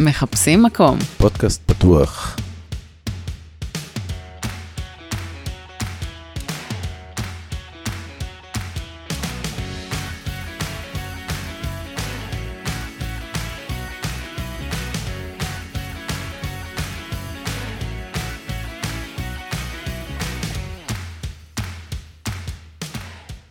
מחפשים 0.00 0.62
מקום. 0.62 0.98
פודקאסט 1.18 1.62
פתוח. 1.66 2.36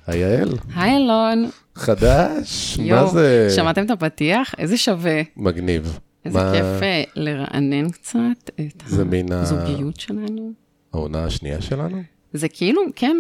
היי 0.08 0.20
יעל, 0.20 0.50
היי 0.76 0.96
אלון. 0.98 1.50
חדש? 1.76 2.78
מה 2.80 2.86
יואו, 2.86 3.08
זה? 3.08 3.48
שמעתם 3.56 3.86
את 3.86 3.92
הפתיח? 3.92 4.56
איזה 4.58 4.78
שווה. 4.78 5.22
מגניב. 5.38 6.00
איזה 6.26 6.40
מה- 6.44 6.52
כיף 6.54 6.84
אה, 6.84 7.04
לרענן 7.16 7.90
קצת 7.90 8.20
את 8.48 8.84
ה- 9.32 9.42
הזוגיות 9.42 10.00
שלנו. 10.00 10.52
העונה 10.94 11.24
השנייה 11.24 11.62
שלנו? 11.62 12.04
זה 12.34 12.50
כאילו, 12.50 12.82
כן, 12.96 13.18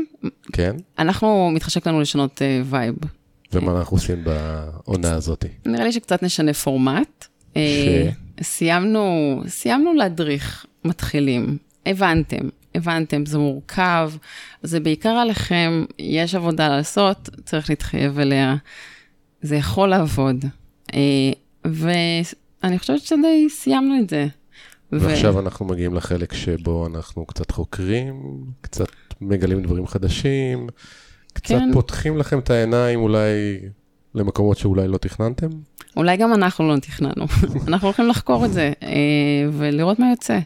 כן? 0.53 0.75
אנחנו, 0.99 1.52
מתחשק 1.53 1.88
לנו 1.88 2.02
לשנות 2.02 2.41
אה, 2.41 2.62
vibe. 2.65 2.95
ומה 3.53 3.79
אנחנו 3.79 3.98
עושים 3.98 4.23
בעונה 4.23 5.13
הזאת? 5.13 5.45
נראה 5.65 5.84
לי 5.84 5.91
שקצת 5.91 6.23
נשנה 6.23 6.53
פורמט. 6.53 7.26
אה, 7.57 8.09
סיימנו, 8.41 9.41
סיימנו 9.48 9.93
להדריך 9.93 10.65
מתחילים. 10.85 11.57
הבנתם, 11.85 12.49
הבנתם, 12.76 13.26
זה 13.26 13.37
מורכב, 13.37 14.12
זה 14.63 14.79
בעיקר 14.79 15.09
עליכם, 15.09 15.85
יש 15.99 16.35
עבודה 16.35 16.67
לעשות, 16.67 17.29
צריך 17.45 17.70
להתחייב 17.70 18.20
אליה. 18.20 18.55
זה 19.41 19.55
יכול 19.55 19.90
לעבוד. 19.90 20.45
אה, 20.93 20.99
ואני 22.65 22.79
חושבת 22.79 23.01
שדי 23.01 23.47
סיימנו 23.49 23.99
את 23.99 24.09
זה. 24.09 24.27
ו- 24.93 25.01
ועכשיו 25.01 25.39
אנחנו 25.39 25.65
מגיעים 25.65 25.93
לחלק 25.93 26.34
שבו 26.34 26.87
אנחנו 26.87 27.26
קצת 27.26 27.51
חוקרים, 27.51 28.43
קצת 28.62 28.87
מגלים 29.21 29.62
דברים 29.62 29.87
חדשים, 29.87 30.67
קצת 31.34 31.48
כן. 31.55 31.73
פותחים 31.73 32.17
לכם 32.17 32.40
את 32.40 32.49
העיניים 32.49 32.99
אולי 32.99 33.59
למקומות 34.15 34.57
שאולי 34.57 34.87
לא 34.87 34.98
תכננתם. 34.98 35.49
אולי 35.98 36.17
גם 36.17 36.34
אנחנו 36.34 36.67
לא 36.67 36.79
תכננו. 36.79 37.25
אנחנו 37.67 37.87
הולכים 37.87 38.07
לחקור 38.07 38.45
את 38.45 38.53
זה 38.53 38.73
אה, 38.84 38.90
ולראות 39.51 39.99
מה 39.99 40.09
יוצא. 40.09 40.40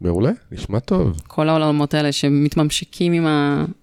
מעולה, 0.00 0.30
נשמע 0.52 0.78
טוב. 0.78 1.20
כל 1.26 1.48
העולמות 1.48 1.94
האלה 1.94 2.12
שמתממשקים 2.12 3.12
עם 3.12 3.24
הפתוחים 3.26 3.79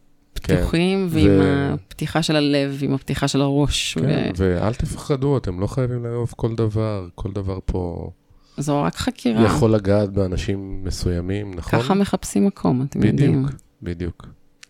כן, 0.47 0.63
ועם 1.09 1.39
ו- 1.39 1.73
הפתיחה 1.73 2.23
של 2.23 2.35
הלב, 2.35 2.75
ועם 2.79 2.93
הפתיחה 2.93 3.27
של 3.27 3.41
הראש. 3.41 3.97
כן, 3.97 4.31
ואל 4.35 4.73
תפחדו, 4.73 5.37
אתם 5.37 5.59
לא 5.59 5.67
חייבים 5.67 6.05
לאהוב 6.05 6.33
כל 6.35 6.55
דבר, 6.55 7.07
כל 7.15 7.31
דבר 7.31 7.59
פה 7.65 8.11
וזו 8.57 8.83
רק 8.83 8.95
חקירה. 8.95 9.45
יכול 9.45 9.71
לגעת 9.71 10.09
באנשים 10.09 10.83
מסוימים, 10.83 11.53
נכון? 11.53 11.79
ככה 11.79 11.93
מחפשים 11.93 12.47
מקום, 12.47 12.81
אתם 12.89 13.03
יודעים. 13.03 13.43
בדיוק, 13.43 13.61
בדיוק. 13.81 14.27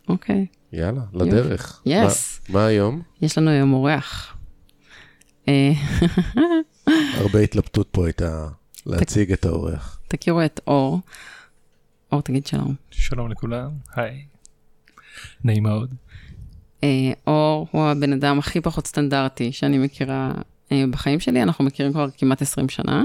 אוקיי. 0.10 0.46
יאללה, 0.74 1.02
לדרך. 1.14 1.82
יס. 1.86 2.42
מה, 2.50 2.60
מה 2.60 2.66
היום? 2.66 3.02
יש 3.22 3.38
לנו 3.38 3.50
היום 3.50 3.74
אורח. 3.74 4.38
אה, 5.48 5.72
הרבה 7.22 7.40
התלבטות 7.40 7.88
פה 7.92 8.06
הייתה 8.06 8.48
להציג 8.86 9.32
את 9.32 9.46
האורח. 9.46 10.00
תכירו 10.08 10.42
את 10.46 10.60
אור. 10.68 11.00
אור, 12.12 12.22
תגיד 12.22 12.48
שלום. 12.48 12.76
שלום 12.92 13.32
לכולם, 13.32 13.70
היי. 13.96 14.26
נעים 15.44 15.64
מאוד. 15.64 15.94
אה, 16.84 17.12
אור 17.28 17.68
הוא 17.72 17.84
הבן 17.84 18.14
אדם 18.14 18.40
הכי 18.40 18.62
פחות 18.62 18.88
סטנדרטי 18.88 19.52
שאני 19.52 19.78
מכירה 19.78 20.32
אה, 20.72 20.84
בחיים 20.90 21.20
שלי, 21.20 21.44
אנחנו 21.44 21.66
מכירים 21.66 21.92
כבר 21.92 22.08
כמעט 22.18 22.42
20 22.42 22.70
שנה, 22.70 23.04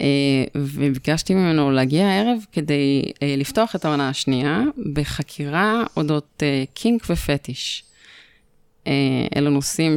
אה, 0.00 0.06
וביקשתי 0.54 1.34
ממנו 1.34 1.70
להגיע 1.70 2.06
הערב 2.06 2.38
כדי 2.52 3.02
לפתוח 3.38 3.76
את 3.76 3.84
העונה 3.84 4.08
השנייה 4.08 4.62
בחקירה 4.92 5.84
אודות 5.96 6.42
קינק 6.74 7.06
ופטיש. 7.10 7.84
אלו 9.36 9.50
נושאים 9.50 9.96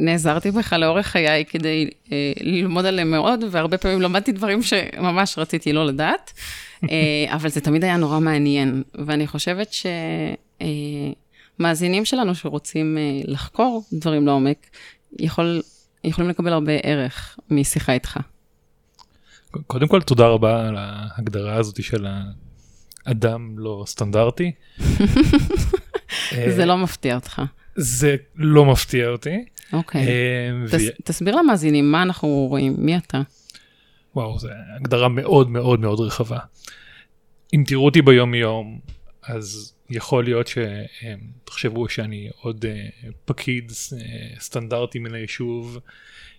שנעזרתי 0.00 0.50
בך 0.50 0.72
לאורך 0.72 1.06
חיי 1.06 1.44
כדי 1.44 1.90
ללמוד 2.40 2.84
עליהם 2.84 3.10
מאוד, 3.10 3.44
והרבה 3.50 3.78
פעמים 3.78 4.02
למדתי 4.02 4.32
דברים 4.32 4.62
שממש 4.62 5.38
רציתי 5.38 5.72
לא 5.72 5.86
לדעת, 5.86 6.32
אבל 7.34 7.48
זה 7.48 7.60
תמיד 7.60 7.84
היה 7.84 7.96
נורא 7.96 8.20
מעניין, 8.20 8.82
ואני 8.94 9.26
חושבת 9.26 9.72
ש... 9.72 9.86
אה, 10.62 10.66
מאזינים 11.58 12.04
שלנו 12.04 12.34
שרוצים 12.34 12.98
אה, 12.98 13.20
לחקור 13.24 13.84
דברים 13.92 14.26
לעומק, 14.26 14.66
יכול, 15.18 15.62
יכולים 16.04 16.30
לקבל 16.30 16.52
הרבה 16.52 16.72
ערך 16.72 17.38
משיחה 17.50 17.92
איתך. 17.92 18.18
קודם 19.66 19.88
כל 19.88 20.02
תודה 20.02 20.26
רבה 20.26 20.68
על 20.68 20.76
ההגדרה 20.78 21.54
הזאת 21.54 21.82
של 21.82 22.06
האדם 23.06 23.58
לא 23.58 23.84
סטנדרטי. 23.86 24.52
אה, 26.32 26.52
זה 26.56 26.64
לא 26.64 26.78
מפתיע 26.78 27.14
אותך. 27.14 27.42
זה 27.76 28.16
לא 28.34 28.64
מפתיע 28.64 29.08
אותי. 29.08 29.44
אוקיי. 29.72 30.06
אה, 30.06 30.66
תס, 30.70 30.82
ו- 30.82 31.02
תסביר 31.04 31.36
למאזינים 31.36 31.92
מה 31.92 32.02
אנחנו 32.02 32.28
רואים, 32.28 32.74
מי 32.78 32.96
אתה? 32.96 33.22
וואו, 34.14 34.38
זו 34.38 34.48
הגדרה 34.76 35.08
מאוד 35.08 35.50
מאוד 35.50 35.80
מאוד 35.80 36.00
רחבה. 36.00 36.38
אם 37.54 37.64
תראו 37.66 37.84
אותי 37.84 38.02
ביום 38.02 38.34
יום, 38.34 38.80
אז 39.22 39.74
יכול 39.90 40.24
להיות 40.24 40.46
שתחשבו 40.46 41.88
שאני 41.88 42.30
עוד 42.40 42.64
אה, 42.64 42.88
פקיד 43.24 43.72
אה, 43.92 44.40
סטנדרטי 44.40 44.98
מן 44.98 45.14
היישוב, 45.14 45.78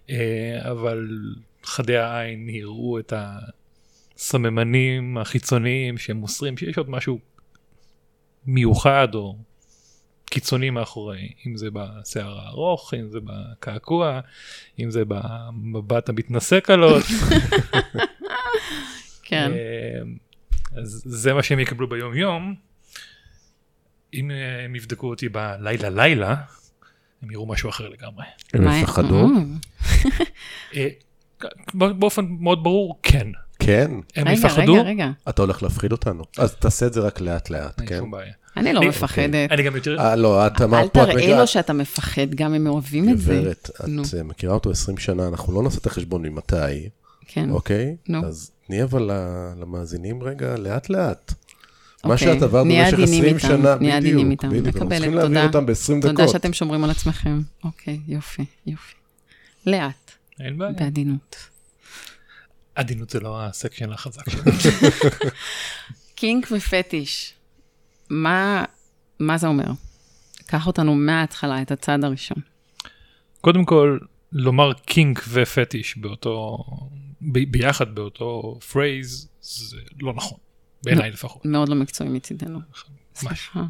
אה, 0.10 0.72
אבל 0.72 1.08
חדי 1.64 1.98
העין 1.98 2.50
יראו 2.50 3.00
את 3.00 3.14
הסממנים 4.16 5.18
החיצוניים 5.18 5.98
שמוסרים 5.98 6.58
שיש 6.58 6.78
עוד 6.78 6.90
משהו 6.90 7.20
מיוחד 8.46 9.08
או 9.16 9.36
קיצוני 10.34 10.70
מאחורי, 10.70 11.30
אם 11.48 11.58
זה 11.58 11.68
בשיער 11.74 12.40
הארוך, 12.40 12.94
אם 12.94 13.10
זה 13.10 13.20
בקעקוע, 13.24 14.20
אם 14.80 14.92
זה 14.92 15.04
במבט 15.08 16.10
המתנשא 16.10 16.60
קלות. 16.60 17.04
כן. 19.30 19.52
אה, 19.52 20.02
אז 20.82 21.04
זה 21.06 21.34
מה 21.34 21.44
שהם 21.44 21.60
יקבלו 21.60 21.90
ביום 21.90 22.16
יום. 22.16 22.56
אם 24.14 24.32
אה, 24.32 24.64
הם 24.66 24.76
יבדקו 24.76 25.10
אותי 25.10 25.30
בלילה 25.30 25.90
לילה, 25.90 26.36
הם 27.22 27.32
יראו 27.32 27.46
משהו 27.46 27.70
אחר 27.70 27.90
לגמרי. 27.90 28.26
הם 28.54 28.68
יפחדו? 28.68 29.28
אה, 30.76 30.88
אה, 31.74 31.94
באופן 31.94 32.26
מאוד 32.40 32.64
ברור, 32.64 33.00
כן. 33.04 33.28
כן. 33.66 33.92
הם 34.16 34.28
רגע, 34.28 34.32
יפחדו, 34.38 34.74
רגע, 34.74 34.82
רגע. 34.82 35.10
אתה 35.30 35.42
הולך 35.42 35.64
להפחיד 35.64 35.92
אותנו. 35.92 36.24
אז 36.38 36.56
תעשה 36.56 36.88
את 36.88 36.94
זה 36.94 37.00
רק 37.00 37.22
לאט 37.22 37.50
לאט, 37.50 37.80
אין 37.80 37.88
כן? 37.90 37.98
שום 38.00 38.12
בעיה. 38.12 38.34
אני 38.58 38.74
לא 38.74 38.80
אני- 38.80 38.88
מפחדת. 38.88 39.52
אני 39.52 39.64
גם 39.64 39.76
יותר, 39.76 40.00
אה, 40.00 40.16
לא, 40.16 40.48
את 40.48 40.62
אל 40.62 40.66
אמרת 40.66 40.94
פה, 40.94 41.04
את 41.04 41.10
תראה 41.10 41.40
לו 41.40 41.48
שאתה 41.48 41.74
מפחד, 41.74 42.28
גם 42.36 42.54
הם 42.54 42.68
אוהבים 42.68 43.10
את 43.10 43.20
זה. 43.20 43.34
גברת, 43.42 43.70
נו. 43.88 44.02
את 44.02 44.14
אה, 44.18 44.24
מכירה 44.24 44.54
אותו 44.54 44.72
20 44.72 44.98
שנה, 44.98 45.28
אנחנו 45.28 45.54
לא 45.54 45.64
נעשה 45.64 45.78
את 45.80 45.86
החשבון 45.86 46.22
ממתי, 46.22 46.90
כן. 47.28 47.50
אוקיי? 47.50 47.96
נו. 48.10 48.26
אז 48.26 48.52
תני 48.68 48.84
אבל 48.84 49.12
ל- 49.12 49.54
למאזינים 49.62 50.24
רגע, 50.24 50.56
לאט 50.58 50.90
לאט. 50.90 51.34
מה 52.06 52.14
אוקיי, 52.14 52.34
שאת 52.34 52.42
עברת 52.42 52.66
במשך 52.66 52.94
עדינים 52.94 53.04
20 53.04 53.26
איתם, 53.26 53.40
שנה, 53.40 53.76
נהיה 53.76 53.98
עדינים 53.98 54.16
בדיוק, 54.28 54.32
איתם. 54.32 54.50
בדיוק. 54.50 54.66
אנחנו 54.68 54.80
מקבלת, 54.80 54.98
צריכים 55.00 55.14
להעביר 55.14 55.46
תודה. 55.46 55.46
אותם 55.60 55.66
ב-20 55.66 56.00
דקות. 56.02 56.12
תודה 56.18 56.28
שאתם 56.28 56.54
שומרים 56.54 56.84
על 56.84 56.90
עצמכם. 56.90 57.42
אוקיי, 57.64 58.00
יופי, 58.08 58.46
יופי. 58.68 58.94
לאט, 59.66 60.12
אין 60.40 60.58
בעיה. 60.58 60.72
בעדינות. 60.72 61.36
עדינות 62.76 63.10
זה 63.10 63.20
לא 63.20 63.46
ה 63.46 63.51
section 63.51 63.92
החזק 63.92 64.30
שלי. 64.30 64.42
kink 66.16 66.48
ופטיש, 66.52 67.34
מה, 68.10 68.66
מה 69.20 69.38
זה 69.38 69.48
אומר? 69.48 69.72
קח 70.46 70.68
אותנו 70.68 70.96
מההתחלה, 70.96 71.62
את 71.62 71.72
הצעד 71.72 72.04
הראשון. 72.04 72.38
קודם 73.42 73.66
כל, 73.66 73.98
לומר 74.32 74.74
kink 74.74 75.24
ופטיש 75.30 75.98
באותו, 75.98 76.66
ב- 77.22 77.52
ביחד 77.52 77.96
באותו 77.96 78.60
phrase, 78.72 79.28
זה 79.42 79.78
לא 80.02 80.14
נכון. 80.14 80.38
בעיניי 80.84 81.12
לפחות. 81.12 81.46
מאוד 81.46 81.70
לא 81.70 81.76
מקצועי 81.76 82.10
מצידנו. 82.10 82.60
סליחה. 83.16 83.64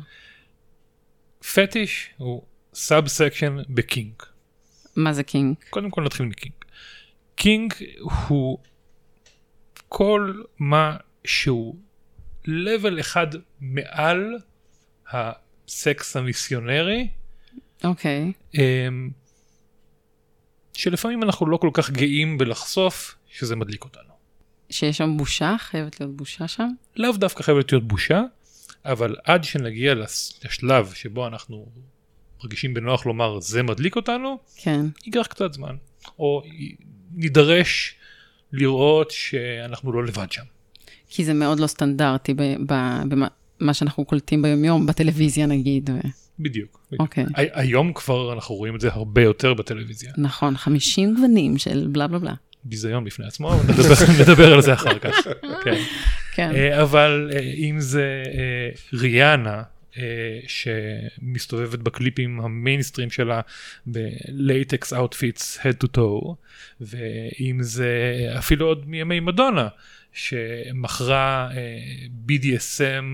פטיש 1.53 2.09
הוא 2.17 2.43
sub 2.73 3.07
section 3.07 3.57
ב 3.69 3.78
kink. 3.78 4.25
מה 4.95 5.13
זה 5.13 5.23
kink? 5.23 5.65
קודם 5.69 5.89
כל 5.91 6.03
נתחיל 6.03 6.25
מ 6.25 6.30
kink. 6.30 6.53
kink 7.35 7.73
הוא 8.01 8.57
כל 9.95 10.41
מה 10.59 10.97
שהוא 11.25 11.75
level 12.45 12.99
אחד 12.99 13.27
מעל 13.61 14.37
הסקס 15.11 16.17
המיסיונרי, 16.17 17.07
אוקיי. 17.83 18.31
אמ, 18.55 19.09
שלפעמים 20.73 21.23
אנחנו 21.23 21.45
לא 21.45 21.57
כל 21.57 21.69
כך 21.73 21.91
גאים 21.91 22.37
בלחשוף 22.37 23.15
שזה 23.29 23.55
מדליק 23.55 23.83
אותנו. 23.83 24.13
שיש 24.69 24.97
שם 24.97 25.17
בושה? 25.17 25.55
חייבת 25.59 25.99
להיות 25.99 26.15
בושה 26.15 26.47
שם? 26.47 26.67
לאו 26.95 27.11
דווקא 27.11 27.43
חייבת 27.43 27.71
להיות 27.71 27.87
בושה, 27.87 28.21
אבל 28.85 29.15
עד 29.23 29.43
שנגיע 29.43 29.93
לשלב 29.95 30.93
שבו 30.93 31.27
אנחנו 31.27 31.65
מרגישים 32.43 32.73
בנוח 32.73 33.05
לומר 33.05 33.39
זה 33.39 33.63
מדליק 33.63 33.95
אותנו, 33.95 34.37
כן. 34.55 34.85
ייקח 35.05 35.27
קצת 35.27 35.53
זמן. 35.53 35.75
או 36.19 36.43
נידרש 37.11 37.95
לראות 38.53 39.11
שאנחנו 39.11 39.91
לא 39.93 40.05
לבד 40.05 40.31
שם. 40.31 40.43
כי 41.09 41.23
זה 41.25 41.33
מאוד 41.33 41.59
לא 41.59 41.67
סטנדרטי 41.67 42.33
במה 42.33 43.27
מה 43.59 43.73
שאנחנו 43.73 44.05
קולטים 44.05 44.41
ביומיום, 44.41 44.85
בטלוויזיה 44.85 45.45
נגיד. 45.45 45.89
ו... 45.89 45.93
בדיוק. 46.39 46.87
אוקיי. 46.99 47.25
הי- 47.35 47.47
היום 47.53 47.93
כבר 47.93 48.33
אנחנו 48.33 48.55
רואים 48.55 48.75
את 48.75 48.81
זה 48.81 48.89
הרבה 48.91 49.21
יותר 49.21 49.53
בטלוויזיה. 49.53 50.11
נכון, 50.17 50.57
50 50.57 51.15
גוונים 51.15 51.57
של 51.57 51.87
בלה 51.91 52.07
בלה 52.07 52.19
בלה. 52.19 52.33
ביזיון 52.65 53.03
בפני 53.03 53.25
עצמו, 53.27 53.53
אבל 53.53 53.63
נדבר, 53.73 53.95
נדבר 54.21 54.53
על 54.53 54.61
זה 54.61 54.73
אחר 54.73 54.99
כך. 54.99 55.15
כן. 55.63 55.81
כן. 56.33 56.51
אה, 56.55 56.81
אבל 56.81 57.31
אה, 57.33 57.39
אם 57.39 57.75
זה 57.79 58.23
אה, 58.27 58.69
ריאנה. 58.99 59.61
אה, 59.97 60.39
שמסתובבת 60.47 61.79
בקליפים 61.79 62.41
המיינסטרים 62.41 63.11
שלה 63.11 63.41
ב 63.85 64.03
latex 64.03 64.93
outfits 64.93 65.59
head 65.59 65.85
to 65.85 65.87
toe 65.97 66.33
ואם 66.81 67.57
זה 67.61 68.01
אפילו 68.37 68.65
עוד 68.65 68.89
מימי 68.89 69.19
מדונה 69.19 69.67
שמכרה 70.13 71.49
אה, 71.55 71.79
BDSM 72.27 73.05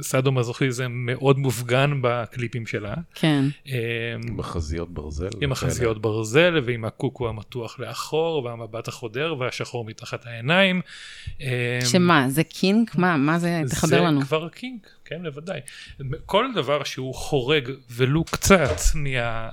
סאדו 0.00 0.32
מזוכיזם 0.32 0.92
מאוד 0.92 1.38
מופגן 1.38 1.98
בקליפים 2.02 2.66
שלה. 2.66 2.94
כן. 3.14 3.44
אה, 3.68 3.74
עם 4.28 4.40
החזיות 4.40 4.94
ברזל. 4.94 5.28
עם 5.40 5.52
החזיות 5.52 6.02
ברזל 6.02 6.60
ועם 6.64 6.84
הקוקו 6.84 7.28
המתוח 7.28 7.80
לאחור 7.80 8.44
והמבט 8.44 8.88
החודר 8.88 9.34
והשחור 9.38 9.84
מתחת 9.84 10.26
העיניים. 10.26 10.80
אה, 11.40 11.78
שמה, 11.84 12.28
זה 12.28 12.44
קינק? 12.44 12.96
מה, 12.96 13.16
מה 13.16 13.38
זה? 13.38 13.62
תחבר 13.70 14.00
לנו. 14.00 14.20
זה 14.20 14.26
כבר 14.26 14.48
קינק, 14.48 14.90
כן, 15.04 15.22
בוודאי. 15.22 15.60
כל 16.26 16.46
דבר 16.54 16.84
שהוא 16.84 17.14
חורג 17.14 17.70
ולו 17.90 18.24
קצת 18.24 18.76
מה... 18.94 19.48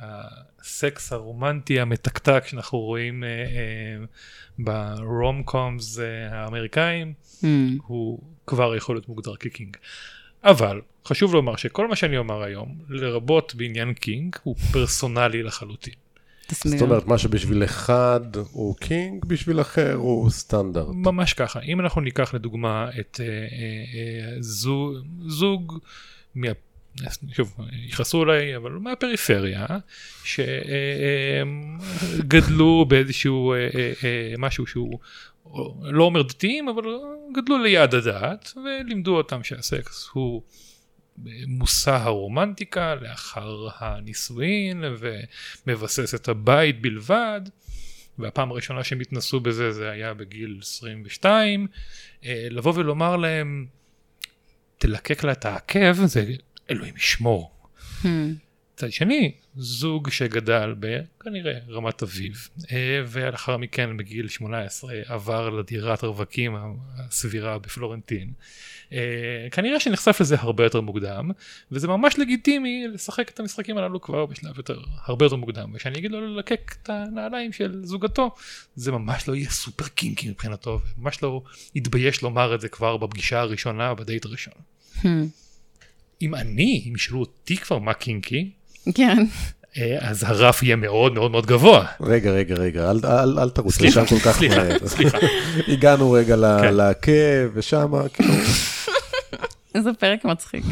הסקס 0.00 1.12
הרומנטי 1.12 1.80
המתקתק 1.80 2.44
שאנחנו 2.46 2.78
רואים 2.78 3.24
אה, 3.24 3.28
אה, 3.28 4.04
ברום 4.58 5.42
קומס 5.42 5.98
אה, 5.98 6.04
האמריקאים, 6.42 7.14
Hmm, 7.40 7.82
הוא 7.86 8.18
כבר 8.46 8.76
יכול 8.76 8.96
להיות 8.96 9.08
מוגדר 9.08 9.36
כ 9.36 9.47
kink. 9.47 9.76
אבל 10.44 10.80
חשוב 11.06 11.34
לומר 11.34 11.56
שכל 11.56 11.88
מה 11.88 11.96
שאני 11.96 12.18
אומר 12.18 12.42
היום, 12.42 12.78
לרבות 12.88 13.54
בעניין 13.54 13.94
kink, 13.94 14.36
הוא 14.42 14.56
פרסונלי 14.72 15.42
לחלוטין. 15.42 15.94
תסביר. 16.46 16.72
זאת 16.72 16.82
אומרת, 16.82 17.06
מה 17.06 17.18
שבשביל 17.18 17.64
אחד 17.64 18.20
הוא 18.52 18.76
kink, 18.76 19.24
בשביל 19.24 19.60
אחר 19.60 19.94
הוא 19.94 20.30
סטנדרט. 20.30 20.94
ממש 20.94 21.32
ככה. 21.32 21.60
אם 21.60 21.80
אנחנו 21.80 22.00
ניקח 22.00 22.34
לדוגמה 22.34 22.90
את 23.00 23.20
אה, 23.20 23.26
אה, 23.26 23.32
אה, 23.34 24.36
זוג, 24.40 24.94
זוג 25.26 25.78
מה... 26.34 26.48
שוב, 27.32 27.56
יכעסו 27.72 28.22
עליי, 28.22 28.56
אבל 28.56 28.70
מהפריפריה, 28.70 29.66
שגדלו 32.24 32.84
באיזשהו 32.88 33.52
אה, 33.52 33.58
אה, 33.58 33.92
אה, 34.04 34.34
משהו 34.38 34.66
שהוא 34.66 34.98
לא 35.82 36.04
אומר 36.04 36.22
דתיים, 36.22 36.68
אבל 36.68 36.84
גדלו 37.36 37.62
ליד 37.62 37.94
הדת, 37.94 38.52
ולימדו 38.56 39.16
אותם 39.16 39.44
שהסקס 39.44 40.08
הוא 40.12 40.42
מושא 41.46 41.90
הרומנטיקה 41.90 42.94
לאחר 42.94 43.68
הנישואין, 43.78 44.84
ומבסס 45.66 46.14
את 46.14 46.28
הבית 46.28 46.80
בלבד. 46.80 47.40
והפעם 48.18 48.50
הראשונה 48.50 48.84
שהם 48.84 49.00
התנסו 49.00 49.40
בזה 49.40 49.72
זה 49.72 49.90
היה 49.90 50.14
בגיל 50.14 50.58
22. 50.62 51.66
אה, 52.24 52.46
לבוא 52.50 52.72
ולומר 52.76 53.16
להם, 53.16 53.66
תלקק 54.78 55.24
לה 55.24 55.32
את 55.32 55.44
העקב, 55.44 55.92
זה 55.92 56.24
אלוהים 56.70 56.96
ישמור. 56.96 57.50
Hmm, 58.02 58.06
מצד 58.78 58.92
שני, 58.92 59.32
זוג 59.56 60.10
שגדל 60.10 60.74
בכנראה 60.80 61.58
רמת 61.68 62.02
אביב, 62.02 62.48
אה, 62.72 63.02
ולאחר 63.06 63.56
מכן 63.56 63.96
בגיל 63.96 64.28
18 64.28 64.92
עבר 65.06 65.50
לדירת 65.50 66.02
הרווקים 66.02 66.56
הסבירה 66.98 67.58
בפלורנטין. 67.58 68.32
אה, 68.92 69.48
כנראה 69.52 69.80
שנחשף 69.80 70.20
לזה 70.20 70.36
הרבה 70.38 70.64
יותר 70.64 70.80
מוקדם, 70.80 71.30
וזה 71.72 71.88
ממש 71.88 72.18
לגיטימי 72.18 72.86
לשחק 72.94 73.30
את 73.30 73.40
המשחקים 73.40 73.78
הללו 73.78 74.00
כבר 74.00 74.26
בשלב 74.26 74.56
יותר, 74.56 74.80
הרבה 75.04 75.24
יותר 75.24 75.36
מוקדם. 75.36 75.70
וכשאני 75.74 75.98
אגיד 75.98 76.10
לו 76.10 76.20
ללקק 76.20 76.76
את 76.82 76.90
הנעליים 76.90 77.52
של 77.52 77.80
זוגתו, 77.84 78.34
זה 78.76 78.92
ממש 78.92 79.28
לא 79.28 79.34
יהיה 79.34 79.50
סופר 79.50 79.88
קינקי 79.88 80.30
מבחינתו, 80.30 80.80
וממש 80.98 81.22
לא 81.22 81.42
יתבייש 81.74 82.22
לומר 82.22 82.54
את 82.54 82.60
זה 82.60 82.68
כבר 82.68 82.96
בפגישה 82.96 83.40
הראשונה, 83.40 83.94
בדייט 83.94 84.24
הראשון. 84.24 84.54
אם 86.22 86.34
אני, 86.34 86.84
אם 86.88 86.94
ישאלו 86.94 87.20
אותי 87.20 87.56
כבר 87.56 87.78
מה 87.78 87.94
קינקי, 87.94 88.50
כן. 88.94 89.26
אה, 89.78 89.96
אז 90.00 90.22
הרף 90.22 90.62
יהיה 90.62 90.76
מאוד 90.76 91.14
מאוד 91.14 91.30
מאוד 91.30 91.46
גבוה. 91.46 91.86
רגע, 92.00 92.30
רגע, 92.30 92.54
רגע, 92.54 92.90
אל, 92.90 93.00
אל, 93.06 93.38
אל 93.38 93.50
תרוץ 93.50 93.74
סליחה, 93.74 94.02
לשם 94.02 94.16
כל 94.16 94.22
כך 94.24 94.36
סליחה, 94.38 94.56
מהר. 94.56 94.78
סליחה. 94.88 95.18
הגענו 95.72 96.10
רגע 96.10 96.36
ל- 96.36 96.58
כן. 96.62 96.74
לעקב, 96.74 97.12
ושמה, 97.54 98.08
כאילו, 98.08 98.32
איזה 99.74 99.90
פרק 99.98 100.24
מצחיק. 100.24 100.64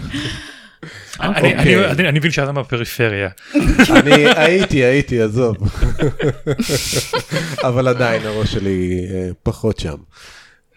אני- 1.21 1.29
אוקיי. 1.29 1.55
אני- 1.59 1.87
אני 1.87 2.09
אני 2.09 2.19
מבין 2.19 2.31
שאתה 2.31 2.53
מהפריפריה. 2.53 3.29
אני 3.91 4.13
הייתי, 4.37 4.85
הייתי, 4.85 5.21
עזוב. 5.23 5.57
אבל 7.69 7.89
עדיין 7.89 8.23
הראש 8.27 8.53
שלי 8.53 9.07
אה, 9.11 9.29
פחות 9.43 9.79
שם, 9.79 9.95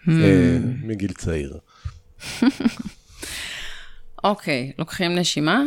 Hmm. 0.06 0.10
אה, 0.10 0.58
מגיל 0.82 1.12
צעיר. 1.12 1.56
אוקיי, 4.24 4.72
לוקחים 4.78 5.14
נשימה, 5.14 5.62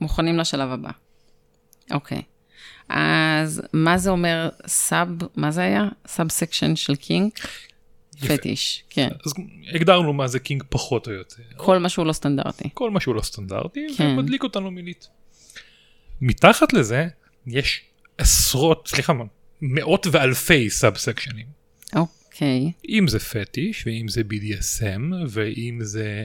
מוכנים 0.00 0.38
לשלב 0.38 0.70
הבא. 0.70 0.90
אוקיי. 1.90 2.22
אז 2.88 3.62
מה 3.72 3.98
זה 3.98 4.10
אומר 4.10 4.48
sub, 4.66 5.08
מה 5.36 5.50
זה 5.50 5.60
היה? 5.60 5.88
sub 6.06 6.30
section 6.30 6.76
של 6.76 6.96
kink? 6.96 7.30
פטיש, 8.28 8.84
כן. 8.90 9.08
אז 9.26 9.32
הגדרנו 9.74 10.12
מה 10.12 10.28
זה 10.28 10.38
kink 10.38 10.62
פחות 10.68 11.06
או 11.06 11.12
יותר. 11.12 11.42
כל 11.56 11.78
מה 11.78 11.88
שהוא 11.88 12.06
לא 12.06 12.12
סטנדרטי. 12.12 12.68
כל 12.74 12.90
מה 12.90 13.00
שהוא 13.00 13.14
לא 13.14 13.22
סטנדרטי, 13.22 13.86
כן. 13.96 14.06
ומדליק 14.06 14.42
אותנו 14.42 14.70
מינית. 14.70 15.08
מתחת 16.20 16.72
לזה 16.72 17.06
יש 17.46 17.82
עשרות, 18.18 18.88
סליחה, 18.88 19.12
מאות 19.62 20.06
ואלפי 20.10 20.70
sub 20.70 20.96
סקשנים. 20.96 21.46
אוקיי. 22.32 22.72
אם 22.88 23.08
זה 23.08 23.18
פטיש, 23.18 23.86
ואם 23.86 24.08
זה 24.08 24.20
BDSM, 24.20 25.14
ואם 25.28 25.78
זה 25.82 26.24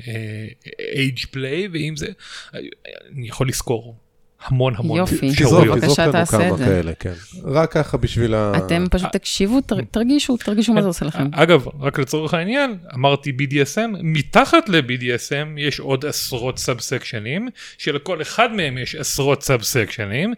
age 0.95 1.19
play, 1.31 1.67
ואם 1.67 1.95
זה... 1.95 2.07
אני 2.53 3.27
יכול 3.27 3.47
לזכור 3.49 3.95
המון 4.45 4.73
המון 4.77 4.97
יופי. 4.97 5.29
תזרוק. 5.31 5.67
בבקשה, 5.67 6.03
לנו 6.03 6.11
תעשה 6.11 6.37
כמה 6.37 6.49
את 6.49 6.57
זה. 6.57 6.65
כאלה, 6.65 6.91
כן. 6.99 7.13
רק 7.43 7.71
ככה 7.71 7.97
בשביל 7.97 8.33
ה... 8.33 8.51
אתם 8.57 8.85
פשוט 8.91 9.11
תקשיבו, 9.11 9.61
תר- 9.61 9.81
תרגישו, 9.91 10.37
תרגישו 10.37 10.73
מה 10.73 10.81
זה 10.81 10.87
עושה 10.87 11.05
לכם. 11.05 11.27
אגב, 11.31 11.65
רק 11.79 11.99
לצורך 11.99 12.33
העניין, 12.33 12.77
אמרתי 12.93 13.31
BDSM, 13.39 13.97
מתחת 14.03 14.69
ל-BDSM 14.69 15.47
יש 15.59 15.79
עוד 15.79 16.05
עשרות 16.05 16.59
סאב 16.59 16.79
סקשנים, 16.79 17.47
שלכל 17.77 18.21
אחד 18.21 18.53
מהם 18.53 18.77
יש 18.77 18.95
עשרות 18.95 19.43
סאב 19.43 19.63
סקשנים, 19.63 20.33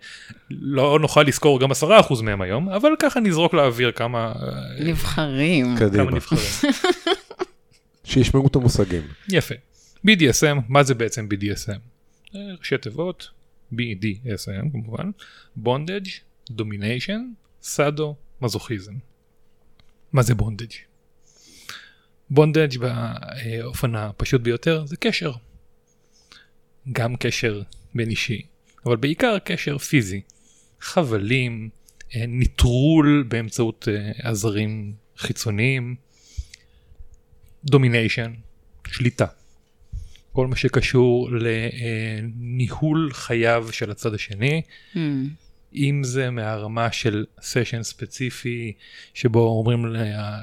לא 0.51 0.99
נוכל 0.99 1.23
לזכור 1.23 1.59
גם 1.59 1.71
עשרה 1.71 1.99
אחוז 1.99 2.21
מהם 2.21 2.41
היום, 2.41 2.69
אבל 2.69 2.89
ככה 2.99 3.19
נזרוק 3.19 3.53
לאוויר 3.53 3.91
כמה, 3.91 4.31
אה, 4.41 4.83
נבחרים. 4.85 5.77
כמה 5.77 5.89
קדימה, 5.89 6.11
נבחרים. 6.11 6.41
שישמעו 8.03 8.47
את 8.47 8.55
המושגים. 8.55 9.01
יפה. 9.29 9.55
BDSM, 10.07 10.59
מה 10.69 10.83
זה 10.83 10.93
בעצם 10.95 11.27
BDSM? 11.33 11.79
אה, 12.35 12.41
ראשי 12.59 12.77
תיבות, 12.77 13.29
BDSM 13.74 14.71
כמובן, 14.71 15.12
bondage, 15.55 16.07
domination, 16.50 17.21
סאדו, 17.62 18.15
מזוכיזם. 18.41 18.93
מה 20.13 20.21
זה 20.21 20.36
bondage? 20.36 20.74
bondage 22.29 22.77
באופן 22.77 23.95
הפשוט 23.95 24.41
ביותר 24.41 24.86
זה 24.86 24.97
קשר. 24.97 25.31
גם 26.91 27.15
קשר 27.15 27.62
בין 27.95 28.09
אישי, 28.09 28.41
אבל 28.86 28.95
בעיקר 28.95 29.39
קשר 29.39 29.77
פיזי. 29.77 30.21
חבלים, 30.81 31.69
אה, 32.15 32.25
ניטרול 32.25 33.25
באמצעות 33.27 33.88
אה, 33.88 34.12
עזרים 34.29 34.93
חיצוניים, 35.17 35.95
domination, 37.65 38.33
שליטה. 38.88 39.25
כל 40.34 40.48
מה 40.48 40.55
שקשור 40.55 41.29
לניהול 41.31 43.10
חייו 43.13 43.67
של 43.72 43.91
הצד 43.91 44.13
השני, 44.13 44.62
Hmm, 44.93 44.98
אם 45.75 46.01
זה 46.03 46.29
מהרמה 46.29 46.91
של 46.91 47.25
סשן 47.41 47.84
ספציפי 47.84 48.74
שבו 49.13 49.39
אומרים 49.39 49.86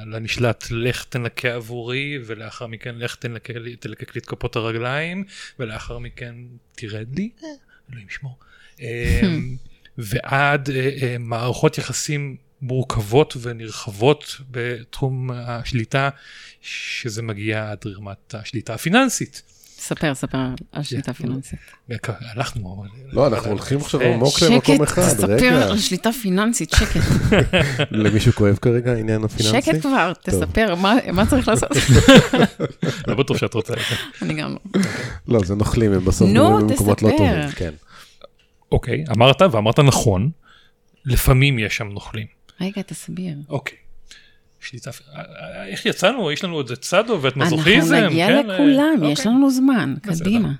לנשלט 0.06 0.66
לך 0.70 1.04
תנקה 1.04 1.54
עבורי 1.54 2.18
ולאחר 2.26 2.66
מכן 2.66 2.94
לך 2.98 3.14
תנקה 3.14 3.52
תלקק 3.80 4.14
לי 4.14 4.20
את 4.20 4.26
כפות 4.26 4.56
הרגליים 4.56 5.24
ולאחר 5.58 5.98
מכן 5.98 6.34
תרד 6.74 7.14
לי, 7.16 7.30
אה, 7.42 7.48
אלוהים 7.90 8.08
ישמור. 8.08 8.38
אמ, 8.80 9.56
ועד 9.98 10.70
אה, 10.70 10.90
אה, 11.02 11.16
מערכות 11.18 11.78
יחסים 11.78 12.36
מורכבות 12.62 13.36
ונרחבות 13.42 14.36
בתחום 14.50 15.30
השליטה 15.30 16.10
שזה 16.60 17.22
מגיע 17.22 17.70
עד 17.70 17.86
רמת 17.86 18.34
השליטה 18.34 18.74
הפיננסית. 18.74 19.42
ספר, 19.84 20.14
ספר 20.14 20.38
על 20.72 20.82
שליטה 20.82 21.12
פיננסית. 21.12 21.58
הלכנו. 22.34 22.84
לא, 23.12 23.26
אנחנו 23.26 23.50
הולכים 23.50 23.78
עכשיו 23.78 24.00
אה, 24.00 24.14
עמוק 24.14 24.38
שקט, 24.38 24.50
למקום 24.50 24.82
אחד, 24.82 25.02
תספר 25.02 25.26
רגע. 25.34 25.62
על 25.70 25.78
שליטה 25.78 26.12
פיננסית, 26.12 26.70
שקט. 26.70 27.00
למישהו 27.90 28.32
כואב 28.32 28.56
כרגע 28.62 28.92
העניין 28.92 29.24
הפיננסי? 29.24 29.62
שקט 29.62 29.80
כבר, 29.80 30.12
תספר, 30.22 30.74
מה- 30.74 30.94
מה 31.12 31.26
צריך 31.26 31.48
לעשות? 31.48 31.70
לא 33.08 33.14
בטוח 33.14 33.36
שאת 33.38 33.54
רוצה 33.54 33.72
את 33.72 33.78
זה. 33.90 33.96
אני 34.26 34.34
גם 34.34 34.52
לא. 34.74 34.80
לא, 35.28 35.40
זה 35.44 35.54
נוכלים, 35.54 35.92
הם 35.92 36.04
בסוף 36.04 36.28
במקומות 36.30 36.62
לא 37.02 37.08
תספר. 37.08 37.10
טובים, 37.10 37.50
כן. 37.56 37.72
אוקיי, 38.72 39.04
אמרת 39.16 39.42
ואמרת 39.52 39.78
נכון, 39.78 40.30
לפעמים 41.04 41.58
יש 41.58 41.76
שם 41.76 41.88
נוכלים. 41.88 42.26
רגע, 42.60 42.82
תסביר. 42.82 43.34
אוקיי. 43.48 43.78
שליטה, 44.64 44.90
אה, 44.90 45.20
אה, 45.20 45.66
איך 45.66 45.86
יצאנו? 45.86 46.32
יש 46.32 46.44
לנו 46.44 46.60
את 46.60 46.66
צדו 46.72 47.18
ואת 47.22 47.36
אנחנו 47.36 47.56
מזוכיזם. 47.56 47.94
נגיע 47.94 48.26
כן, 48.26 48.46
לכולם, 48.46 49.04
אה, 49.04 49.10
יש 49.10 49.18
אוקיי. 49.18 49.32
לנו 49.32 49.50
זמן, 49.50 49.94
בסדר. 50.02 50.24
קדימה. 50.24 50.52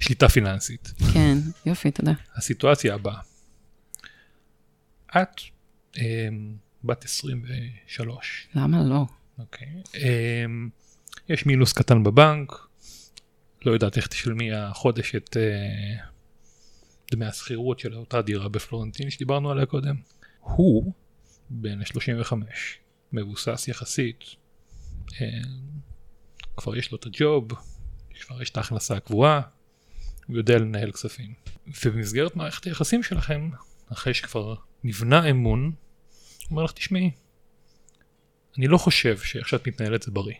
שליטה 0.00 0.28
פיננסית. 0.28 0.92
כן, 1.12 1.38
יופי, 1.66 1.90
תודה. 1.90 2.12
הסיטואציה 2.36 2.94
הבאה. 2.94 3.20
את 5.16 5.40
אה, 5.98 6.28
בת 6.84 7.04
23, 7.04 8.48
למה 8.54 8.84
לא? 8.84 9.06
אוקיי. 9.38 9.68
אה, 9.94 10.44
יש 11.28 11.46
מינוס 11.46 11.72
קטן 11.72 12.02
בבנק, 12.02 12.52
לא 13.64 13.72
יודעת 13.72 13.96
איך 13.96 14.06
תשלמי 14.06 14.52
החודש 14.52 15.14
את 15.14 15.36
אה, 15.36 16.04
דמי 17.10 17.26
השכירות 17.26 17.78
של 17.78 17.94
אותה 17.94 18.22
דירה 18.22 18.48
בפלורנטין 18.48 19.10
שדיברנו 19.10 19.50
עליה 19.50 19.66
קודם. 19.66 19.94
הוא 20.40 20.92
בן 21.50 21.84
35, 21.84 22.78
מבוסס 23.12 23.68
יחסית, 23.68 24.24
אה, 25.20 25.26
כבר 26.56 26.76
יש 26.76 26.92
לו 26.92 26.98
את 26.98 27.06
הג'וב, 27.06 27.48
כבר 28.20 28.42
יש 28.42 28.50
את 28.50 28.56
ההכנסה 28.56 28.96
הקבועה, 28.96 29.40
הוא 30.26 30.36
יודע 30.36 30.58
לנהל 30.58 30.92
כספים. 30.92 31.34
ובמסגרת 31.84 32.36
מערכת 32.36 32.64
היחסים 32.64 33.02
שלכם, 33.02 33.50
אחרי 33.92 34.14
שכבר 34.14 34.54
נבנה 34.84 35.30
אמון, 35.30 35.64
הוא 35.64 35.74
אומר 36.50 36.62
לך, 36.62 36.72
תשמעי, 36.72 37.10
אני 38.58 38.66
לא 38.66 38.78
חושב 38.78 39.18
שאיך 39.18 39.48
שאת 39.48 39.68
מתנהלת 39.68 40.02
זה 40.02 40.10
בריא. 40.10 40.34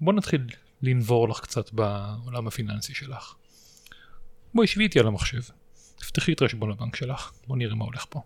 בוא 0.00 0.12
נתחיל 0.12 0.46
לנבור 0.82 1.28
לך 1.28 1.40
קצת 1.40 1.72
בעולם 1.72 2.46
הפיננסי 2.46 2.94
שלך. 2.94 3.34
בואי 4.54 4.66
שבי 4.66 4.84
איתי 4.84 5.00
על 5.00 5.06
המחשב, 5.06 5.40
תפתחי 5.96 6.32
את 6.32 6.42
חשבון 6.42 6.70
הבנק 6.70 6.96
שלך, 6.96 7.32
בוא 7.46 7.56
נראה 7.56 7.74
מה 7.74 7.84
הולך 7.84 8.04
פה. 8.08 8.22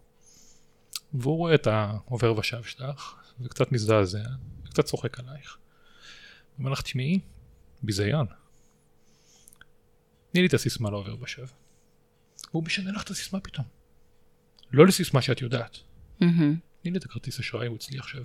והוא 1.14 1.37
רואה 1.37 1.55
את 1.55 1.67
העובר 1.67 2.38
ושב 2.38 2.62
שלך, 2.62 3.14
וקצת 3.40 3.73
מזדעזע, 3.73 4.29
וקצת 4.64 4.85
צוחק 4.85 5.21
עלייך. 5.21 5.57
הוא 5.57 6.59
אומר 6.59 6.71
לך, 6.71 6.83
תשמעי, 6.83 7.21
ביזיון. 7.83 8.26
תני 10.33 10.40
לי 10.40 10.47
את 10.47 10.55
הסיסמה 10.55 10.90
לעובר 10.90 11.23
ושב. 11.23 11.47
והוא 12.50 12.64
משנה 12.64 12.93
לך 12.93 13.02
את 13.02 13.11
הסיסמה 13.11 13.40
פתאום. 13.40 13.67
לא 14.73 14.87
לסיסמה 14.87 15.23
שאת 15.23 15.40
יודעת. 15.40 15.79
תני 16.83 16.90
לי 16.90 16.99
את 16.99 17.05
הכרטיס 17.05 17.40
אשראי, 17.40 17.67
הוא 17.67 17.76
אצלי 17.76 17.99
עכשיו. 17.99 18.25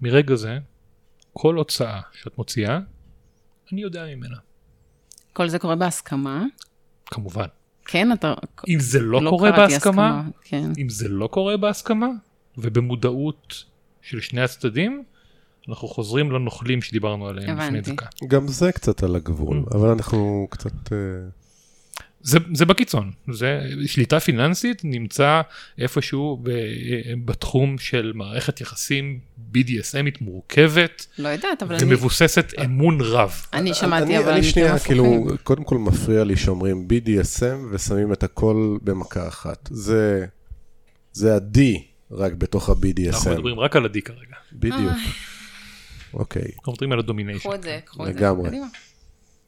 מרגע 0.00 0.34
זה, 0.34 0.58
כל 1.32 1.54
הוצאה 1.54 2.00
שאת 2.12 2.38
מוציאה, 2.38 2.78
אני 3.72 3.80
יודע 3.82 4.06
ממנה. 4.06 4.36
כל 5.32 5.48
זה 5.48 5.58
קורה 5.58 5.76
בהסכמה? 5.76 6.44
כמובן. 7.06 7.46
כן, 7.90 8.12
אתה... 8.12 8.34
אם 8.68 8.80
זה 8.80 9.00
לא, 9.00 9.22
לא 9.22 9.30
קורה 9.30 9.52
בהסכמה, 9.52 10.08
הסכמה, 10.18 10.22
כן. 10.44 10.70
אם 10.78 10.88
זה 10.88 11.08
לא 11.08 11.26
קורה 11.26 11.56
בהסכמה, 11.56 12.08
ובמודעות 12.58 13.64
של 14.02 14.20
שני 14.20 14.40
הצדדים, 14.40 15.02
אנחנו 15.68 15.88
חוזרים 15.88 16.32
לנוכלים 16.32 16.82
שדיברנו 16.82 17.28
עליהם 17.28 17.58
לפני 17.58 17.64
הבנתי. 17.78 17.92
דקה. 17.92 18.06
גם 18.28 18.48
זה 18.48 18.72
קצת 18.72 19.02
על 19.02 19.16
הגבול, 19.16 19.64
Mm. 19.68 19.76
אבל 19.76 19.88
אנחנו 19.88 20.46
קצת... 20.50 20.72
אה, 22.20 22.24
זה, 22.26 22.38
זה 22.54 22.64
בקיצון, 22.64 23.10
זה 23.32 23.60
שליטה 23.86 24.20
פיננסית 24.20 24.80
נמצא 24.84 25.40
איפשהו 25.78 26.40
ב, 26.42 26.50
בתחום 27.24 27.78
של 27.78 28.12
מערכת 28.14 28.60
יחסים 28.60 29.18
BDSMית 29.54 30.16
מורכבת 30.20 31.06
לא 31.18 31.28
יודעת, 31.28 31.62
אבל 31.62 31.74
אני... 31.74 31.84
ומבוססת 31.84 32.52
אמון 32.64 32.98
רב. 33.00 33.32
אני 33.52 33.74
שמעתי, 33.74 34.04
אני- 34.04 34.18
אבל 34.18 34.28
אני 34.28 34.40
אני 34.40 34.42
שנייה, 34.48 34.78
כאילו. 34.78 35.26
קודם 35.44 35.64
כל 35.64 35.78
מפריע 35.78 36.24
לי 36.24 36.36
שאומרים 36.36 36.88
BDSM 36.90 37.56
ושמים 37.72 38.12
את 38.12 38.22
הכל 38.22 38.76
במכה 38.82 39.28
אחת. 39.28 39.68
זה... 39.72 40.26
זה 41.12 41.34
ה-D 41.34 41.58
רק 42.10 42.32
בתוך 42.32 42.70
אנחנו 42.70 42.86
ה-BDSM. 42.86 43.30
מדברים 43.30 43.60
רק 43.60 43.76
על 43.76 43.84
ה-D 43.84 44.00
כרגע, 44.04 44.36
בדיוק. 44.52 44.92
אוקיי. 46.14 46.42
אנחנו 46.58 46.72
מדברים 46.72 46.92
על 46.92 46.98
הדומיניישן. 46.98 47.38
קחו 47.40 47.54
את 47.54 47.62
זה, 47.62 47.78
קחו 47.84 48.06
את 48.06 48.14
זה. 48.14 48.20
לגמרי. 48.20 48.50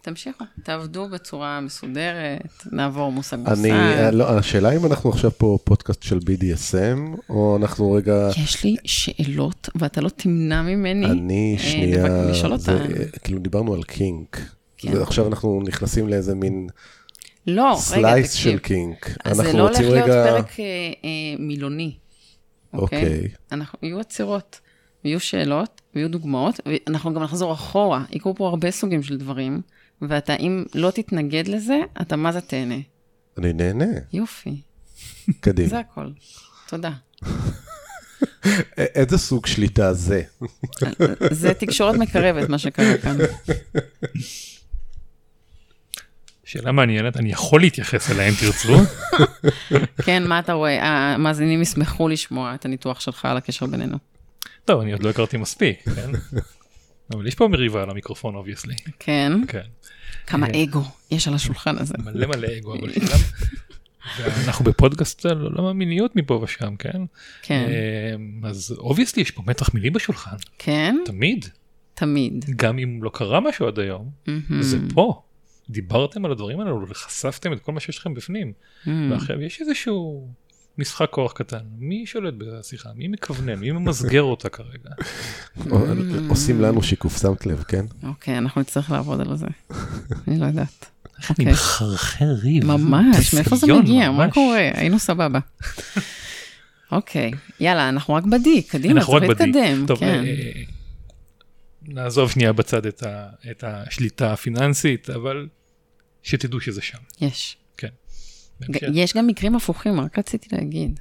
תמשיכו, 0.02 0.44
תעבדו 0.62 1.08
בצורה 1.08 1.60
מסודרת, 1.60 2.66
נעבור 2.72 3.12
מושג 3.12 3.36
אני, 3.46 3.54
מושג. 3.56 3.70
אה, 3.70 4.10
לא, 4.10 4.38
השאלה 4.38 4.76
אם 4.76 4.86
אנחנו 4.86 5.10
עכשיו 5.10 5.30
פה 5.30 5.58
פודקאסט 5.64 6.02
של 6.02 6.18
BDSM, 6.18 7.16
או 7.28 7.56
אנחנו 7.60 7.92
רגע... 7.92 8.28
יש 8.44 8.64
לי 8.64 8.76
שאלות, 8.84 9.68
ואתה 9.74 10.00
לא 10.00 10.08
תמנע 10.08 10.62
ממני. 10.62 11.06
אני 11.06 11.56
אה, 11.58 11.64
שנייה, 11.64 12.04
לבק- 12.04 12.30
לשאול 12.30 12.56
זה, 12.56 12.72
אותה. 12.72 13.18
כאילו 13.18 13.38
דיברנו 13.38 13.74
על 13.74 13.82
קינק. 13.82 14.40
כן. 14.76 14.96
ועכשיו 14.98 15.26
אנחנו 15.28 15.62
נכנסים 15.66 16.08
לאיזה 16.08 16.34
מין 16.34 16.68
לא, 17.46 17.68
רגע, 17.70 17.76
slice 17.80 18.32
של 18.32 18.42
תקשיב. 18.42 18.58
קינק. 18.58 19.10
אז 19.24 19.36
זה 19.36 19.52
לא 19.52 19.62
הולך 19.62 19.70
רוצים 19.76 19.92
להיות 19.92 20.04
רגע... 20.08 20.24
פרק 20.30 20.60
אה, 20.60 20.64
אה, 21.04 21.10
מילוני, 21.38 21.92
אוקיי? 22.72 23.02
אוקיי. 23.02 23.28
אנחנו, 23.52 23.78
יהיו 23.82 24.00
עצירות, 24.00 24.60
ויהיו 25.04 25.20
שאלות, 25.20 25.80
ויהיו 25.94 26.10
דוגמאות, 26.10 26.60
ואנחנו 26.66 27.14
גם 27.14 27.22
נחזור 27.22 27.52
אחורה. 27.52 28.04
יקרו 28.10 28.34
פה 28.34 28.48
הרבה 28.48 28.70
סוגים 28.70 29.02
של 29.02 29.16
דברים, 29.16 29.60
ואתה, 30.08 30.34
אם 30.36 30.64
לא 30.74 30.90
תתנגד 30.90 31.48
לזה, 31.48 31.80
אתה 32.00 32.16
מה 32.16 32.32
זה 32.32 32.40
תהנה. 32.40 32.78
אני 33.38 33.52
נהנה, 33.52 33.84
יופי, 34.12 34.60
קדימה. 35.40 35.68
זה 35.68 35.78
הכל. 35.78 36.10
תודה. 36.68 36.90
איזה 38.76 39.18
סוג 39.18 39.46
שליטה 39.46 39.92
זה? 39.92 40.22
זה 41.30 41.54
תקשורת 41.54 41.96
מקרבת, 41.96 42.48
מה 42.48 42.58
שקרה 42.58 42.98
כאן. 42.98 43.16
שאלה 46.44 46.72
מעניינת, 46.72 47.16
אני 47.16 47.32
יכול 47.32 47.60
להתייחס 47.60 48.10
אליה 48.10 48.28
אם 48.28 48.34
תרצו. 48.40 48.76
כן, 50.04 50.26
מה 50.26 50.38
אתה 50.38 50.52
רואה? 50.52 50.84
המאזינים 50.84 51.62
ישמחו 51.62 52.08
לשמוע 52.08 52.54
את 52.54 52.64
הניתוח 52.64 53.00
שלך 53.00 53.24
על 53.24 53.36
הקשר 53.36 53.66
בינינו. 53.66 53.98
טוב, 54.64 54.80
אני 54.80 54.92
עוד 54.92 55.02
לא 55.02 55.10
הכרתי 55.10 55.36
מספיק, 55.36 55.88
כן? 55.94 56.10
אבל 57.10 57.26
יש 57.26 57.34
פה 57.34 57.48
מריבה 57.48 57.82
על 57.82 57.90
המיקרופון, 57.90 58.34
obviously. 58.34 58.74
כן? 58.98 59.32
כן. 59.48 59.66
כמה 60.26 60.46
אגו 60.46 60.82
יש 61.10 61.28
על 61.28 61.34
השולחן 61.34 61.78
הזה. 61.78 61.94
מלא 61.98 62.26
מלא 62.26 62.48
אגו, 62.58 62.74
אבל 62.74 62.92
שאלה... 62.92 63.16
ואנחנו 64.18 64.64
בפודקאסט 64.64 65.26
על 65.26 65.42
עולם 65.42 65.64
המיניות 65.64 66.16
מפה 66.16 66.34
ושם, 66.34 66.76
כן? 66.76 67.02
כן, 67.42 67.68
אמ, 68.14 68.46
אז 68.46 68.74
obviously 68.78 69.22
יש 69.22 69.30
פה 69.30 69.42
מתח 69.46 69.74
מיני 69.74 69.92
בשולחן, 69.92 70.36
כן, 70.58 70.96
תמיד. 71.04 71.46
תמיד. 71.94 72.44
גם 72.56 72.78
אם 72.78 73.02
לא 73.02 73.10
קרה 73.14 73.40
משהו 73.40 73.66
עד 73.66 73.78
היום. 73.78 74.10
זה 74.60 74.78
פה. 74.94 75.22
דיברתם 75.70 76.24
על 76.24 76.32
הדברים 76.32 76.60
האלו 76.60 76.88
וחשפתם 76.88 77.52
את 77.52 77.60
כל 77.60 77.72
מה 77.72 77.80
שיש 77.80 77.98
לכם 77.98 78.14
בפנים. 78.14 78.52
ועכשיו 78.86 79.42
יש 79.42 79.60
איזשהו 79.60 80.28
משחק 80.78 81.10
כוח 81.10 81.32
קטן. 81.32 81.58
מי 81.78 82.06
שולט 82.06 82.34
בשיחה? 82.38 82.88
מי 82.94 83.08
מכוונן? 83.08 83.54
מי 83.54 83.70
ממסגר 83.70 84.22
אותה 84.22 84.48
כרגע? 84.48 84.90
עושים 86.28 86.60
לנו 86.60 86.82
שיקוף, 86.82 87.20
שמת 87.22 87.46
לב, 87.46 87.62
כן? 87.62 87.84
אוקיי, 88.02 88.38
אנחנו 88.38 88.60
נצטרך 88.60 88.90
לעבוד 88.90 89.20
על 89.20 89.36
זה. 89.36 89.46
אני 90.28 90.40
לא 90.40 90.46
יודעת. 90.46 90.86
איך 91.18 91.32
אני. 91.38 91.50
מחרחר 91.50 92.34
ריב. 92.42 92.64
ממש, 92.64 93.34
מאיפה 93.34 93.56
זה 93.56 93.66
מגיע? 93.74 94.10
מה. 94.10 94.30
קורה? 94.30 94.70
היינו 94.74 94.98
סבבה. 94.98 95.38
אוקיי, 96.92 97.30
יאללה, 97.60 97.88
אנחנו 97.88 98.14
רק 98.14 98.24
בדי, 98.24 98.62
קדימה, 98.62 99.00
אנחנו 99.00 99.12
צריך. 99.12 99.40
להתקדם. 99.40 99.86
טוב, 99.86 99.98
כן. 99.98 100.24
אה, 100.26 100.62
נעזוב 101.82 102.30
שנייה 102.30 102.52
בצד 102.52 102.86
את 102.86 103.64
השליטה 103.66 104.32
הפיננסית, 104.32 105.10
אבל 105.10 105.48
שתדעו 106.22 106.60
שזה 106.60 106.82
שם. 106.82 106.98
יש. 107.20 107.56
כן. 108.72 108.90
יש 108.94 109.16
גם 109.16 109.26
מקרים 109.26 109.54
הפוכים, 109.56 110.00
רק 110.00 110.18
רציתי 110.18 110.48
להגיד. 110.56 111.00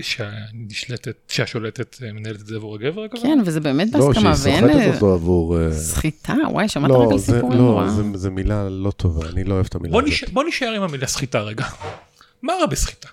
שהנשלטת, 0.00 1.16
שהשולטת 1.28 2.02
אה, 2.02 2.12
מנהלת 2.12 2.40
את 2.40 2.46
זה 2.46 2.56
עבור 2.56 2.74
הגבר? 2.74 3.08
כן, 3.22 3.38
וזה 3.44 3.60
באמת 3.60 3.88
לא, 3.94 4.06
בהסכמה, 4.08 4.36
שהיא 4.36 4.54
ואין... 4.54 4.72
סוחטת 4.72 4.94
אותו 4.94 5.14
עבור... 5.14 5.58
אה, 5.60 5.72
סחיטה, 5.72 6.34
וואי, 6.50 6.68
שמעת 6.68 6.90
רק 6.90 6.96
לא, 6.96 7.12
על 7.12 7.18
זה- 7.18 7.32
סיפורים 7.32 7.58
לא, 7.58 7.64
נורא. 7.64 7.88
זה- 7.88 8.02
זה 8.14 8.30
מילה 8.30 8.68
לא 8.68 8.90
טובה, 8.90 9.28
אני 9.28 9.44
לא 9.44 9.54
אוהב 9.54 9.66
את 9.66 9.74
המילה 9.74 9.92
בוא, 9.92 10.02
הזאת. 10.02 10.12
נש... 10.12 10.24
בוא 10.24 10.44
נשאר 10.44 10.68
עם 10.72 10.82
המילה 10.82 11.06
סחיטה 11.06 11.40
רגע. 11.40 11.64
מה 12.42 12.52
רע 12.60 12.66
בסחיטה? 12.66 13.08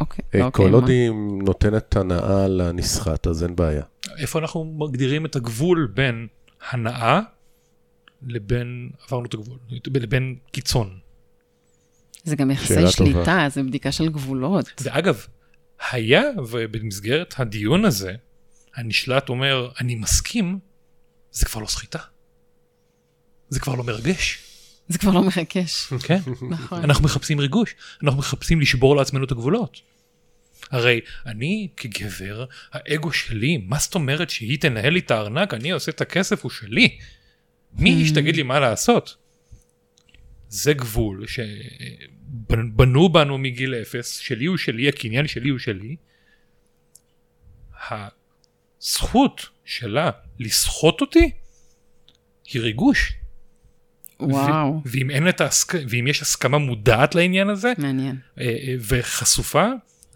אוקיי, 0.00 0.24
אה, 0.34 0.44
אוקיי, 0.44 0.66
כל? 0.66 0.72
עוד 0.74 0.88
היא 0.88 1.10
נותנת 1.42 1.96
הנאה 1.96 2.48
לנסחט, 2.48 3.26
אז 3.26 3.42
אין 3.42 3.56
בעיה. 3.56 3.82
איפה 4.18 4.38
אנחנו 4.38 4.64
מגדירים 4.64 5.26
את 5.26 5.36
הגבול 5.36 5.92
בין 5.94 6.26
הנאה 6.70 7.20
לבין, 8.26 8.90
עברנו 9.06 9.24
את 9.26 9.34
הגבול, 9.34 9.58
לבין 9.86 10.36
קיצון. 10.52 10.98
זה 12.26 12.36
גם 12.36 12.50
יחסי 12.50 12.74
שאלה 12.74 12.92
טובה. 12.92 13.10
שליטה, 13.12 13.46
זה 13.48 13.62
בדיקה 13.62 13.92
של 13.92 14.08
גבולות. 14.08 14.82
ואגב, 14.82 15.26
היה 15.90 16.22
ובמסגרת 16.48 17.34
הדיון 17.38 17.84
הזה, 17.84 18.14
הנשלט 18.74 19.28
אומר, 19.28 19.68
אני 19.80 19.94
מסכים, 19.94 20.58
זה 21.30 21.46
כבר 21.46 21.60
לא 21.60 21.66
סחיטה. 21.66 21.98
זה 23.48 23.60
כבר 23.60 23.74
לא 23.74 23.84
מרגש. 23.84 24.38
זה 24.88 24.98
כבר 24.98 25.12
לא 25.12 25.22
מרגש. 25.22 25.86
כן. 26.06 26.18
נכון. 26.50 26.84
אנחנו 26.84 27.04
מחפשים 27.04 27.40
ריגוש, 27.40 27.74
אנחנו 28.02 28.18
מחפשים 28.18 28.60
לשבור 28.60 28.96
לעצמנו 28.96 29.24
את 29.24 29.30
הגבולות. 29.30 29.80
הרי 30.70 31.00
אני 31.26 31.68
כגבר, 31.76 32.44
האגו 32.72 33.12
שלי, 33.12 33.56
מה 33.56 33.78
זאת 33.78 33.94
אומרת 33.94 34.30
שהיא 34.30 34.58
תנהל 34.60 34.92
לי 34.92 34.98
את 34.98 35.10
הארנק, 35.10 35.54
אני 35.54 35.70
עושה 35.70 35.90
את 35.90 36.00
הכסף, 36.00 36.42
הוא 36.42 36.50
שלי. 36.50 36.98
מי 37.72 37.90
היא 37.90 38.06
שתגיד 38.06 38.36
לי 38.36 38.42
מה 38.42 38.60
לעשות? 38.60 39.16
זה 40.48 40.72
גבול 40.72 41.24
שבנו 41.26 42.76
בנו 43.12 43.38
מגיל 43.38 43.74
אפס, 43.74 44.16
שלי 44.18 44.44
הוא 44.46 44.56
שלי, 44.56 44.88
הקניין 44.88 45.26
שלי 45.26 45.48
הוא 45.48 45.58
שלי. 45.58 45.96
הזכות 48.80 49.46
שלה 49.64 50.10
לסחוט 50.38 51.00
אותי 51.00 51.30
היא 52.52 52.62
ריגוש. 52.62 53.12
וואו, 54.20 54.74
ו- 54.74 54.80
ואם 54.84 55.10
אין 55.10 55.28
את 55.28 55.40
ההסכ... 55.40 55.74
ואם 55.88 56.06
יש 56.06 56.22
הסכמה 56.22 56.58
מודעת 56.58 57.14
לעניין 57.14 57.48
הזה 57.50 57.72
מעניין. 57.78 58.16
אה, 58.40 58.44
אה, 58.44 58.74
וחשופה, 58.80 59.66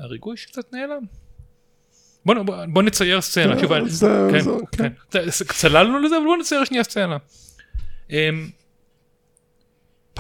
הריגוש 0.01 0.47
קצת 0.47 0.73
נעלם. 0.73 1.03
בוא, 2.27 2.35
בוא, 2.43 2.65
בוא 2.67 2.83
נצייר 2.83 3.21
סצנה, 3.21 3.61
שוב, 3.61 3.73
אני- 3.73 3.91
זה- 3.91 4.29
כן, 4.33 4.41
זה- 4.41 4.51
כן. 4.73 4.93
ת- 5.09 5.17
צללנו 5.53 5.99
לזה, 5.99 6.17
אבל 6.17 6.25
בוא 6.25 6.37
נצייר 6.37 6.65
שנייה 6.65 6.85
סצנה. 6.85 7.17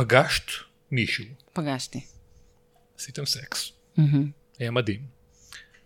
פגשת 0.00 0.50
מישהו, 0.90 1.24
פגשתי. 1.52 2.00
עשיתם 2.98 3.26
סקס, 3.26 3.72
מהמם. 3.96 4.30
היה 4.58 4.70
מדהים, 4.70 5.00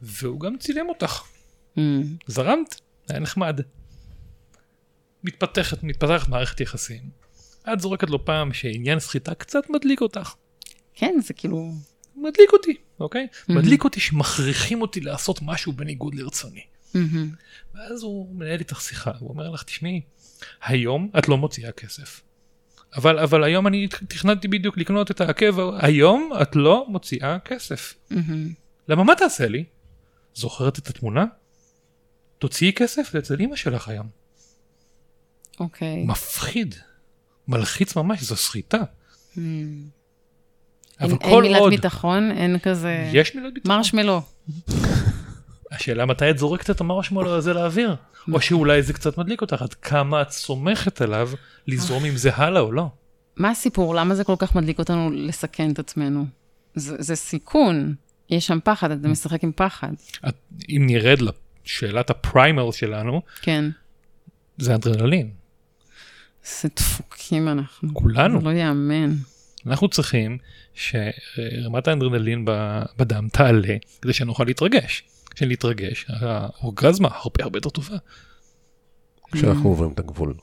והוא 0.03 0.41
גם 0.41 0.59
צילם 0.59 0.89
אותך, 0.89 1.23
מהמם. 1.77 2.17
זרמת, 2.27 2.81
היה 3.09 3.19
נחמד. 3.19 3.61
מתפתחת, 5.25 5.83
מתפתחת 5.83 6.29
מערכת 6.29 6.61
יחסים. 6.61 7.11
את 7.73 7.81
זורקת 7.81 8.11
לו 8.11 8.25
פעם 8.25 8.53
שעניין 8.53 9.01
סחיטה 9.01 9.35
קצת 9.35 9.71
מדליק 9.71 10.01
אותך. 10.01 10.35
כן, 10.95 11.15
זה 11.23 11.35
כאילו... 11.35 11.73
מדליק 12.17 12.53
אותי, 12.53 12.77
אוקיי? 13.01 13.27
מהמם. 13.49 13.61
מדליק 13.61 13.85
אותי 13.85 14.01
שמכריחים 14.01 14.83
אותי 14.83 15.01
לעשות 15.01 15.39
משהו 15.43 15.73
בניגוד 15.73 16.15
לרצוני. 16.15 16.65
מהמם. 16.95 17.31
ואז 17.75 18.03
הוא 18.03 18.35
מנהל 18.35 18.59
איתך 18.59 18.81
שיחה, 18.81 19.13
הוא 19.19 19.31
אומר 19.31 19.51
לך, 19.51 19.63
תשמעי, 19.63 20.01
היום 20.63 21.11
את 21.19 21.29
לא 21.29 21.39
מוציאה 21.39 21.73
כסף. 21.73 22.23
אבל, 22.97 23.19
אבל 23.19 23.45
היום 23.45 23.67
אני 23.67 23.89
תכננתי 24.09 24.49
בדיוק 24.49 24.79
לקנות 24.79 25.11
את 25.11 25.21
העקב, 25.21 25.55
היום 25.79 26.31
את 26.43 26.57
לא 26.57 26.87
מוציאה 26.89 27.39
כסף. 27.39 27.95
מהמם. 28.11 28.53
למה 28.89 29.05
מה 29.05 29.15
תעשה 29.15 29.49
לי? 29.49 29.65
זוכרת 30.35 30.79
את 30.79 30.89
התמונה? 30.89 31.25
תוציאי 32.39 32.73
כסף 32.73 33.15
אצל 33.19 33.37
אמא 33.41 33.57
שלך 33.57 33.89
היום. 33.89 34.07
אוקיי. 35.61 36.05
מפחיד. 36.07 36.75
מלחיץ 37.49 37.97
ממש, 37.97 38.23
זו 38.23 38.37
סחיטה. 38.37 38.79
מהמם. 39.37 39.83
אבל 41.01 41.11
אין- 41.11 41.19
כל 41.19 41.27
אין 41.27 41.41
מילת 41.43 41.61
עוד 41.61 41.71
ביטחון, 41.73 42.31
אין 42.31 42.59
כזה... 42.59 43.11
יש 43.13 43.35
מילות 43.35 43.55
ביטחון, 43.55 43.77
מרשמלו. 43.77 44.23
השאלה 45.73 46.07
מתי 46.07 46.31
את 46.31 46.39
זורקת 46.39 46.71
את 46.71 46.81
המרשמלו 46.81 47.35
הזה 47.35 47.55
לאוויר, 47.55 47.97
או 48.33 48.41
שאולי 48.41 48.83
זה 48.83 48.93
קצת 48.93 49.19
מדליק 49.19 49.41
אותך, 49.41 49.63
עד 49.63 49.75
כמה 49.75 50.23
את 50.23 50.31
סומכת 50.31 51.01
עליו 51.01 51.31
לזרום 51.67 52.05
עם 52.05 52.17
זה 52.17 52.31
הלאה 52.35 52.61
או 52.63 52.73
לא. 52.73 52.87
מה 53.37 53.51
הסיפור? 53.51 53.95
למה 53.95 54.15
זה 54.15 54.25
כל 54.25 54.35
כך 54.39 54.55
מדליק 54.55 54.79
אותנו 54.79 55.11
לסכן 55.13 55.71
את 55.71 55.79
עצמנו? 55.79 56.27
זה, 56.75 56.97
זה 56.99 57.17
סיכון. 57.17 57.95
יש 58.31 58.47
שם 58.47 58.59
פחד, 58.65 58.91
אתה 58.91 59.09
משחק 59.09 59.45
עם 59.45 59.53
פחד. 59.57 59.93
את- 60.29 60.37
אם 60.69 60.83
נרד 60.87 61.19
לשאלת 61.65 62.11
הפריימר 62.11 62.71
שלנו, 62.71 63.23
כן. 63.43 63.65
זה 64.59 64.75
אדרנלין. 64.75 65.31
איזה 66.45 66.69
דפוקים 66.77 67.49
אנחנו. 67.49 67.95
כולנו. 67.95 68.39
זה 68.41 68.45
לא 68.47 68.51
ייאמן. 68.51 69.15
אנחנו 69.67 69.89
צריכים 69.89 70.39
שרמת 70.75 71.89
האדרנלין 71.89 72.45
בדם 72.97 73.29
תעלה 73.33 73.77
כדי 74.03 74.13
שנוכל 74.13 74.45
להתרגש. 74.45 75.03
כשנתרגש, 75.35 76.07
האורגזמה 76.09 77.09
הרבה 77.13 77.45
הרבה 77.45 77.57
יותר 77.57 77.71
טובה. 77.71 77.97
כשאנחנו 79.33 79.69
עוברים 79.69 79.93
את 79.93 79.99
הגבול. 79.99 80.35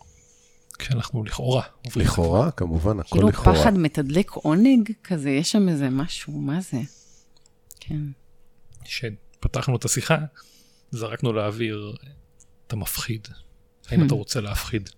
כשאנחנו 0.80 1.24
לכאורה. 1.24 1.64
לכאורה, 1.96 2.52
כמובן, 2.52 3.00
הכל 3.00 3.10
כאילו 3.16 3.30
לכאורה. 3.30 3.60
פחד 3.60 3.78
מתדלק 3.78 4.32
עונג 4.32 4.92
כזה, 5.04 5.30
יש 5.30 5.52
שם 5.52 5.70
איזה 5.70 5.90
משהו, 5.90 6.34
מה 6.34 6.62
זה? 6.62 6.78
כן. 7.80 8.02
כשפתחנו 8.84 9.76
את 9.76 9.86
השיחה, 9.86 10.18
זרקנו 10.92 11.34
לאוויר 11.34 11.96
את 12.68 12.74
המפחיד. 12.74 13.28
האם 13.90 14.06
אתה 14.06 14.14
רוצה 14.14 14.42
להפחיד? 14.42 14.90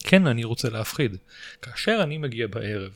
כן, 0.00 0.26
אני 0.26 0.44
רוצה 0.44 0.70
להפחיד. 0.70 1.16
כאשר 1.62 2.00
אני 2.02 2.18
מגיע 2.18 2.46
בערב 2.46 2.92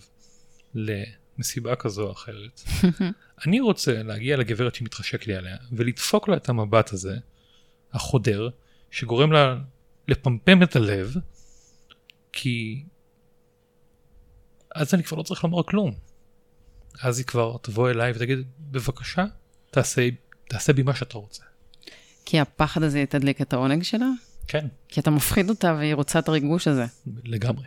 למסיבה 0.74 1.76
כזו 1.76 2.06
או 2.06 2.12
אחרת, 2.12 2.60
אני 3.46 3.60
רוצה 3.60 4.02
להגיע 4.02 4.36
לגברת 4.36 4.74
שמתחשק 4.74 5.26
לי 5.26 5.34
עליה, 5.34 5.56
ולדפוק 5.72 6.28
לה 6.28 6.36
את 6.36 6.48
המבט 6.48 6.92
הזה, 6.92 7.16
החודר, 7.92 8.48
שגורם 8.90 9.32
לה 9.32 9.56
לפמפם 10.08 10.62
את 10.62 10.76
הלב, 10.76 11.14
כי 12.32 12.84
אז 14.74 14.94
אני 14.94 15.02
כבר 15.02 15.18
לא 15.18 15.22
צריך 15.22 15.44
לומר 15.44 15.62
כלום. 15.62 15.94
אז 17.02 17.18
היא 17.18 17.26
כבר 17.26 17.56
תבוא 17.62 17.90
אליי 17.90 18.12
ותגיד, 18.14 18.38
בבקשה, 18.58 19.24
תעשה, 19.70 20.08
תעשה 20.48 20.72
בי 20.72 20.82
מה 20.82 20.94
שאתה 20.94 21.18
רוצה. 21.18 21.42
כי 22.24 22.40
הפחד 22.40 22.82
הזה 22.82 22.98
יתדלק 22.98 23.40
את 23.40 23.52
העונג 23.52 23.82
שלה? 23.82 24.08
כן, 24.48 24.66
כי 24.88 25.00
אתה 25.00 25.10
מפחיד 25.10 25.50
אותה 25.50 25.74
והיא 25.78 25.94
רוצה 25.94 26.18
את 26.18 26.28
הריגוש 26.28 26.68
הזה. 26.68 26.86
לגמרי. 27.24 27.64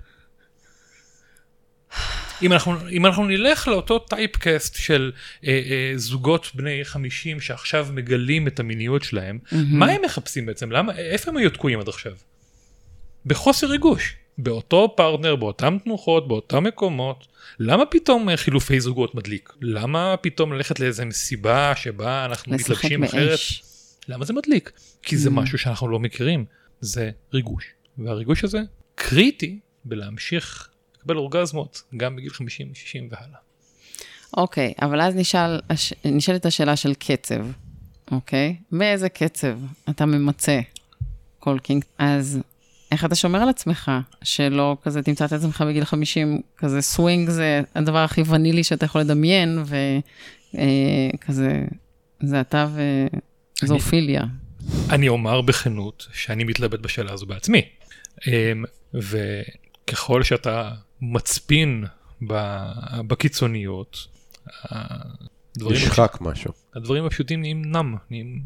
אם 2.42 2.54
אנחנו, 2.54 2.90
אם 2.90 3.06
אנחנו 3.06 3.26
נלך 3.26 3.68
לאותו 3.68 4.00
typecast 4.00 4.76
של 4.76 5.12
אה, 5.48 5.50
אה, 5.50 5.94
זוגות 5.96 6.48
בני 6.56 6.86
50 6.86 7.42
שעכשיו 7.42 7.88
מגלים 7.94 8.48
את 8.48 8.60
המיניות 8.60 9.04
שלהם, 9.04 9.40
מה 9.52 9.86
הם 9.92 10.02
מחפשים 10.06 10.46
בעצם? 10.46 10.72
למה, 10.72 10.98
איפה 10.98 11.32
הם 11.32 11.38
היו 11.38 11.50
תקועים 11.50 11.80
עד 11.80 11.88
עכשיו? 11.88 12.12
בחוסר 13.26 13.68
ריגוש. 13.68 14.16
באותו 14.38 14.94
פרטנר, 14.98 15.36
באותם 15.36 15.78
תנוחות, 15.84 16.28
באותם 16.28 16.64
מקומות. 16.64 17.28
למה 17.60 17.86
פתאום 17.86 18.30
אה, 18.30 18.38
חילופי 18.38 18.80
זוגות 18.80 19.16
מדליק? 19.16 19.50
למה 19.62 20.16
פתאום 20.22 20.54
ללכת 20.54 20.80
לאיזה 20.80 21.06
מסיבה 21.06 21.74
שבה 21.76 22.26
אנחנו 22.26 22.54
מתלבשים 22.54 23.04
אחרת? 23.04 23.30
באש. 23.30 23.64
למה 24.08 24.26
זה 24.26 24.34
מדליק? 24.34 24.72
כי 25.04 25.18
זה 25.18 25.30
Mm. 25.30 25.32
משהו 25.32 25.58
שאנחנו 25.58 25.88
לא 25.88 26.00
מכירים, 26.00 26.46
זה 26.80 27.10
ריגוש. 27.34 27.66
והריגוש 27.98 28.44
הזה 28.44 28.60
קריטי 28.96 29.60
בלהמשיך 29.86 30.68
לקבל 31.06 31.18
אורגזמות 31.18 31.84
גם 31.98 32.16
בגיל 32.16 32.30
50, 32.30 32.68
60 32.76 33.08
והלאה. 33.12 33.40
אוקיי, 34.38 34.74
אבל 34.82 35.02
אז 35.02 35.16
נשאל, 35.16 35.62
הש- 35.70 35.94
נשאלת 36.06 36.46
השאלה 36.46 36.76
של 36.76 36.94
קצב, 36.94 37.46
אוקיי? 38.12 38.56
באיזה 38.72 39.10
קצב 39.10 39.58
אתה 39.90 40.06
ממצה 40.06 40.60
כל 41.40 41.58
קינג? 41.64 41.84
אז 41.98 42.40
איך 42.92 43.06
אתה 43.06 43.16
שומר 43.16 43.42
על 43.42 43.50
עצמך, 43.50 43.92
שלא 44.24 44.78
כזה 44.84 45.02
תמצא 45.02 45.26
את 45.26 45.32
עצמך 45.32 45.64
בגיל 45.68 45.86
50, 45.86 46.42
כזה 46.58 46.82
סווינג 46.82 47.30
זה 47.30 47.62
הדבר 47.76 47.98
הכי 48.04 48.22
ונילי 48.22 48.64
שאתה 48.64 48.86
יכול 48.86 49.02
לדמיין, 49.02 49.64
וכזה, 50.54 51.64
זה 52.24 52.42
אתה 52.42 52.68
וזופיליה. 53.64 54.24
אני 54.90 55.08
אומר 55.08 55.42
בכנות 55.42 56.08
שאני 56.14 56.44
מתלבט 56.44 56.80
בשאלה 56.80 57.14
הזו 57.14 57.26
בעצמי. 57.26 57.62
אמ, 58.28 58.64
וככל 58.94 60.24
שאתה 60.24 60.72
מצפין 61.14 61.86
בקיצוניות, 63.08 64.08
נשחק 65.58 66.18
משהו. 66.22 66.52
הדברים 66.76 67.06
הפשוטים 67.06 67.40
נהיים 67.40 67.62
נם, 67.66 67.96
נהיים 68.10 68.42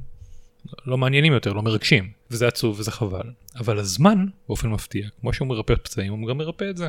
לא 0.86 0.98
מעניינים 0.98 1.34
יותר, 1.34 1.54
לא 1.54 1.62
מרגשים, 1.62 2.12
וזה 2.32 2.48
עצוב 2.48 2.80
וזה 2.80 2.91
חבל. 2.91 3.32
אבל 3.56 3.80
הזמן, 3.80 4.26
באופן 4.48 4.69
מפתיע, 4.69 5.08
כמו 5.22 5.34
שהוא 5.34 5.48
מרפא 5.48 5.76
פצעים, 5.76 6.13
הוא 6.13 6.30
גם 6.30 6.38
מרפא 6.38 6.69
את 6.69 6.78
זה. 6.78 6.88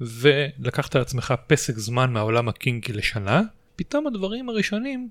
ולקחת 0.00 0.96
לעצמך 0.96 1.34
פסק 1.46 1.78
זמן 1.78 2.12
מהעולם 2.12 2.48
הקינקי 2.48 2.92
לשנה, 2.92 3.42
פתאום 3.76 4.06
הדברים 4.06 4.48
הראשונים 4.48 5.08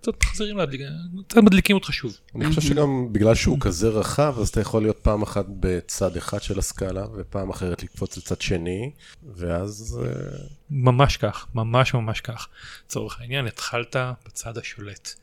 קצת 0.00 0.12
מחזירים 0.24 0.56
להדליק, 0.56 0.80
קצת 1.28 1.36
מדליקים 1.36 1.76
אותך 1.76 1.92
שוב. 1.92 2.18
אני 2.34 2.46
חושב 2.48 2.60
שגם 2.60 3.08
בגלל 3.12 3.34
שהוא 3.34 3.58
כזה 3.60 3.88
רחב, 3.88 4.34
אז 4.40 4.48
אתה 4.48 4.60
יכול 4.60 4.82
להיות 4.82 4.98
פעם 5.02 5.22
אחת 5.22 5.46
בצד 5.48 6.16
אחד 6.16 6.42
של 6.42 6.58
הסקאלה, 6.58 7.06
ופעם 7.16 7.50
אחרת 7.50 7.82
לקפוץ 7.82 8.16
לצד 8.16 8.40
שני, 8.40 8.90
ואז... 9.34 10.00
אה, 10.04 10.38
ממש 10.70 11.16
כך, 11.16 11.46
ממש 11.54 11.94
ממש 11.94 12.20
כך. 12.20 12.48
לצורך 12.86 13.20
העניין, 13.20 13.46
התחלת 13.46 13.96
בצד 14.26 14.58
השולט, 14.58 15.14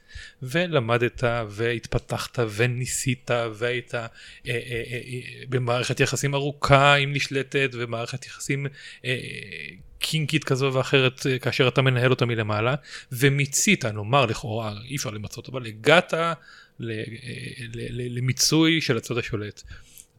ולמדת, 0.42 1.24
והתפתחת, 1.50 2.40
וניסית, 2.56 3.32
והיית 3.54 3.96
אה, 3.96 4.02
אה, 4.02 4.08
אה, 4.48 4.84
אה, 4.92 5.46
במערכת 5.50 6.00
יחסים 6.00 6.36
ארוכה 6.36 6.96
עם 6.96 7.14
נשלטת, 7.14 7.70
ומערכת 7.74 8.26
יחסים 8.26 8.66
אה, 8.66 8.72
אה, 9.06 9.76
קינקית 10.00 10.44
כזו 10.44 10.74
ואחרת, 10.74 11.28
אה, 11.28 11.40
כאשר 11.40 11.68
אתה 11.68 11.82
מנהל 11.82 12.10
אותה 12.12 12.26
מלמעלה, 12.26 12.76
ומיצית, 13.12 13.86
נאמר 13.86 14.26
לכאורה, 14.26 14.74
אי 14.84 14.96
אפשר 14.96 15.10
למצות, 15.10 15.50
אבל 15.50 15.66
הגעת 15.66 16.14
ל, 16.14 16.92
אה, 16.92 17.04
ל, 17.60 18.02
ל, 18.02 18.18
למיצוי 18.18 18.82
של 18.82 18.98
הצד 18.98 19.18
השולט. 19.18 19.64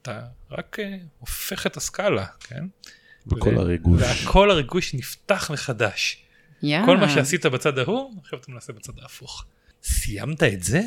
אתה 0.03 0.21
רק 0.51 0.77
אה, 0.81 0.97
הופך 1.19 1.67
את 1.67 1.77
הסקאלה, 1.77 2.27
כן? 2.41 2.65
וכל 3.27 3.57
ו- 3.57 3.61
הריגוש. 3.61 4.03
והכל 4.03 4.51
הריגוש 4.51 4.95
נפתח 4.95 5.51
מחדש. 5.51 6.23
יאה. 6.63 6.87
כל 6.87 6.97
מה 6.97 7.09
שעשית 7.09 7.47
בצד 7.47 7.79
ההוא, 7.79 8.15
עכשיו 8.21 8.39
אתה 8.39 8.53
מנסה 8.53 8.73
בצד 8.73 8.93
ההפוך. 9.03 9.45
סיימת 9.83 10.43
את 10.43 10.63
זה? 10.63 10.81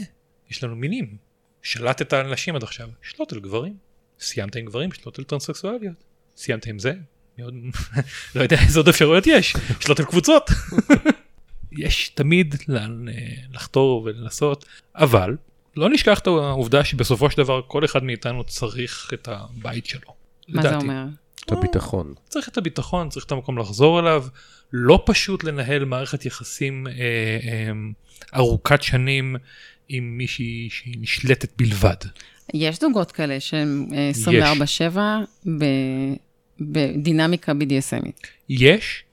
יש 0.49 0.63
לנו 0.63 0.75
מינים. 0.75 1.17
שלטת 1.61 2.13
על 2.13 2.33
נשים 2.33 2.55
עד 2.55 2.63
עכשיו, 2.63 2.89
שלוט 3.01 3.33
על 3.33 3.39
גברים. 3.39 3.77
סיימת 4.19 4.55
עם 4.55 4.65
גברים, 4.65 4.91
שלוט 4.91 5.19
על 5.19 5.25
טרנסקסואליות. 5.25 6.03
סיימת 6.37 6.65
עם 6.65 6.79
זה? 6.79 6.93
לא 8.35 8.41
יודע 8.41 8.57
איזה 8.61 8.79
עוד 8.79 8.87
אפשרויות 8.87 9.27
יש, 9.27 9.55
שלוט 9.79 9.99
על 9.99 10.05
קבוצות. 10.05 10.49
יש 11.71 12.09
תמיד 12.09 12.55
לאן 12.67 13.07
אה, 13.09 13.13
לחתור 13.53 14.03
ולנסות, 14.05 14.65
אבל 14.95 15.37
לא 15.75 15.89
נשכח 15.89 16.19
את 16.19 16.27
העובדה 16.27 16.83
שבסופו 16.83 17.31
של 17.31 17.37
דבר 17.37 17.61
כל 17.67 17.85
אחד 17.85 18.03
מאיתנו 18.03 18.43
צריך 18.43 19.11
את 19.13 19.27
הבית 19.31 19.85
שלו. 19.85 20.13
מה 20.47 20.61
זה 20.61 20.67
לדעתי. 20.67 20.85
אומר? 20.85 21.05
את 21.45 21.51
הביטחון. 21.51 22.13
צריך 22.29 22.49
את 22.49 22.57
הביטחון, 22.57 23.09
צריך 23.09 23.25
את 23.25 23.31
המקום 23.31 23.57
לחזור 23.57 23.99
אליו. 23.99 24.25
לא 24.73 25.03
פשוט 25.05 25.43
לנהל 25.43 25.85
מערכת 25.85 26.25
יחסים 26.25 26.87
אה, 26.87 26.93
אה, 26.93 27.71
ארוכת 28.35 28.83
שנים 28.83 29.35
עם 29.89 30.17
מישהי 30.17 30.69
שהיא 30.71 30.97
נשלטת 30.99 31.49
בלבד. 31.57 31.95
יש 32.53 32.79
זוגות 32.79 33.11
כאלה 33.11 33.39
שהם 33.39 33.87
אה, 33.93 34.11
24-7 34.93 34.97
ב- 35.59 36.13
בדינמיקה 36.61 37.51
BDSMית. 37.51 38.27
יש, 38.49 39.03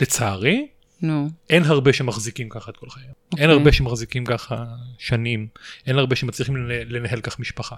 לצערי, 0.00 0.66
נו, 1.02 1.28
אין 1.50 1.62
הרבה 1.62 1.92
שמחזיקים 1.92 2.48
ככה 2.48 2.70
את 2.70 2.76
כל 2.76 2.90
חייהם. 2.90 3.08
אין 3.08 3.50
אוקיי. 3.50 3.56
הרבה 3.56 3.72
שמחזיקים 3.72 4.24
ככה 4.24 4.64
שנים. 4.98 5.46
אין 5.86 5.98
הרבה 5.98 6.16
שמצליחים 6.16 6.56
לנהל, 6.68 7.20
כך 7.20 7.38
משפחה. 7.38 7.76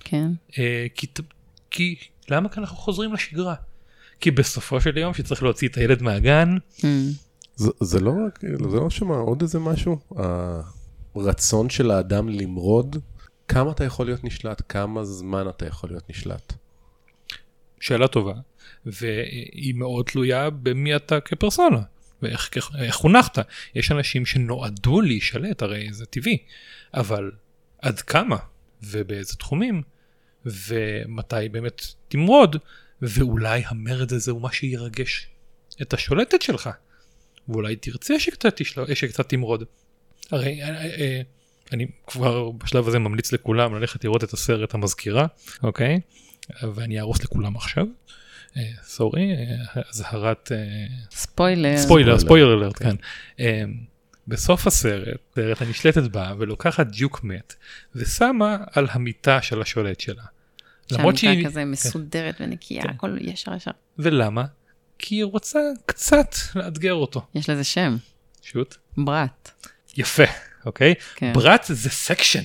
כן. 0.00 0.30
אה, 0.58 0.86
כי, 0.94 1.06
כי 1.70 1.96
למה 2.28 2.48
כאן 2.48 2.62
אנחנו 2.62 2.76
חוזרים 2.76 3.12
לשגרה? 3.12 3.54
כי 4.20 4.30
בסופו 4.30 4.80
של 4.80 4.96
יום 4.98 5.14
שצריך 5.14 5.42
להוציא 5.42 5.68
את 5.68 5.76
הילד 5.76 6.02
מהגן, 6.02 6.56
Mm. 6.78 6.84
זה, 7.56 7.70
זה 7.80 8.00
לא 8.00 8.12
רק, 8.26 8.38
זה 8.70 8.76
לא 8.76 8.90
שמה 8.90 9.16
עוד 9.16 9.42
איזה 9.42 9.58
משהו? 9.58 9.98
הרצון 11.14 11.70
של 11.70 11.90
האדם 11.90 12.28
למרוד, 12.28 12.96
כמה 13.48 13.70
אתה 13.70 13.84
יכול 13.84 14.06
להיות 14.06 14.24
נשלט, 14.24 14.62
כמה 14.68 15.04
זמן 15.04 15.48
אתה 15.48 15.66
יכול 15.66 15.90
להיות 15.90 16.10
נשלט. 16.10 16.52
שאלה 17.82 18.08
טובה, 18.08 18.34
והיא 18.86 19.74
מאוד 19.74 20.06
תלויה 20.06 20.50
במי 20.50 20.96
אתה 20.96 21.20
כפרסונה, 21.20 21.82
ואיך 22.22 22.50
איך 22.78 22.94
חונכת. 22.94 23.38
יש 23.74 23.92
אנשים 23.92 24.26
שנועדו 24.26 25.00
להישלט, 25.00 25.62
הרי 25.62 25.88
זה 25.92 26.06
טבעי, 26.06 26.38
אבל 26.94 27.30
עד 27.78 28.00
כמה 28.00 28.36
ובאיזה 28.82 29.36
תחומים, 29.36 29.82
ומתי 30.46 31.48
באמת 31.50 31.86
תמרוד, 32.08 32.56
ואולי 33.02 33.62
המרד 33.66 34.12
הזה 34.12 34.30
הוא 34.30 34.40
מה 34.40 34.52
שירגש 34.52 35.26
את 35.82 35.94
השולטת 35.94 36.42
שלך, 36.42 36.70
ואולי 37.48 37.76
תרצה 37.76 38.20
שקצת, 38.20 38.56
תשל... 38.56 38.94
שקצת 38.94 39.28
תמרוד. 39.28 39.64
הרי 40.30 40.62
אה, 40.62 40.68
אה, 40.68 41.20
אני 41.72 41.86
כבר 42.06 42.50
בשלב 42.50 42.88
הזה 42.88 42.98
ממליץ 42.98 43.32
לכולם 43.32 43.74
ללכת 43.74 44.04
לראות 44.04 44.24
את 44.24 44.32
הסרט 44.32 44.74
המזכירה, 44.74 45.26
אוקיי? 45.62 46.00
ואני 46.74 46.98
אהרוס 46.98 47.24
לכולם 47.24 47.56
עכשיו. 47.56 47.86
אה, 48.56 48.62
sorry, 48.84 49.32
אה, 49.32 49.82
אזהרת 49.90 50.52
אה, 50.52 50.58
ספוילר. 51.10 51.78
ספוילר, 51.78 52.18
spoiler. 52.18 52.52
alert, 52.54 52.78
כן. 52.82 52.96
אה, 53.40 53.62
בסוף 54.28 54.66
הסרט, 54.66 55.18
הסרט 55.32 55.62
הנשלטת 55.62 56.02
באה 56.02 56.34
ולוקחת 56.38 56.86
ג'וק 56.86 57.24
מת 57.24 57.54
ושמה 57.94 58.56
על 58.72 58.88
המיטה 58.90 59.42
של 59.42 59.62
השולט 59.62 60.00
שלה. 60.00 60.22
למרות 60.92 61.16
שהמיטה 61.16 61.40
שהיא... 61.40 61.46
כזה 61.46 61.64
מסודרת 61.64 62.36
ונקייה, 62.40 62.82
כן. 62.82 62.88
הכל 62.88 63.16
ישר 63.20 63.54
ישר. 63.54 63.70
ולמה? 63.98 64.44
כי 64.98 65.14
היא 65.14 65.24
רוצה 65.24 65.58
קצת 65.86 66.34
לאתגר 66.54 66.94
אותו. 66.94 67.26
יש 67.34 67.50
לזה 67.50 67.64
שם, 67.64 67.96
shoot. 68.42 68.76
brat. 68.96 69.50
יפה, 69.96 70.22
אוקיי? 70.66 70.94
כן. 71.14 71.32
brat 71.32 71.64
זה 71.68 71.90
section. 71.90 72.44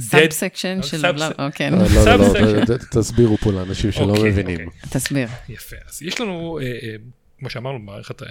sub 0.00 0.30
section 0.30 0.82
של... 0.82 1.06
אוקיי, 1.38 1.70
לא, 1.70 1.78
לא, 1.78 2.16
לא, 2.16 2.52
לא, 2.68 2.76
תסבירו 2.90 3.36
פה 3.36 3.52
לאנשים 3.52 3.92
שלא 3.92 4.04
אוקיי, 4.04 4.30
מבינים. 4.30 4.66
אוקיי. 4.66 4.90
תסביר. 4.90 5.28
יפה. 5.48 5.76
אז 5.88 6.02
יש 6.02 6.20
לנו, 6.20 6.58
אה, 6.62 6.64
אה, 6.64 6.94
כמו 7.38 7.50
שאמרנו, 7.50 7.78
מערכת 7.78 8.22
ה- 8.22 8.26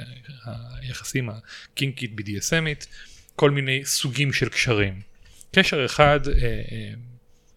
היחסים 0.81 1.29
הקינקית 1.29 2.11
BDSMית, 2.19 2.85
כל 3.35 3.51
מיני 3.51 3.85
סוגים 3.85 4.33
של 4.33 4.49
קשרים. 4.49 5.01
קשר 5.51 5.85
אחד 5.85 6.19
אה, 6.27 6.33
אה, 6.71 6.93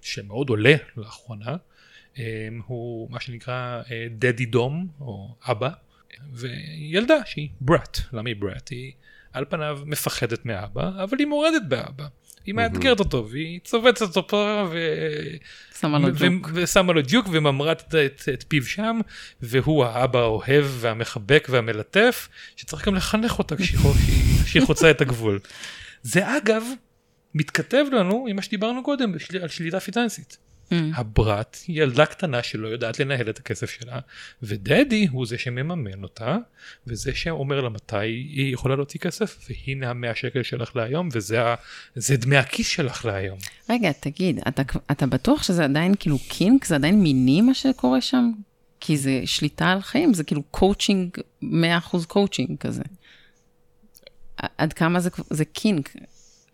שמאוד 0.02 0.48
עולה 0.48 0.74
לאחרונה, 0.96 1.56
אה, 2.18 2.48
הוא 2.66 3.10
מה 3.10 3.20
שנקרא 3.20 3.82
דדי 4.10 4.46
דום, 4.46 4.88
או 5.00 5.34
אבא, 5.46 5.70
וילדה 6.32 7.14
שהיא 7.26 7.48
בראט. 7.60 7.98
למה 8.12 8.28
היא 8.28 8.36
בראט? 8.38 8.68
היא 8.70 8.92
על 9.32 9.44
פניו 9.48 9.78
מפחדת 9.86 10.44
מאבא, 10.46 10.90
אבל 11.04 11.18
היא 11.18 11.26
מורדת 11.26 11.62
באבא. 11.68 12.06
היא 12.46 12.54
מאתגרת 12.54 12.98
אותו, 12.98 13.28
והיא 13.30 13.60
צובצת 13.64 14.02
אותו 14.02 14.26
פה, 14.28 14.68
ו... 14.70 14.78
שמה 15.80 15.98
לו 15.98 16.08
ג'וק. 16.18 16.50
ושמה 16.54 16.92
לו 16.92 17.00
ג'וק 17.08 17.26
וממרה 17.32 17.72
את, 17.72 17.94
את, 18.34 18.44
פיו 18.48 18.64
שם, 18.64 19.00
והוא 19.42 19.84
האבא 19.84 20.18
האוהב 20.18 20.64
והמחבק 20.68 21.46
והמלטף, 21.50 22.28
שצריך 22.56 22.86
גם 22.88 22.94
לחנך 22.94 23.38
אותה 23.38 23.56
כשהיא, 23.56 23.78
חו- 23.78 23.92
כשהיא- 23.92 24.42
כשהיא 24.44 24.62
חוצה 24.66 24.90
את 24.90 25.00
הגבול. 25.00 25.38
זה 26.02 26.36
אגב 26.36 26.62
מתכתב 27.34 27.84
לנו 27.92 28.26
עם 28.28 28.36
מה 28.36 28.42
שדיברנו 28.42 28.82
קודם 28.82 29.12
על 29.42 29.48
שליטה 29.48 29.80
פיננסית. 29.80 30.38
Mm. 30.70 30.74
הברת 30.94 31.56
היא 31.66 31.82
ילדה 31.82 32.06
קטנה 32.06 32.42
שלא 32.42 32.68
יודעת 32.68 33.00
לנהל 33.00 33.30
את 33.30 33.38
הכסף 33.38 33.70
שלה, 33.70 33.98
ודדי 34.42 35.06
הוא 35.10 35.26
זה 35.26 35.38
שמממן 35.38 36.02
אותה, 36.02 36.36
וזה 36.86 37.14
שאומר 37.14 37.60
לה 37.60 37.68
מתי 37.68 37.96
היא 38.06 38.54
יכולה 38.54 38.76
להוציא 38.76 39.00
כסף, 39.00 39.38
והנה 39.48 39.90
המאה 39.90 40.14
שקל 40.14 40.42
שלך 40.42 40.76
להיום, 40.76 41.08
וזה 41.12 41.42
ה- 41.42 41.54
דמי 42.18 42.36
הכיס 42.36 42.68
שלך 42.68 43.04
להיום. 43.04 43.38
רגע, 43.70 43.92
תגיד, 43.92 44.40
אתה, 44.48 44.62
אתה 44.90 45.06
בטוח 45.06 45.42
שזה 45.42 45.64
עדיין 45.64 45.94
כאילו 45.98 46.16
קינק? 46.28 46.64
זה 46.64 46.74
עדיין 46.74 47.02
מיני 47.02 47.40
מה 47.40 47.54
שקורה 47.54 48.00
שם? 48.00 48.30
כי 48.80 48.96
זה 48.96 49.22
שליטה 49.24 49.72
על 49.72 49.80
חיים, 49.82 50.14
זה 50.14 50.24
כאילו 50.24 50.42
קואוצ'ינג, 50.42 51.16
100% 51.42 51.46
קואוצ'ינג 52.06 52.58
כזה. 52.60 52.82
עד 54.58 54.72
כמה 54.72 55.00
זה, 55.00 55.10
זה 55.30 55.44
קינק? 55.44 55.96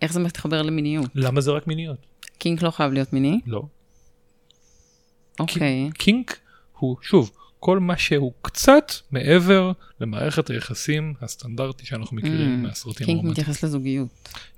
איך 0.03 0.12
זה 0.12 0.20
מתחבר 0.20 0.62
למיניות? 0.62 1.11
למה 1.14 1.40
זה 1.40 1.51
רק 1.51 1.66
מיניות? 1.66 1.98
קינק 2.38 2.62
לא 2.62 2.70
חייב 2.70 2.92
להיות 2.92 3.12
מיני? 3.12 3.40
לא. 3.46 3.62
אוקיי. 5.40 5.90
קינק 5.95 6.38
הוא 6.79 6.97
שוב 7.03 7.31
כל 7.61 7.79
מה 7.79 7.97
שהוא 7.97 8.33
קצת 8.42 8.92
מעבר 9.11 9.73
למערכת 10.01 10.51
היחסים 10.51 11.14
הסטנדרטי 11.21 11.87
שאנחנו 11.87 12.16
מכירים 12.16 12.61
אממ, 12.62 12.67
מהסרטים 12.66 13.07
קינק 13.07 13.18
הרומנטיים. 13.18 13.31
מתייחס 13.31 13.64
לזוגיות. 13.64 14.09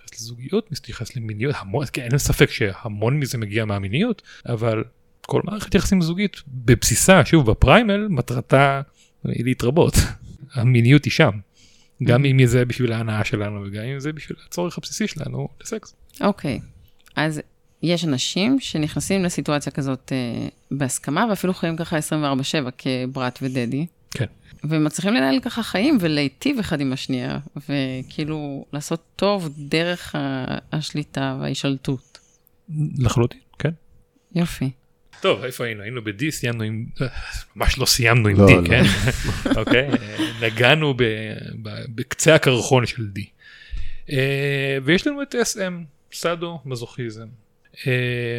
מתייחס 0.04 0.20
לזוגיות, 0.20 0.72
מתייחס 0.72 1.16
למיניות, 1.16 1.54
המון, 1.58 1.84
כן, 1.92 2.02
אין 2.02 2.18
ספק 2.18 2.50
שהמון 2.50 3.20
מזה 3.20 3.38
מגיע 3.38 3.64
מהמיניות, 3.64 4.22
אבל 4.48 4.84
כל 5.26 5.40
מערכת 5.44 5.74
יחסים 5.74 6.02
זוגית 6.02 6.36
בבסיסה, 6.48 7.24
שוב 7.24 7.50
בפריימל, 7.50 8.08
מטרתה 8.08 8.80
היא 9.24 9.44
להתרבות. 9.44 9.94
המיניות 10.54 11.04
היא 11.04 11.12
שם. 11.12 11.30
גם 12.02 12.24
אם 12.24 12.46
זה 12.46 12.64
בשביל 12.64 12.92
ההנאה 12.92 13.24
שלנו 13.24 13.62
וגם 13.66 13.84
אם 13.84 14.00
זה 14.00 14.12
בשביל 14.12 14.38
הצורך 14.46 14.78
הבסיסי 14.78 15.06
שלנו 15.06 15.48
לסקס. 15.60 15.94
אוקיי, 16.20 16.60
אז 17.16 17.40
יש 17.84 18.04
אנשים 18.04 18.60
שנכנסים 18.60 19.24
לסיטואציה 19.24 19.72
כזאת 19.72 20.12
אה, 20.12 20.48
בהסכמה, 20.70 21.26
ואפילו 21.30 21.54
חיים 21.54 21.76
ככה 21.76 21.98
24/7 21.98 22.70
כברת 22.78 23.38
ודדי. 23.42 23.86
כן. 24.10 24.24
ומצליחים 24.64 25.14
לנהל 25.14 25.40
ככה 25.40 25.62
חיים 25.62 25.98
ולהיטיב 26.00 26.58
אחד 26.58 26.80
עם 26.80 26.92
השנייה, 26.92 27.38
וכאילו 27.56 28.64
לעשות 28.72 29.02
טוב 29.16 29.48
דרך 29.58 30.14
השליטה 30.72 31.36
וההישלטות. 31.40 32.18
לחלוטין, 32.98 33.40
כן. 33.58 33.70
יופי. 34.34 34.70
טוב, 35.20 35.44
איפה 35.44 35.64
היינו? 35.64 35.82
היינו 35.82 36.04
ב-D, 36.04 36.30
סיימנו 36.30 36.62
עם... 36.64 36.86
ממש 37.56 37.78
לא 37.78 37.86
סיימנו 37.86 38.28
עם 38.28 38.36
לא, 38.36 38.48
D, 38.48 38.50
לא. 38.50 38.66
כן? 38.66 38.82
אוקיי? 39.60 39.88
אה, 39.88 40.16
נגענו 40.42 40.94
ב- 40.94 41.02
ב- 41.62 41.84
בקצה 41.88 42.34
הקרחון 42.34 42.86
של 42.86 43.02
D. 43.16 43.20
אה, 44.10 44.78
ויש 44.84 45.06
לנו 45.06 45.22
את 45.22 45.34
SM, 45.34 45.72
סאדו 46.12 46.60
מזוכיזם. 46.64 47.26
אה, 47.86 48.38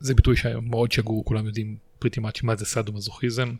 זה 0.00 0.14
ביטוי 0.14 0.36
שמאוד 0.36 0.92
שגור, 0.92 1.24
כולם 1.24 1.46
יודעים 1.46 1.76
פריטי 1.98 2.20
מאץ' 2.20 2.42
מה 2.42 2.56
זה 2.56 2.64
סאדו 2.64 2.92
מזוכיזם. 2.92 3.54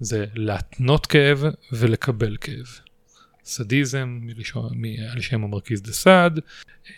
זה 0.00 0.26
להתנות 0.34 1.06
כאב 1.06 1.44
ולקבל 1.72 2.36
כאב. 2.40 2.66
סדיזם 3.44 4.18
מלשון- 4.22 4.84
על 5.12 5.20
שם 5.20 5.44
המרכיז 5.44 5.82
דה 5.82 5.92
סעד, 5.92 6.40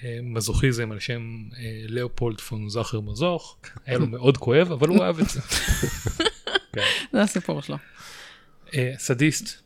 אה, 0.04 0.18
מזוכיזם 0.22 0.92
על 0.92 0.98
שם 1.00 1.42
אה, 1.56 1.82
לאופולד 1.88 2.40
פון 2.40 2.68
זכר 2.68 3.00
מזוך, 3.00 3.56
היה 3.86 3.98
לו 3.98 4.06
מאוד 4.06 4.36
כואב 4.36 4.72
אבל 4.72 4.88
הוא 4.88 5.04
אהב 5.04 5.18
את 5.18 5.28
זה. 5.28 5.40
זה 7.12 7.22
הסיפור 7.22 7.62
שלו. 7.62 7.76
אה, 8.74 8.94
סדיסט, 8.98 9.62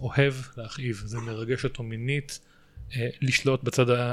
אוהב 0.00 0.34
להכאיב, 0.56 1.02
זה 1.04 1.18
מרגש 1.18 1.64
אותו 1.64 1.82
מינית, 1.82 2.40
אה, 2.96 3.08
לשלוט 3.20 3.62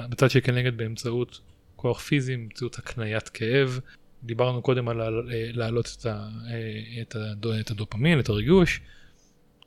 בצד 0.09 0.29
שכנגד 0.29 0.77
באמצעות 0.77 1.39
כוח 1.81 1.99
פיזי, 1.99 2.37
באמצעות 2.37 2.79
הקניית 2.79 3.29
כאב. 3.29 3.79
דיברנו 4.23 4.61
קודם 4.61 4.87
על 4.87 5.01
אה, 5.01 5.49
להעלות 5.53 5.97
את, 5.99 6.05
ה, 6.05 6.29
אה, 6.49 7.01
את, 7.01 7.15
את 7.59 7.71
הדופמין, 7.71 8.19
את 8.19 8.29
הריגוש. 8.29 8.81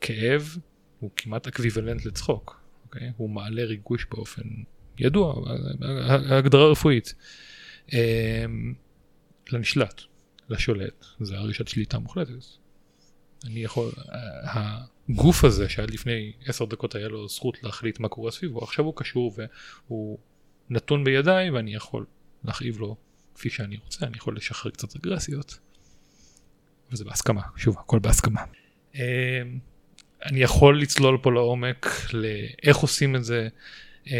כאב 0.00 0.56
הוא 1.00 1.10
כמעט 1.16 1.46
equivalent 1.46 2.04
לצחוק, 2.04 2.60
אוקיי? 2.84 3.12
הוא 3.16 3.30
מעלה 3.30 3.64
ריגוש 3.64 4.06
באופן 4.10 4.42
ידוע, 4.98 5.34
הגדרה 6.28 6.70
רפואית. 6.70 7.14
אה, 7.92 8.44
לנשלט, 9.52 10.02
לשולט, 10.48 11.04
זה 11.20 11.36
הרגשת 11.36 11.68
שליטה 11.68 11.98
מוחלטת. 11.98 12.32
אני 13.44 13.64
יכול, 13.64 13.92
הגוף 14.44 15.44
הזה 15.44 15.68
שעד 15.68 15.90
לפני 15.90 16.32
עשר 16.46 16.64
דקות 16.64 16.94
היה 16.94 17.08
לו 17.08 17.28
זכות 17.28 17.62
להחליט 17.62 18.00
מה 18.00 18.08
קורה 18.08 18.30
סביבו, 18.30 18.64
עכשיו 18.64 18.84
הוא 18.84 18.92
קשור 18.96 19.36
והוא 19.88 20.18
נתון 20.70 21.04
בידיי 21.04 21.50
ואני 21.50 21.74
יכול 21.74 22.04
להכאיב 22.44 22.78
לו 22.78 22.96
כפי 23.34 23.50
שאני 23.50 23.76
רוצה, 23.84 24.06
אני 24.06 24.16
יכול 24.16 24.36
לשחרר 24.36 24.72
קצת 24.72 24.96
אגרסיות. 24.96 25.58
וזה 26.92 27.04
בהסכמה, 27.04 27.40
שוב, 27.56 27.76
הכל 27.78 27.98
בהסכמה. 27.98 28.40
אמ, 28.94 29.00
אני 30.24 30.40
יכול 30.40 30.80
לצלול 30.80 31.18
פה 31.22 31.32
לעומק 31.32 31.86
לאיך 32.12 32.76
עושים 32.76 33.16
את 33.16 33.24
זה. 33.24 33.48
אמ, 34.06 34.12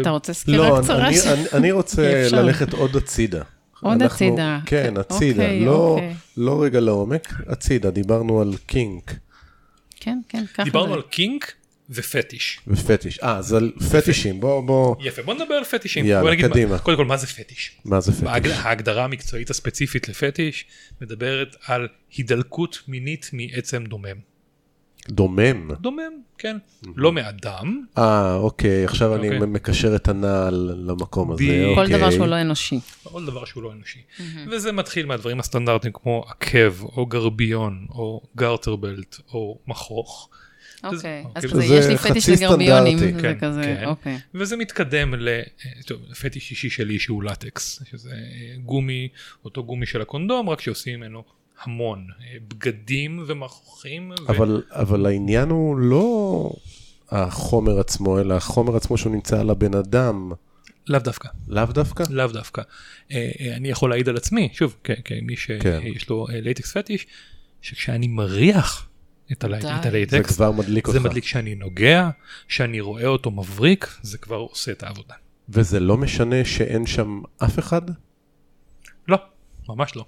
אתה 0.00 0.10
רוצה 0.10 0.32
סקירה 0.32 0.68
לא, 0.68 0.82
קצרה? 0.82 1.08
אני, 1.52 1.72
רוצה. 1.72 2.28
ללכת 2.32 2.72
עוד 2.72 2.96
הצידה. 2.96 3.42
עוד 3.80 4.02
אנחנו- 4.02 4.26
הצידה. 4.26 4.58
כן, 4.66 4.94
הצידה. 4.96 5.42
אוקיי, 5.42 5.64
לא, 5.64 5.88
אוקיי. 5.94 6.14
לא 6.36 6.62
רגע 6.62 6.80
לעומק, 6.80 7.32
הצידה. 7.46 7.90
דיברנו 7.90 8.40
על 8.40 8.54
קינק 8.66 9.14
כן, 10.00 10.18
כן, 10.28 10.44
ככה 10.46 10.64
דיברנו 10.64 10.88
זה. 10.88 10.94
על 10.94 11.02
קינק 11.02 11.52
ופטיש. 11.90 12.60
ופטיש. 12.66 13.18
אה, 13.18 13.36
אז 13.36 13.52
על 13.52 13.72
פטישים. 13.92 14.40
בוא, 14.40 14.60
בוא, 14.66 14.96
יפה, 15.00 15.22
בוא 15.22 15.34
נדבר 15.34 15.54
על 15.54 15.64
פטישים. 15.64 16.06
יאללה, 16.06 16.30
נגיד 16.30 16.46
מה- 16.46 16.50
קדימה. 16.52 16.78
קודם 16.78 16.96
כל, 16.96 17.04
מה 17.04 17.16
זה 17.16 17.26
פטיש? 17.26 17.76
מה 17.84 18.00
זה 18.00 18.12
פטיש? 18.12 18.52
ההגדרה 18.52 19.04
המקצועית 19.04 19.50
הספציפית 19.50 20.08
לפטיש 20.08 20.64
מדברת 21.00 21.56
על 21.66 21.88
הידלקות 22.16 22.78
מינית 22.88 23.30
מעצם 23.32 23.84
דומם. 23.84 24.28
דומם. 25.08 25.68
דומם, 25.80 26.12
כן. 26.38 26.56
לא 26.96 27.12
מאדם, 27.12 27.84
אה, 27.98 28.34
אוקיי, 28.34 28.84
עכשיו 28.84 29.14
אני 29.14 29.26
אוקיי. 29.28 29.46
מקשר 29.46 29.96
את 29.96 30.08
הנעל 30.08 30.72
למקום 30.86 31.32
הזה. 31.32 31.42
בדיוק. 31.44 31.74
כל 31.74 31.80
אוקיי. 31.82 31.96
דבר 31.96 32.10
שהוא 32.10 32.26
לא 32.26 32.40
אנושי. 32.40 32.80
כל 33.02 33.26
דבר 33.26 33.44
שהוא 33.44 33.62
לא 33.62 33.72
אנושי. 33.72 33.98
וזה 34.50 34.72
מתחיל 34.72 35.06
מהדברים 35.06 35.40
הסטנדרטיים 35.40 35.92
כמו 35.92 36.24
עקב, 36.28 36.82
או 36.82 37.06
גרביון, 37.06 37.86
או 37.90 38.22
גרטרבלט, 38.36 39.16
או 39.32 39.58
מכוך. 39.66 40.28
אוקיי, 40.84 41.24
אז 41.34 41.44
כאילו, 41.44 41.58
כזה, 41.58 41.68
זה 41.68 41.74
יש 41.74 41.86
לי 41.86 41.96
פטיש 41.96 42.28
לגרביונים, 42.28 42.98
סטנדרטי. 42.98 43.16
זה 43.16 43.22
כן, 43.22 43.38
כזה, 43.40 43.62
כן. 43.62 43.84
אוקיי. 43.84 44.18
וזה 44.34 44.56
מתקדם 44.56 45.14
לפטיש 46.10 46.50
אישי 46.50 46.70
שלי 46.70 46.98
שהוא 46.98 47.22
לטקס, 47.22 47.82
שזה 47.90 48.10
אה, 48.10 48.56
גומי, 48.64 49.08
אותו 49.44 49.64
גומי 49.64 49.86
של 49.86 50.00
הקונדום, 50.00 50.48
רק 50.48 50.60
שעושים 50.60 51.00
ממנו 51.00 51.22
המון 51.62 52.06
אה, 52.20 52.36
בגדים 52.48 53.24
ומחוכים. 53.26 54.10
ו- 54.10 54.30
אבל, 54.30 54.62
אבל 54.70 55.06
העניין 55.06 55.48
הוא 55.48 55.78
לא 55.78 56.50
החומר 57.10 57.80
עצמו, 57.80 58.20
אלא 58.20 58.34
החומר 58.34 58.76
עצמו 58.76 58.98
שהוא 58.98 59.12
נמצא 59.12 59.40
על 59.40 59.50
הבן 59.50 59.74
אדם. 59.74 60.32
לאו 60.88 61.00
דווקא, 61.00 61.28
לאו 61.48 61.66
דווקא? 61.66 62.04
לאו 62.10 62.26
דווקא. 62.26 62.62
אה, 63.12 63.30
אני 63.56 63.68
יכול 63.68 63.90
להעיד 63.90 64.08
על 64.08 64.16
עצמי, 64.16 64.48
שוב, 64.52 64.76
כמי 65.04 65.36
כן. 65.36 65.80
שיש 65.82 66.08
לו 66.08 66.26
אה, 66.30 66.40
latex 66.40 66.76
fetish, 66.76 67.06
שכשאני 67.62 68.08
מריח 68.08 68.87
את 69.32 69.44
הלייט- 69.44 69.62
די. 69.64 69.68
את 69.76 69.82
זה 69.82 69.88
ה 69.88 69.95
latex, 69.95 70.36
כבר 70.36 70.50
מדליק 70.52 70.86
זה 70.86 70.92
אותך. 70.98 71.06
מדליק 71.06 71.24
שאני 71.24 71.54
נוגע, 71.54 72.08
שאני 72.48 72.80
רואה 72.80 73.06
אותו 73.06 73.30
מבריק, 73.30 73.96
זה 74.02 74.18
כבר 74.18 74.36
עושה 74.36 74.72
את 74.72 74.82
העבודה. 74.82 75.14
וזה 75.48 75.80
לא 75.80 75.96
משנה 75.96 76.44
שאין 76.44 76.86
שם 76.86 77.20
אף 77.44 77.58
אחד? 77.58 77.82
לא, 79.08 79.16
ממש 79.68 79.96
לא. 79.96 80.04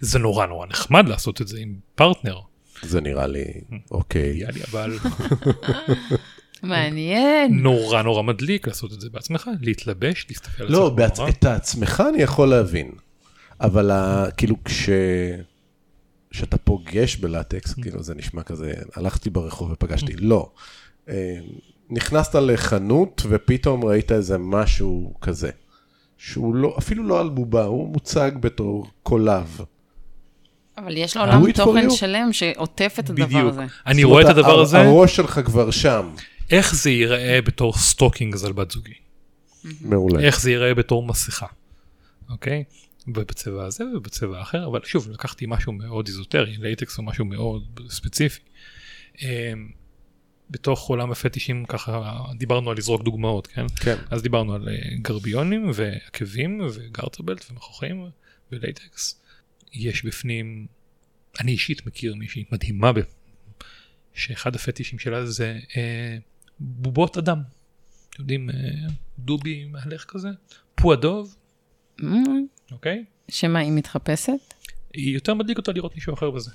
זה 0.00 0.18
נורא 0.18 0.46
נורא 0.46 0.66
נחמד 0.66 1.08
לעשות 1.08 1.40
את 1.40 1.48
זה 1.48 1.58
עם 1.60 1.74
פרטנר, 1.94 2.38
זה 2.82 3.00
נראה 3.00 3.26
לי, 3.26 3.44
אוקיי. 3.90 4.36
יאללה, 4.36 4.64
אבל 4.70 4.98
מעניין. 6.62 7.58
נורא 7.62 8.02
נורא 8.02 8.22
מדליק 8.22 8.66
לעשות 8.68 8.92
את 8.92 9.00
זה 9.00 9.10
בעצמך, 9.10 9.50
להתלבש, 9.60 10.26
להסתכל 10.28 10.62
על 10.62 10.72
לא, 10.72 10.86
עצמך 10.86 10.96
בעצ... 10.98 11.18
במראה. 11.18 11.30
את 11.32 11.44
עצמך 11.44 12.02
אני 12.14 12.22
יכול 12.22 12.48
להבין, 12.48 12.90
אבל. 13.60 13.90
כאילו 14.36 14.56
כש... 14.64 14.88
כשאתה 16.30 16.58
פוגש 16.58 17.16
בלטקס, 17.16 17.74
כאילו 17.74 18.02
זה 18.02 18.14
נשמע 18.14 18.42
כזה, 18.42 18.72
הלכתי 18.94 19.30
ברחוב 19.30 19.70
ופגשתי, 19.70 20.12
לא. 20.16 20.50
אה, 21.08 21.38
נכנסת 21.90 22.34
לחנות 22.34 23.22
ופתאום 23.28 23.84
ראית 23.84 24.12
איזה 24.12 24.38
משהו 24.38 25.14
כזה, 25.20 25.50
שהוא 26.18 26.54
לא, 26.54 26.74
אפילו 26.78 27.04
לא 27.04 27.20
על 27.20 27.28
בובה, 27.28 27.64
הוא 27.64 27.88
מוצג 27.92 28.30
בתור 28.40 28.86
קולב. 29.02 29.60
אבל 30.78 30.96
יש 30.96 31.16
לו 31.16 31.22
עולם 31.22 31.52
תוכן. 31.52 31.90
שלם 31.90 32.32
שעוטף 32.32 32.96
את 32.98 33.10
הדבר 33.10 33.26
בדיוק. 33.26 33.44
הזה. 33.52 33.64
אני 33.86 34.02
זאת 34.02 34.08
רואה 34.10 34.22
את 34.22 34.28
הדבר 34.28 34.50
הר- 34.50 34.60
הזה, 34.60 34.80
הראש 34.80 35.16
שלך 35.16 35.40
כבר 35.44 35.70
שם, 35.70 36.10
איך 36.50 36.74
זה 36.74 36.90
ייראה 36.90 37.38
בתור 37.44 37.72
stockings 37.78 38.44
על 38.44 38.52
בת 38.52 38.70
זוגי, 38.70 38.92
מעולה. 39.80 40.20
איך 40.20 40.40
זה 40.40 40.50
ייראה 40.50 40.74
בתור 40.74 41.06
מסכה, 41.06 41.46
אוקיי? 42.30 42.64
ובצבע 43.16 43.64
הזה 43.64 43.84
ובצבע 43.96 44.38
האחר, 44.38 44.66
אבל 44.66 44.80
שוב, 44.84 45.10
לקחתי 45.10 45.44
משהו 45.48 45.72
מאוד 45.72 46.06
איזוטרי, 46.08 46.56
latex 46.56 46.96
הוא 46.96 47.06
משהו 47.06 47.24
מאוד 47.24 47.80
ספציפי. 47.88 48.40
אמ, 49.22 49.70
בתוך 50.50 50.88
עולם 50.88 51.10
הפטישים 51.10 51.64
ככה 51.64 52.22
דיברנו 52.38 52.70
על 52.70 52.76
לזרוק 52.76 53.02
דוגמאות, 53.02 53.46
כן? 53.46 53.66
כן, 53.76 53.96
אז 54.10 54.22
דיברנו 54.22 54.54
על 54.54 54.68
אה, 54.68 54.74
גרביונים 55.02 55.70
ועקבים 55.74 56.60
ו 56.74 56.80
garter 56.80 57.18
belt 57.18 57.44
ומחוכים 57.50 58.10
ו 58.52 58.62
latex. 58.62 59.20
יש 59.72 60.04
בפנים, 60.04 60.66
אני 61.40 61.52
אישית 61.52 61.86
מכיר 61.86 62.14
מישהי 62.14 62.44
מדהימה, 62.52 62.92
ב- 62.92 63.00
שאחד 64.14 64.54
הפטישים 64.54 64.98
שלה 64.98 65.26
זה 65.26 65.58
אה, 65.76 66.16
בובות 66.60 67.18
אדם. 67.18 67.42
אתם 68.10 68.22
יודעים, 68.22 68.50
אה, 68.50 68.54
דובי 69.18 69.64
מהלך 69.64 70.04
כזה, 70.08 70.28
פועדוב, 70.74 71.36
אמ, 72.02 72.46
אוקיי? 72.72 73.04
שמה, 73.28 73.58
היא 73.58 73.72
מתחפשת? 73.72 74.54
היא 74.94 75.14
יותר 75.14 75.34
מדליק 75.34 75.58
אותה 75.58 75.72
לראות 75.72 75.94
מישהו 75.94 76.14
אחר 76.14 76.30
בזה. 76.30 76.50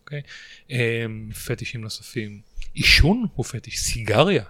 אוקיי? 0.00 0.22
אה, 0.70 1.04
פטישים 1.46 1.80
נוספים. 1.80 2.40
עישון 2.74 3.26
הוא 3.34 3.44
פטיש, 3.44 3.80
סיגריה, 3.80 4.44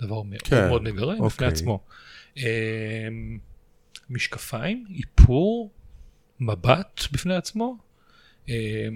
דבר 0.00 0.22
מאוד 0.22 0.42
כן, 0.42 0.68
מאוד 0.68 0.82
מגרה 0.82 1.14
בפני 1.14 1.26
אוקיי. 1.26 1.48
עצמו. 1.48 1.84
אה, 2.38 3.08
משקפיים, 4.10 4.86
איפור, 4.96 5.72
מבט 6.40 7.02
בפני 7.12 7.34
עצמו, 7.34 7.78
אה, 8.48 8.88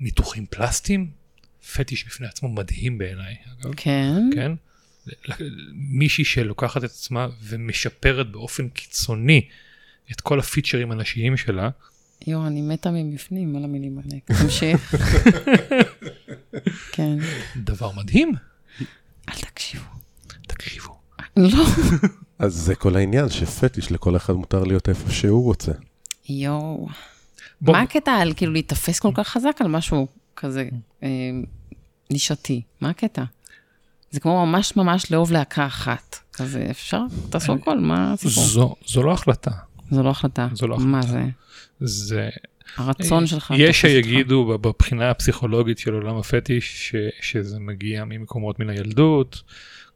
ניתוחים 0.00 0.46
פלסטיים, 0.46 1.10
פטיש 1.74 2.04
בפני 2.04 2.26
עצמו 2.26 2.48
מדהים 2.48 2.98
בעיניי, 2.98 3.36
אגב. 3.52 3.74
כן. 3.76 4.30
כן? 4.34 4.52
מישהי 5.72 6.24
שלוקחת 6.24 6.84
את 6.84 6.90
עצמה 6.90 7.28
ומשפרת 7.42 8.30
באופן 8.30 8.68
קיצוני 8.68 9.48
את 10.12 10.20
כל 10.20 10.38
הפיצ'רים 10.38 10.90
הנשיים 10.90 11.36
שלה, 11.36 11.70
יואו, 12.26 12.46
אני 12.46 12.62
מתה 12.62 12.90
מבפנים 12.90 13.56
על 13.56 13.64
המילים 13.64 13.98
האלה. 13.98 14.42
תמשיך. 14.42 14.94
כן. 16.94 17.18
דבר 17.56 17.90
מדהים. 17.92 18.32
אל 19.28 19.34
תקשיבו. 19.34 19.84
תקשיבו. 20.46 20.94
לא. 21.36 21.64
אז 22.38 22.54
זה 22.54 22.74
כל 22.74 22.96
העניין, 22.96 23.28
שפטיש 23.28 23.92
לכל 23.92 24.16
אחד 24.16 24.32
מותר 24.32 24.64
להיות 24.64 24.88
איפה 24.88 25.10
שהוא 25.10 25.44
רוצה. 25.44 25.72
יואו. 26.28 26.88
בוא, 27.60 27.72
מה 27.72 27.82
הקטע 27.82 28.12
על 28.12 28.32
כאילו 28.36 28.52
להיתפס 28.52 28.98
כל 28.98 29.10
כך 29.14 29.28
חזק 29.28 29.56
על 29.60 29.68
משהו 29.68 30.06
כזה 30.36 30.68
אה, 31.02 31.08
נישתי? 32.10 32.62
מה 32.80 32.90
הקטע? 32.90 33.24
זה 34.10 34.20
כמו 34.20 34.46
ממש 34.46 34.76
ממש 34.76 35.10
לאהוב 35.12 35.32
להקה 35.32 35.66
אחת. 35.66 36.18
כזה 36.32 36.66
אפשר? 36.70 37.00
תעשו 37.30 37.54
הכל, 37.54 37.78
מה 37.78 38.12
הסיפור? 38.12 38.44
זו, 38.44 38.74
זו 38.86 39.02
לא 39.02 39.12
החלטה, 39.12 39.50
זו 39.90 40.02
לא 40.02 40.10
החלטה. 40.10 40.48
זו 40.52 40.66
לא 40.66 40.78
מה 40.78 40.98
החלטה. 40.98 41.12
זה? 41.80 41.86
זה... 41.86 42.30
הרצון 42.76 43.26
שלך. 43.26 43.54
יש. 43.56 43.80
שיגידו 43.80 44.58
בבחינה 44.60 45.10
הפסיכולוגית 45.10 45.78
של 45.78 45.94
עולם 45.94 46.16
הפטיש 46.16 46.90
ש, 46.90 46.94
שזה 47.20 47.60
מגיע 47.60 48.04
ממקומות 48.04 48.60
מן 48.60 48.70
הילדות, 48.70 49.42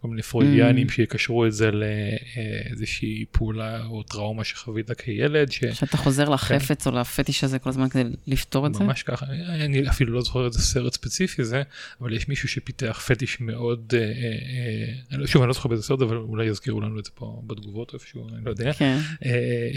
כל 0.01 0.09
מיני 0.09 0.23
פרוידיאנים 0.23 0.87
Mm. 0.87 0.93
שיקשרו 0.93 1.47
את 1.47 1.53
זה 1.53 1.71
לאיזושהי 1.71 3.25
פעולה 3.33 3.85
או 3.85 4.03
טראומה 4.03 4.45
שחווית 4.45 4.91
כילד, 4.91 5.53
ש... 5.53 5.65
שאתה 5.65 5.97
חוזר 5.97 6.29
לחפץ 6.29 6.87
או 6.87 6.93
לפטיש 6.93 7.45
הזה 7.45 7.59
כל 7.59 7.71
הזמן 7.71 7.89
כדי 7.89 8.05
לפתור 8.27 8.67
את 8.67 8.75
זה? 8.75 8.85
ממש 8.85 9.03
ככה, 9.03 9.27
אני 9.27 9.89
אפילו 9.89 10.13
לא 10.13 10.21
זוכר 10.21 10.47
איזה 10.47 10.59
סרט 10.63 10.95
ספציפי 10.95 11.45
זה, 11.45 11.63
אבל 12.01 12.13
יש 12.13 12.29
מישהו 12.29 12.49
שפיתח 12.49 13.01
פטיש 13.07 13.41
מאוד, 13.41 13.95
אה, 13.97 14.01
אה, 14.01 15.19
אה, 15.21 15.27
שוב 15.27 15.43
אני 15.43 15.49
לא 15.49 15.55
זוכר 15.55 15.69
באיזה 15.69 15.83
סרט, 15.83 16.03
אבל 16.03 16.17
אולי 16.17 16.47
יזכירו 16.47 16.81
לנו 16.81 16.99
את 16.99 17.05
זה 17.05 17.11
פה 17.15 17.43
בתגובות 17.47 17.95
איפשהו, 17.95 18.29
אני 18.29 18.45
לא 18.45 18.51
יודע, 18.51 18.73
כן. 18.73 18.99
אה, 19.25 19.71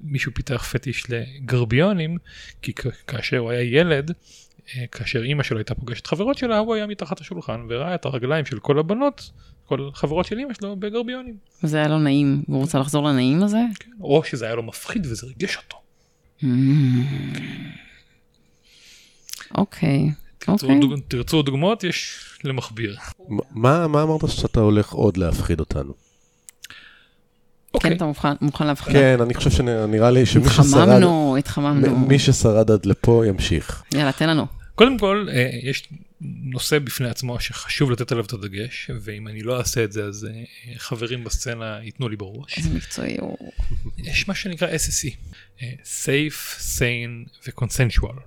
שמישהו 0.00 0.34
פיתח 0.34 0.68
פטיש 0.72 1.04
לגרביונים, 1.10 2.18
כי 2.62 2.72
כאשר 3.06 3.38
הוא 3.38 3.50
היה 3.50 3.80
ילד, 3.80 4.12
כאשר 4.92 5.22
אימא 5.22 5.42
שלו 5.42 5.58
הייתה 5.58 5.74
פוגשת 5.74 6.06
חברות 6.06 6.38
שלה, 6.38 6.58
הוא 6.58 6.74
היה 6.74 6.86
מתחת 6.86 7.20
השולחן 7.20 7.60
וראה 7.68 7.94
את 7.94 8.04
הרגליים 8.04 8.44
של 8.44 8.58
כל 8.58 8.78
הבנות, 8.78 9.30
כל 9.64 9.88
חברות 9.94 10.26
של 10.26 10.38
אימא 10.38 10.54
שלו 10.54 10.76
בגרביונים, 10.76 11.34
וזה 11.64 11.76
היה 11.78 11.88
לו 11.88 11.98
נעים, 11.98 12.42
והוא 12.48 12.60
רוצה 12.60 12.78
לחזור 12.78 13.04
לנעים 13.08 13.42
הזה? 13.42 13.58
כן? 13.80 13.90
או 14.00 14.22
שזה 14.24 14.44
היה 14.44 14.54
לו 14.54 14.62
מפחיד 14.62 15.06
וזה 15.06 15.26
ריגש 15.26 15.56
אותו. 15.56 15.76
אוקיי. 19.54 20.10
תרצו 20.38 20.66
אוקיי. 21.36 21.42
דוגמאות, 21.42 21.84
יש 21.84 22.18
למכביר. 22.44 22.96
מה, 23.50 23.88
מה 23.88 24.02
אמרת 24.02 24.28
שאתה 24.28 24.60
הולך 24.60 24.90
עוד 24.92 25.16
להפחיד 25.16 25.60
אותנו? 25.60 25.92
כן, 25.92 26.74
אוקיי. 27.74 27.96
אתה 27.96 28.04
מוכן- 28.40 28.66
להפחיד? 28.66 28.92
כן, 28.92 29.18
אני 29.20 29.34
חושב 29.34 29.50
שנראה 29.50 30.10
לי 30.10 30.26
שמי 30.26 30.48
ששרד, 30.48 30.58
התחממנו, 30.88 31.36
התחממנו. 31.38 31.98
מי 31.98 32.18
ששרד 32.18 32.70
עד 32.70 32.86
לפה 32.86 33.22
ימשיך. 33.26 33.82
יאללה, 33.94 34.12
תן 34.12 34.28
לנו. 34.28 34.46
קודם 34.80 34.98
כל, 34.98 35.26
אה, 35.32 35.50
יש 35.62 35.88
נושא 36.20 36.78
בפני 36.78 37.08
עצמו 37.08 37.40
שחשוב 37.40 37.90
לתת 37.90 38.12
עליו 38.12 38.24
את 38.24 38.32
הדגש, 38.32 38.90
ואם 39.00 39.28
אני 39.28 39.42
לא 39.42 39.58
אעשה 39.58 39.84
את 39.84 39.92
זה, 39.92 40.04
אז 40.04 40.28
אה, 40.30 40.44
חברים 40.78 41.24
בסצנה 41.24 41.78
ייתנו 41.82 42.08
לי 42.08 42.16
בראש. 42.16 42.58
איזה 42.58 42.70
מקצועי 42.74 43.16
הוא. 43.20 43.52
יש 43.98 44.28
מה 44.28 44.34
שנקרא 44.34 44.68
SSE, 44.68 45.14
אה, 45.62 45.72
Safe, 45.82 46.60
Sane 46.78 47.30
ו-Consensual. 47.46 48.20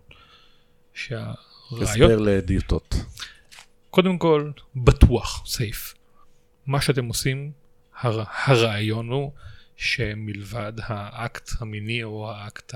שהרעיון, 0.93 1.33
הסבר 1.81 2.17
לדיוטות. 2.17 2.95
קודם 3.89 4.17
כל, 4.17 4.51
בטוח, 4.75 5.45
Safe. 5.47 5.95
מה 6.65 6.81
שאתם 6.81 7.05
עושים, 7.05 7.51
הר, 7.99 8.23
הרעיון 8.45 9.09
הוא 9.09 9.31
שמלבד 9.75 10.73
האקט 10.77 11.49
המיני 11.59 12.03
או 12.03 12.31
האקט 12.31 12.73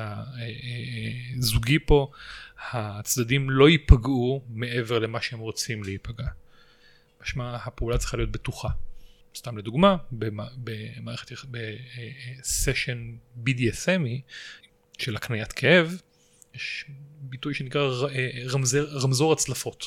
הזוגי 1.38 1.80
פה, 1.86 2.12
הצדדים 2.60 3.50
לא 3.50 3.70
ייפגעו 3.70 4.44
מעבר 4.50 5.00
למה 5.00 5.22
שהם 5.22 5.40
רוצים 5.40 5.84
להיפגע. 5.84 6.28
משמע 7.22 7.56
הפעולה 7.56 7.98
צריכה 7.98 8.18
להיות 8.18 8.32
בטוחה. 8.32 8.70
סתם 9.36 9.58
לדוגמה, 9.58 9.98
במ- 10.12 10.40
במערכת, 10.64 11.32
בסשן 11.52 13.16
BDSMי 13.46 14.22
של 14.98 15.16
הקניית 15.16 15.52
כאב, 15.54 16.02
יש 16.54 16.86
ביטוי 17.20 17.54
שנקרא 17.54 17.82
אה, 18.10 18.30
רמזר, 18.50 18.88
רמזור 18.92 19.34
הצלפות. 19.34 19.86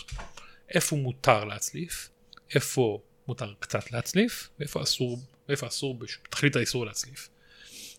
איפה 0.74 0.96
מותר 0.96 1.44
להצליף, 1.44 2.08
איפה 2.54 3.00
מותר 3.28 3.54
קצת 3.58 3.92
להצליף, 3.92 4.48
ואיפה 4.58 4.82
אסור, 4.82 5.20
ואיפה 5.48 5.66
אסור 5.66 5.98
בתכלית 5.98 6.56
האיסור 6.56 6.86
להצליף. 6.86 7.28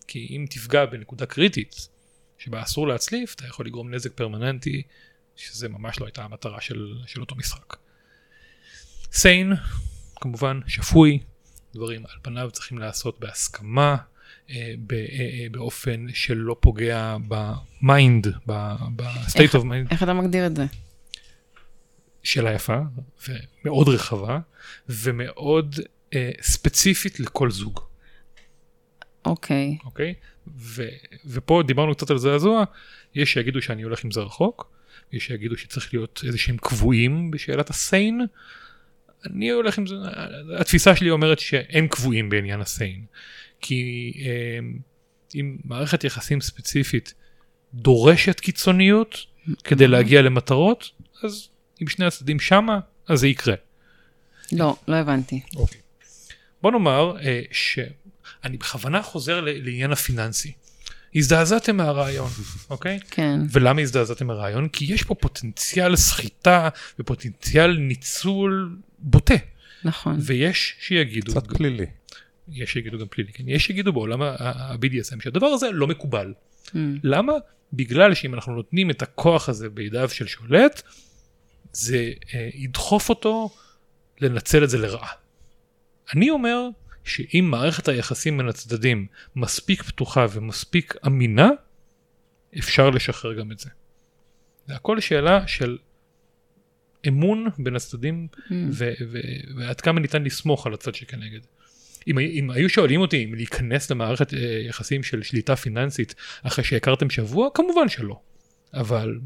כי 0.06 0.26
אם 0.30 0.46
תפגע 0.50 0.84
בנקודה 0.86 1.26
קריטית 1.26 1.88
שבה 2.44 2.62
אסור 2.62 2.88
להצליף, 2.88 3.34
אתה 3.34 3.46
יכול 3.46 3.66
לגרום 3.66 3.94
נזק 3.94 4.12
פרמננטי, 4.12 4.82
שזה 5.36 5.68
ממש 5.68 6.00
לא 6.00 6.06
הייתה 6.06 6.24
המטרה 6.24 6.60
של, 6.60 6.94
של 7.06 7.20
אותו 7.20 7.34
משחק. 7.36 7.76
סיין, 9.12 9.52
כמובן, 10.20 10.60
שפוי, 10.66 11.18
דברים 11.74 12.06
על 12.06 12.16
פניו 12.22 12.50
צריכים 12.52 12.78
להיעשות 12.78 13.20
בהסכמה, 13.20 13.96
אה, 14.50 14.56
אה, 14.92 14.96
אה, 14.96 15.46
באופן 15.50 16.06
שלא 16.14 16.56
פוגע 16.60 17.16
ב 17.28 17.44
mind, 17.44 18.26
איך- 19.40 19.54
of 19.54 19.58
mind. 19.58 19.90
איך 19.90 20.02
אתה 20.02 20.12
מגדיר 20.12 20.46
את 20.46 20.56
זה? 20.56 20.66
שאלה 22.22 22.52
יפה 22.52 22.78
ומאוד 23.28 23.88
רחבה 23.88 24.38
ומאוד 24.88 25.74
אה, 26.14 26.30
ספציפית 26.42 27.20
לכל 27.20 27.50
זוג, 27.50 27.80
אוקיי. 29.24 29.78
אוקיי? 29.84 30.14
ו, 30.56 30.82
ופה 31.26 31.62
דיברנו 31.66 31.94
קצת 31.94 32.10
על 32.10 32.18
זעזוע, 32.18 32.64
יש 33.14 33.32
שיגידו 33.32 33.62
שאני 33.62 33.82
הולך 33.82 34.04
עם 34.04 34.10
זה 34.10 34.20
רחוק, 34.20 34.70
יש 35.12 35.26
שיגידו 35.26 35.56
שצריך 35.56 35.94
להיות 35.94 36.20
איזה 36.26 36.38
שהם 36.38 36.56
קבועים 36.56 37.30
בשאלת 37.30 37.70
ה 37.70 37.78
sane. 37.78 38.20
אני 39.26 39.50
הולך 39.50 39.78
עם 39.78 39.86
זה, 39.86 39.94
התפיסה 40.58 40.96
שלי 40.96 41.10
אומרת 41.10 41.38
שאין 41.38 41.88
קבועים 41.88 42.28
בעניין 42.28 42.60
הסיין. 42.60 43.04
כי 43.60 44.12
אה, 44.26 44.58
אם 45.34 45.56
מערכת 45.64 46.04
יחסים 46.04 46.40
ספציפית 46.40 47.14
דורשת 47.74 48.40
קיצוניות 48.40 49.26
כדי 49.64 49.86
להגיע 49.86 50.22
למטרות, 50.22 50.90
אז 51.24 51.48
אם 51.82 51.88
שני 51.88 52.06
הצדדים 52.06 52.40
שמה, 52.40 52.80
אז 53.08 53.20
זה 53.20 53.28
יקרה. 53.28 53.54
לא, 54.52 54.76
לא 54.88 54.96
הבנתי. 54.96 55.40
בוא 56.62 56.70
נאמר 56.70 57.16
אה, 57.20 57.42
שאני 58.42 58.56
בכוונה 58.56 59.02
חוזר 59.02 59.40
לעניין 59.40 59.92
הפיננסי. 59.92 60.52
הזדעזעתם 61.14 61.76
מהרעיון, 61.76 62.30
אוקיי? 62.70 62.98
כן. 63.10 63.40
ולמה 63.50 63.80
הזדעזעתם 63.80 64.26
מהרעיון? 64.26 64.68
כי 64.68 64.84
יש 64.84 65.02
פה 65.02 65.14
פוטנציאל 65.14 65.96
סחיטה 65.96 66.68
ופוטנציאל 66.98 67.76
ניצול 67.76 68.76
בוטה. 68.98 69.34
נכון. 69.84 70.16
ויש 70.20 70.74
שיגידו, 70.80 71.32
קצת 71.32 71.46
פלילי. 71.46 71.86
יש 72.48 72.72
שיגידו 72.72 72.98
גם 72.98 73.06
פלילי, 73.10 73.32
כן? 73.32 73.44
יש 73.48 73.66
שיגידו 73.66 73.92
בעולם 73.92 74.22
ה-BDSM 74.22 75.22
שהדבר 75.22 75.46
הזה 75.46 75.70
לא 75.72 75.86
מקובל. 75.86 76.32
Mm, 76.66 76.76
למה? 77.02 77.32
בגלל 77.72 78.14
שאם 78.14 78.34
אנחנו 78.34 78.54
נותנים 78.54 78.90
את 78.90 79.02
הכוח 79.02 79.48
הזה 79.48 79.68
בידיו 79.68 80.08
של 80.08 80.26
שולט, 80.26 80.82
זה 81.72 82.12
אה, 82.34 82.48
ידחוף 82.54 83.08
אותו 83.08 83.50
לנצל 84.20 84.64
את 84.64 84.70
זה 84.70 84.78
לרעה. 84.78 85.12
אני 86.14 86.30
אומר 86.30 86.68
שאם 87.04 87.48
מערכת 87.50 87.88
היחסים 87.88 88.38
בין 88.38 88.48
הצדדים 88.48 89.06
מספיק 89.36 89.82
פתוחה 89.82 90.26
ומספיק 90.32 90.94
אמינה, 91.06 91.48
אפשר 92.58 92.90
לשחרר 92.90 93.34
גם 93.34 93.52
את 93.52 93.58
זה. 93.58 93.70
זה 94.66 94.74
הכל 94.74 95.00
שאלה 95.00 95.46
של 95.46 95.78
אמון 97.08 97.46
בין 97.58 97.76
הצדדים 97.76 98.28
mm. 98.34 98.52
ו- 98.72 98.92
ו- 99.08 99.18
ועד 99.56 99.80
כמה 99.80 100.00
ניתן 100.00 100.22
לסמוך 100.22 100.66
על 100.66 100.74
הצד 100.74 100.94
שכנגד. 100.94 101.40
אם, 102.06 102.18
אם 102.18 102.50
היו 102.50 102.68
שואלים 102.68 103.00
אותי 103.00 103.24
אם 103.24 103.34
להיכנס 103.34 103.90
למערכת 103.90 104.34
אה, 104.34 104.38
יחסים 104.68 105.02
של 105.02 105.22
שליטה 105.22 105.56
פיננסית 105.56 106.14
אחרי 106.42 106.64
שהכרתם 106.64 107.10
שבוע, 107.10 107.48
כמובן 107.54 107.88
שלא. 107.88 108.20
אבל 108.74 109.18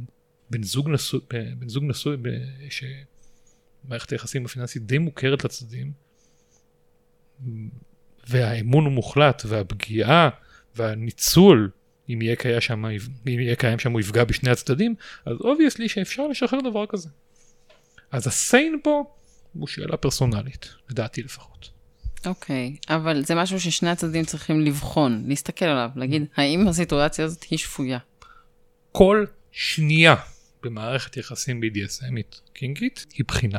בן 0.50 0.62
זוג 0.62 0.88
נשוי, 0.88 1.20
בן 1.58 1.68
זוג 1.68 1.84
נשוי 1.84 2.16
שמערכת 2.70 4.10
היחסים 4.10 4.44
הפיננסית 4.44 4.86
די 4.86 4.98
מוכרת 4.98 5.44
לצדדים, 5.44 5.92
והאמון 8.28 8.84
הוא 8.84 8.92
מוחלט, 8.92 9.42
והפגיעה 9.46 10.28
והניצול, 10.76 11.70
אם 12.08 12.22
יהיה 12.22 12.36
קיים 12.36 12.60
שם, 12.60 12.84
אם 13.26 13.40
יהיה 13.40 13.56
קיים 13.56 13.78
שם 13.78 13.92
הוא 13.92 14.00
יפגע 14.00 14.24
בשני 14.24 14.50
הצדדים, 14.50 14.94
אז 15.26 15.36
obviously 15.40 15.88
שאפשר 15.88 16.26
לשחרר 16.28 16.60
דבר 16.60 16.86
כזה. 16.86 17.08
אז 18.12 18.26
ה 18.26 18.37
sane 18.37 18.80
פה 18.82 19.04
הוא 19.52 19.66
שאלה 19.66 19.96
פרסונלית, 19.96 20.74
לדעתי 20.90 21.22
לפחות. 21.22 21.70
אוקיי, 22.26 22.76
אבל 22.88 23.24
זה 23.24 23.34
משהו 23.34 23.60
ששני 23.60 23.90
הצדדים 23.90 24.24
צריכים 24.24 24.60
לבחון, 24.60 25.24
להסתכל 25.28 25.64
עליו, 25.64 25.90
להגיד, 25.96 26.22
האם 26.36 26.68
הסיטואציה 26.68 27.24
הזאת 27.24 27.42
היא 27.42 27.58
שפויה? 27.58 27.98
כל 28.92 29.24
שנייה 29.52 30.14
במערכת 30.62 31.16
יחסים 31.16 31.60
BDSMית 31.62 32.40
קינקית 32.52 33.06
היא 33.14 33.24
בחינה. 33.28 33.58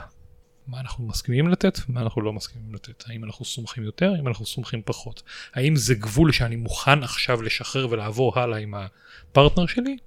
מה 0.67 0.79
אנחנו 0.79 1.07
מסכימים 1.07 1.47
לתת 1.47 1.79
ומה 1.89 2.01
אנחנו 2.01 2.21
לא 2.21 2.33
מסכימים 2.33 2.75
לתת. 2.75 3.03
האם 3.07 3.23
אנחנו 3.23 3.45
סומכים 3.45 3.83
יותר, 3.83 4.13
האם 4.15 4.27
אנחנו 4.27 4.45
סומכים 4.45 4.81
פחות. 4.85 5.23
האם 5.53 5.75
זה 5.75 5.95
גבול 5.95 6.31
שאני 6.31 6.55
מוכן 6.55 7.03
עכשיו 7.03 7.41
לשחרר 7.41 7.87
ולעבור 7.89 8.39
הלאה 8.39 8.57
עם 8.57 8.73
הפרטנר 8.73 9.65
שלי, 9.65 9.97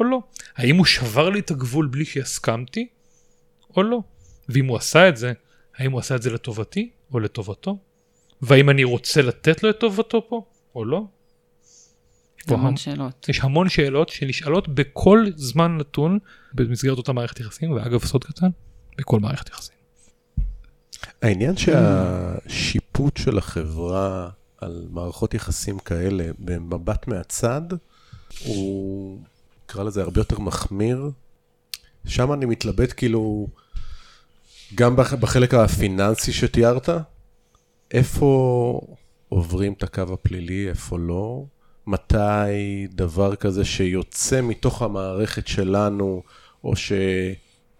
או 0.00 0.04
לא. 0.04 0.18
האם 0.56 0.76
הוא 0.76 0.86
שבר 0.86 1.30
לי 1.30 1.38
את 1.40 1.50
הגבול 1.50 1.86
בלי 1.86 2.04
שהסכמתי, 2.04 2.88
או 3.76 3.82
לא. 3.82 4.00
ואם 4.48 4.66
הוא 4.66 4.76
עשה 4.76 5.08
את 5.08 5.16
זה, 5.16 5.32
האם 5.76 5.92
הוא 5.92 6.00
עשה 6.00 6.14
את 6.14 6.22
זה 6.22 6.30
לטובתי 6.30 6.90
או 7.12 7.20
לטובתו? 7.20 7.78
והאם 8.42 8.70
אני 8.70 8.84
רוצה 8.84 9.22
לתת 9.22 9.62
לו 9.62 9.70
את 9.70 9.80
טובתו 9.80 10.28
פה, 10.28 10.44
או 10.74 10.84
לא? 10.84 11.04
יש 12.46 12.52
המון- 12.52 12.76
שאלות. 12.76 13.28
יש 13.28 13.40
המון 13.40 13.68
שאלות 13.68 14.08
שנשאלות 14.08 14.68
בכל 14.68 15.26
זמן 15.36 15.76
נתון 15.76 16.18
במסגרת 16.54 16.98
אותה 16.98 17.12
מערכת 17.12 17.40
יחסים, 17.40 17.72
ואגב 17.72 18.04
סוד 18.04 18.24
קטן, 18.24 18.48
בכל 18.98 19.20
מערכת 19.20 19.48
יחסים. 19.48 19.76
העניין 21.22 21.56
שהשיפוט 21.56 23.16
של 23.16 23.38
החברה 23.38 24.28
על 24.60 24.86
מערכות 24.90 25.34
יחסים 25.34 25.78
כאלה 25.78 26.24
במבט 26.38 27.08
מהצד, 27.08 27.60
הוא, 28.44 29.18
נקרא 29.64 29.84
לזה, 29.84 30.02
הרבה 30.02 30.20
יותר 30.20 30.38
מחמיר. 30.38 31.10
שם 32.06 32.32
אני 32.32 32.46
מתלבט 32.46 32.92
כאילו, 32.96 33.48
גם 34.74 34.96
בח- 34.96 35.14
בחלק 35.14 35.54
הפיננסי 35.54 36.32
שתיארת, 36.32 36.88
איפה 37.90 38.80
עוברים 39.28 39.72
את 39.72 39.82
הקו 39.82 40.02
הפלילי, 40.12 40.68
איפה 40.68 40.98
לא, 40.98 41.44
מתי 41.86 42.16
דבר 42.90 43.36
כזה 43.36 43.64
שיוצא 43.64 44.40
מתוך 44.42 44.82
המערכת 44.82 45.46
שלנו, 45.46 46.22
או 46.64 46.76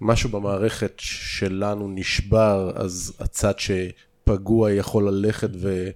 שמשהו 0.01 0.31
במערכת 0.31 0.93
שלנו 0.99 1.89
נשבר, 1.89 2.73
אז 2.75 3.13
הצד 3.21 3.55
שפגוע 3.59 4.73
יכול 4.73 5.09
ללכת 5.09 5.51
ו... 5.55 5.91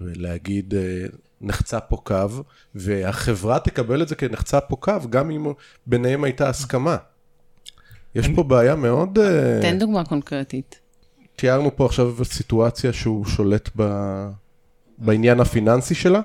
ולהגיד, 0.00 0.74
אה, 0.74 1.06
נחצה 1.40 1.80
פה 1.80 1.96
קו, 1.96 2.42
והחברה 2.74 3.58
תקבל 3.58 4.02
את 4.02 4.08
זה 4.08 4.14
כנחצה 4.14 4.60
פה 4.60 4.76
קו, 4.76 4.92
גם 5.10 5.30
אם 5.30 5.46
ביניהם 5.86 6.24
הייתה 6.24 6.48
הסכמה. 6.48 6.96
יש 8.14 8.28
פה 8.34 8.42
בעיה 8.42 8.74
מאוד... 8.74 9.18
אה, 9.18 9.58
תן 9.62 9.78
דוגמה 9.78 10.04
קונקרטית. 10.04 10.80
תיארנו 11.36 11.76
פה 11.76 11.86
עכשיו 11.86 12.24
סיטואציה 12.24 12.92
שהוא 12.92 13.24
שולט 13.24 13.68
ב... 13.76 13.82
בעניין 14.98 15.40
הפיננסי 15.40 15.94
שלה, 15.94 16.20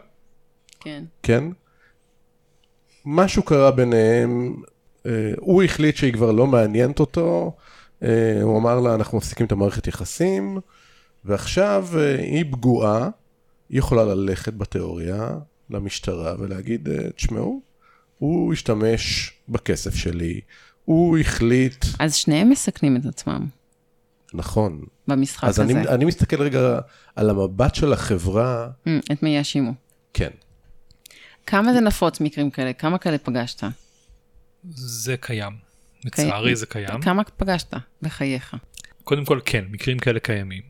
כן. 0.80 1.04
כן? 1.24 1.44
משהו 3.06 3.44
קרה 3.44 3.72
ביניהם, 3.72 4.62
הוא 5.38 5.64
החליט 5.64 5.96
שהיא 5.96 6.14
כבר 6.14 6.32
לא 6.32 6.48
מעניינת 6.48 7.00
אותו, 7.00 7.56
אה, 8.04 8.42
הוא 8.42 8.58
אמר 8.58 8.80
לה, 8.80 8.96
אנחנו 8.96 9.18
מפסיקים 9.18 9.46
את 9.46 9.52
המערכת 9.52 9.88
יחסים, 9.88 10.60
ועכשיו 11.26 11.88
אה, 11.98 12.16
היא 12.20 12.46
פגועה, 12.52 13.10
היא 13.70 13.80
יכולה 13.80 14.04
ללכת 14.04 14.54
בתיאוריה 14.54 15.30
למשטרה 15.70 16.36
ולהגיד, 16.40 16.90
אה, 16.90 17.10
תשמעו, 17.16 17.62
הוא 18.18 18.54
השתמש 18.54 19.34
בכסף 19.50 19.96
שלי, 19.96 20.42
הוא 20.86 21.18
החליט, 21.18 21.86
אז 22.00 22.16
שניהם 22.16 22.50
מסכנים 22.50 22.98
את 22.98 23.06
עצמם 23.06 23.48
נכון. 24.34 24.82
במשחק 25.08 25.44
אז 25.44 25.60
הזה. 25.60 25.74
אני, 25.74 25.88
אני 25.88 26.06
מסתכל 26.06 26.42
רגע 26.42 26.80
על 27.16 27.30
המבט 27.30 27.76
של 27.76 27.94
החברה, 27.94 28.68
Mm, 28.86 28.90
את 29.12 29.24
מי 29.24 29.38
יאשימו. 29.38 29.74
כן. 30.14 30.30
כמה 31.48 31.74
זה 31.74 31.80
נפוץ 31.80 32.22
מקרים 32.22 32.50
כאלה? 32.50 32.74
כמה 32.74 32.98
כאלה 32.98 33.18
פגשת? 33.18 33.64
זה 34.70 35.18
קיים. 35.18 35.54
לצערי 36.06 36.56
זה 36.56 36.66
קיים. 36.66 37.02
כמה 37.02 37.24
פגשת 37.24 37.74
בחייך? 38.02 38.56
קודם 39.04 39.26
כל 39.26 39.40
כן, 39.46 39.66
מקרים 39.70 40.00
כאלה 40.00 40.20
קיימים. 40.20 40.62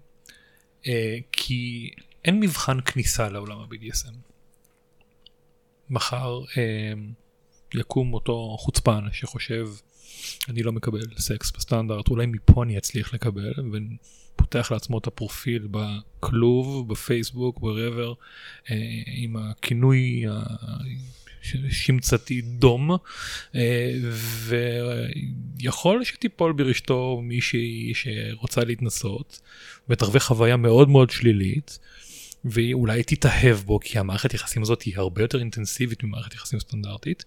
אה, 0.87 1.17
כי 1.31 1.91
אין 2.25 2.39
מבחן 2.39 2.81
כניסה 2.81 3.29
לעולם 3.29 3.57
ה-BDSM. 3.59 4.13
מחר 5.89 6.39
אה, 6.57 6.93
יקום 7.73 8.13
אותו 8.13 8.57
חוצפן 8.59 9.07
שחושב 9.11 9.67
אני 10.49 10.63
לא 10.63 10.71
מקבל 10.71 11.01
סקס 11.17 11.51
בסטנדרט, 11.51 12.09
אולי 12.09 12.25
מפה 12.25 12.63
אני 12.63 12.77
אצליח 12.77 13.13
לקבל, 13.13 13.53
ופותח 14.35 14.71
לעצמו 14.71 14.97
את 14.97 15.07
הפרופיל 15.07 15.67
בכלוב, 15.71 16.89
בפייסבוק, 16.89 17.59
ברבר, 17.59 18.13
אה, 18.71 18.75
עם 19.05 19.37
הכינוי 19.37 20.25
השמצתי 21.67 22.41
דום, 22.41 22.91
אה, 23.55 23.93
ויכול 25.59 26.03
שתיפול 26.03 26.53
ברשתו 26.53 27.21
מישהי 27.23 27.91
שרוצה 27.93 28.63
להתנסות, 28.63 29.41
ותחווה 29.89 30.19
חוויה 30.19 30.57
מאוד 30.57 30.89
מאוד 30.89 31.09
שלילית. 31.09 31.79
והיא 32.45 32.73
אולי 32.73 33.03
תתאהב 33.03 33.57
בו 33.57 33.79
כי 33.79 33.99
המערכת 33.99 34.33
יחסים 34.33 34.61
הזאת 34.61 34.81
היא 34.81 34.93
הרבה 34.97 35.21
יותר 35.21 35.39
אינטנסיבית 35.39 36.03
ממערכת 36.03 36.33
יחסים 36.33 36.59
סטנדרטית 36.59 37.25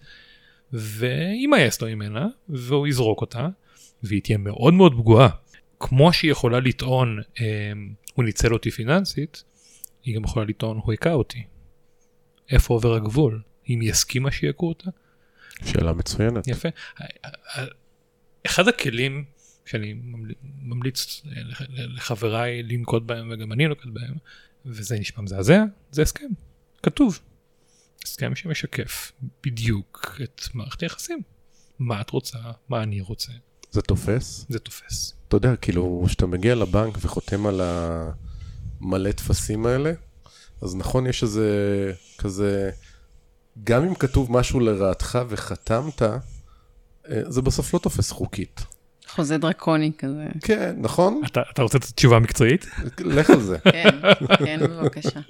וימאס 0.73 1.83
לו 1.83 1.89
ממנה 1.89 2.27
והוא 2.49 2.87
יזרוק 2.87 3.21
אותה 3.21 3.49
והיא 4.03 4.23
תהיה 4.23 4.39
מאוד 4.39 4.75
מאוד 4.75 4.93
פגועה. 4.93 5.29
כמו 5.81 6.12
שהיא 6.12 6.31
יכולה 6.31 6.61
לטעון 6.61 7.21
אה, 7.41 7.73
הוא 8.15 8.25
ניצל 8.25 8.53
אותי 8.53 8.71
פיננסית, 8.71 9.45
היא 10.05 10.17
גם 10.17 10.25
יכולה 10.25 10.47
לטעון 10.47 10.81
הוא 10.85 10.93
היכה 10.93 11.12
אותי. 11.12 11.43
איפה 12.51 12.75
עובר 12.75 12.95
הגבול? 12.95 13.43
אם 13.69 13.81
היא 13.81 13.91
הסכימה 13.91 14.31
שיכו 14.31 14.69
אותה? 14.69 14.91
שאלה 15.65 15.93
מצוינת. 15.93 16.49
יפה. 16.49 16.69
אחד 18.47 18.69
הכלים 18.69 19.25
שאני 19.67 19.93
ממל- 19.93 20.35
ממליץ 20.62 21.23
לח- 21.25 21.62
לחבריי 21.71 22.62
לנקוט 22.62 23.03
בהם 23.03 23.31
וגם 23.33 23.53
אני 23.53 23.67
נוקט 23.69 23.87
בהם 23.87 24.15
וזה 24.67 24.99
נשמע 24.99 25.23
מזעזע 25.23 25.65
זה 25.91 26.03
הסכם 26.03 26.27
כתוב. 26.83 27.21
הסכם 28.05 28.35
שמשקף 28.35 29.12
בדיוק 29.45 30.21
את 30.25 30.43
מערכת 30.55 30.83
היחסים. 30.83 31.23
מה 31.79 32.01
את 32.01 32.11
רוצה 32.11 32.39
מה 32.69 32.83
אני 32.83 33.01
רוצה 33.01 33.33
זה 33.71 33.83
תופס? 33.83 34.47
זה 34.49 34.59
תופס. 34.59 35.15
אתה 35.29 35.37
יודע, 35.37 35.57
כאילו, 35.57 36.05
כשאתה 36.07 36.27
מגיע 36.27 36.55
לבנק 36.55 36.99
וחותם 37.01 37.47
על 37.47 37.61
המלא 38.81 39.12
טפסים 39.12 39.67
האלה, 39.67 39.93
אז 40.62 40.75
נכון, 40.77 41.07
יש 41.07 41.23
איזה 41.23 41.49
כזה, 42.19 42.71
גם 43.65 43.85
אם 43.85 43.95
כתוב 43.95 44.33
משהו 44.33 44.61
לרעתך 44.61 45.19
וחתמת, 45.29 46.03
אה, 46.03 46.17
זה 47.29 47.43
בסוף 47.43 47.75
לא 47.75 47.79
תופס 47.79 48.11
חוקית. 48.11 48.65
חוזה 49.09 49.39
דרקוני 49.39 49.93
כזה. 49.99 50.27
כן, 50.43 50.75
נכון? 50.79 51.23
אתה, 51.27 51.43
אתה 51.53 51.63
רוצה 51.63 51.79
את 51.79 51.85
התשובה 51.85 52.17
המקצועית? 52.17 52.67
לך 52.99 53.31
על 53.31 53.41
זה. 53.41 53.59
כן, 53.59 53.89
כן, 54.45 54.61
בבקשה. 54.71 55.21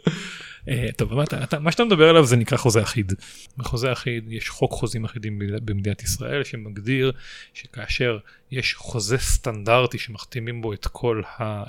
אה, 0.69 0.89
טוב, 0.97 1.15
מה, 1.15 1.25
אתה, 1.25 1.45
אתה, 1.45 1.59
מה 1.59 1.73
שאתה 1.73 1.85
מדבר 1.85 2.09
עליו 2.09 2.27
זה 2.27 2.37
נקרא 2.37 2.59
חוזה 2.59 2.83
אחיד. 2.83 3.13
בחוזה 3.57 3.93
אחיד 3.93 4.33
יש 4.33 4.49
חוק 4.49 4.73
חוזים 4.73 5.05
אחידים 5.05 5.39
במדינת- 5.65 6.03
ישראל 6.03 6.45
שמגדיר 6.45 7.13
שכאשר 7.55 8.19
יש 8.51 8.75
חוזה 8.75 9.19
סטנדרטי 9.19 9.99
שמחתימים 9.99 10.63
בו 10.63 10.73
את 10.73 10.87
כל, 10.87 11.23
ה, 11.39 11.43
אה, 11.43 11.65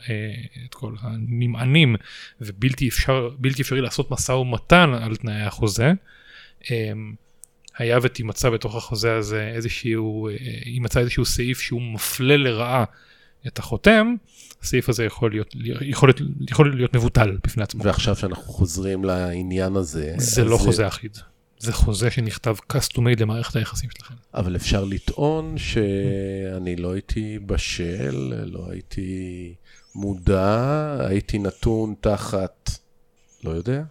את 0.69 0.73
כל 0.73 0.93
הנמענים 1.01 1.95
ובלתי 2.41 2.87
אפשר, 2.87 3.29
אפשרי 3.61 3.81
לעשות 3.81 4.11
משא 4.11 4.31
ומתן 4.31 4.89
על 4.93 5.15
תנאי 5.15 5.41
החוזה, 5.41 5.91
היה 7.77 7.99
ותימצא 8.01 8.49
בתוך 8.49 8.75
החוזה 8.75 9.15
הזה 9.15 9.51
איזשהו, 9.55 10.29
אה, 10.29 10.35
יימצא 10.65 10.99
איזשהו 10.99 11.25
סעיף 11.25 11.59
שהוא 11.59 11.81
מפלה 11.81 12.37
לרעה 12.37 12.83
את 13.47 13.59
החותם, 13.59 14.15
הסעיף 14.63 14.89
הזה 14.89 15.05
יכול 15.05 15.31
להיות, 15.31 15.55
יכול 15.81 16.09
להיות, 16.09 16.21
יכול 16.49 16.75
להיות 16.75 16.95
מבוטל 16.95 17.37
בפני 17.43 17.63
עצמו. 17.63 17.83
ועכשיו 17.83 18.15
שאנחנו 18.15 18.43
חוזרים 18.43 19.03
לעניין 19.03 19.75
הזה, 19.75 20.13
זה 20.17 20.43
לא 20.43 20.57
חוזה 20.57 20.87
אחיד. 20.87 21.17
זה 21.59 21.73
חוזה 21.73 22.11
שנכתב 22.11 22.55
custom 22.73 22.97
made 22.97 23.21
למערכת 23.21 23.55
היחסים 23.55 23.89
שלכם. 23.97 24.13
אבל 24.33 24.55
אפשר 24.55 24.83
לטעון 24.83 25.57
שאני 25.57 26.75
לא 26.75 26.93
הייתי 26.93 27.39
בשל, 27.45 28.33
לא 28.45 28.65
הייתי 28.69 29.53
מודע, 29.95 30.97
הייתי 30.99 31.39
נתון 31.39 31.95
תחת, 32.01 32.71
לא 33.43 33.49
יודע. 33.49 33.83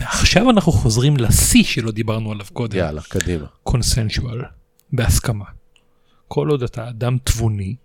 ועכשיו 0.00 0.50
אנחנו 0.50 0.72
חוזרים 0.72 1.16
לשיא 1.16 1.64
שלא 1.64 1.90
דיברנו 1.90 2.32
עליו 2.32 2.46
קודם. 2.52 2.78
יאללה, 2.78 3.02
קדימה. 3.02 3.46
קונסנשואל, 3.62 4.40
בהסכמה. 4.92 5.44
כל 6.28 6.48
עוד 6.48 6.62
אתה 6.62 6.88
אדם 6.88 7.18
תבוני, 7.24 7.76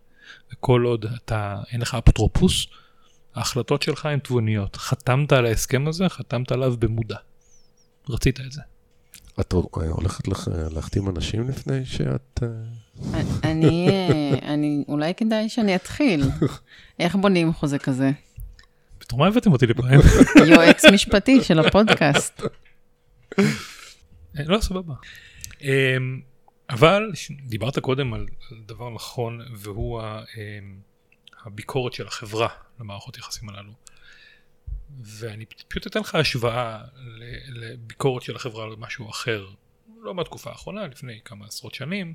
וכל 0.53 0.84
עוד 0.86 1.05
אתה, 1.16 1.58
אין 1.72 1.82
לך 1.82 1.95
אפוטרופוס, 1.95 2.66
ההחלטות 3.36 3.82
שלך 3.82 4.05
הן 4.05 4.20
תבוניות. 4.20 4.76
חתמת 4.76 5.32
על 5.32 5.45
ההסכם 5.45 5.88
הזה, 5.88 6.10
חתמת 6.10 6.51
עליו 6.51 6.76
במודע. 6.80 7.16
רצית 8.10 8.39
את 8.39 8.51
זה. 8.51 8.62
את 9.39 9.53
הולכת 9.74 10.28
לח- 10.28 10.47
להחתים 10.47 11.10
אנשים 11.10 11.49
לפני 11.49 11.86
שאת... 11.86 12.39
אה, 13.14 13.22
אני, 13.43 13.88
אה, 13.89 14.53
אני, 14.53 14.84
אולי 14.88 15.14
כדאי 15.14 15.49
שאני 15.49 15.76
אתחיל. 15.76 16.24
איך 16.99 17.16
בונים 17.16 17.53
חוזה 17.53 17.80
כזה? 17.80 18.12
בתור 19.08 19.20
מה 19.20 19.28
הבאתם 19.28 19.51
אותי 19.51 19.68
לפה? 19.68 19.84
יועץ 20.47 20.86
משפטי 20.86 21.43
של 21.43 21.60
הפודקאסט. 21.60 22.41
אה, 23.39 23.43
לא, 24.45 24.60
סבבה. 24.62 24.93
אמ, 25.62 26.22
אבל 26.70 27.12
דיברת 27.30 27.80
קודם 27.80 28.14
על 28.14 28.26
דבר 28.66 28.89
נכון 28.89 29.41
והוא 29.55 30.01
אמ, 30.01 30.80
הביקורת 31.45 31.93
של 31.93 32.08
החברה 32.08 32.47
למערכות 32.80 33.18
יחסים 33.18 33.49
הללו. 33.49 33.74
ואני 34.99 35.45
פשוט 35.68 35.88
אתן 35.88 35.99
לך 35.99 36.16
השוואה 36.16 36.82
לביקורת 37.47 38.24
של 38.24 38.36
החברה 38.36 38.64
על 38.64 38.76
משהו 38.78 39.10
אחר, 39.10 39.45
לא 40.01 40.15
מהתקופה 40.15 40.49
האחרונה, 40.49 40.88
לפני 40.88 41.19
כמה 41.25 41.45
עשרות 41.45 41.73
שנים, 41.73 42.13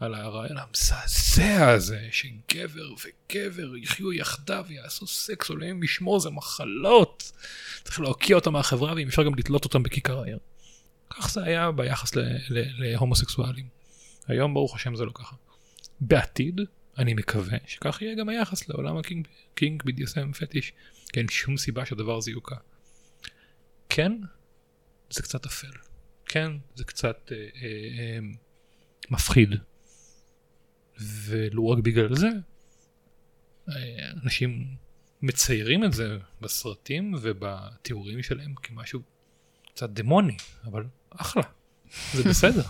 על 0.00 0.14
הרעיון 0.14 0.56
המזעזע 0.58 1.68
הזה 1.68 2.08
שגבר 2.10 2.90
וגבר 2.92 3.76
יחיו 3.76 4.12
יחדיו 4.12 4.64
ויעשו 4.68 5.06
סקס, 5.06 5.50
אלוהים 5.50 5.82
ישמור 5.82 6.20
זה 6.20 6.30
מחלות. 6.30 7.32
צריך 7.84 8.00
להוקיע 8.00 8.36
אותם 8.36 8.52
מהחברה 8.52 8.94
ואם 8.94 9.08
אפשר 9.08 9.22
גם 9.22 9.34
לתלות 9.34 9.64
אותם 9.64 9.82
בכיכר 9.82 10.20
העיר. 10.20 10.38
כך 11.10 11.30
זה 11.30 11.42
היה 11.42 11.70
ביחס 11.70 12.12
להומוסקסואלים. 12.48 13.68
היום 14.26 14.54
ברוך 14.54 14.76
השם 14.76 14.96
זה 14.96 15.04
לא 15.04 15.10
ככה. 15.14 15.36
בעתיד 16.00 16.60
אני 16.98 17.14
מקווה 17.14 17.58
שכך 17.66 18.02
יהיה 18.02 18.14
גם 18.14 18.28
היחס 18.28 18.68
לעולם 18.68 18.96
הקינג 18.96 19.28
קינג 19.54 19.82
BDSM 19.82 20.38
פטיש. 20.38 20.72
כי 21.12 21.20
אין 21.20 21.28
שום 21.28 21.56
סיבה 21.56 21.86
שהדבר 21.86 22.16
הזה 22.16 22.30
יוקע. 22.30 22.56
כן, 23.88 24.12
זה 25.10 25.22
קצת 25.22 25.46
אפל. 25.46 25.91
כן, 26.32 26.52
זה 26.74 26.84
קצת 26.84 27.32
אה, 27.32 27.36
אה, 27.36 27.68
אה, 27.98 28.18
מפחיד. 29.10 29.50
ולו 31.00 31.68
רק 31.68 31.78
בגלל 31.78 32.16
זה, 32.16 32.28
אה, 33.68 33.74
אנשים 34.24 34.76
מציירים 35.22 35.84
את 35.84 35.92
זה 35.92 36.18
בסרטים 36.40 37.14
ובתיאורים 37.22 38.22
שלהם 38.22 38.54
כמשהו 38.54 39.00
קצת 39.74 39.90
דמוני, 39.90 40.36
אבל 40.64 40.84
אחלה, 41.10 41.42
זה 42.14 42.22
בסדר, 42.22 42.64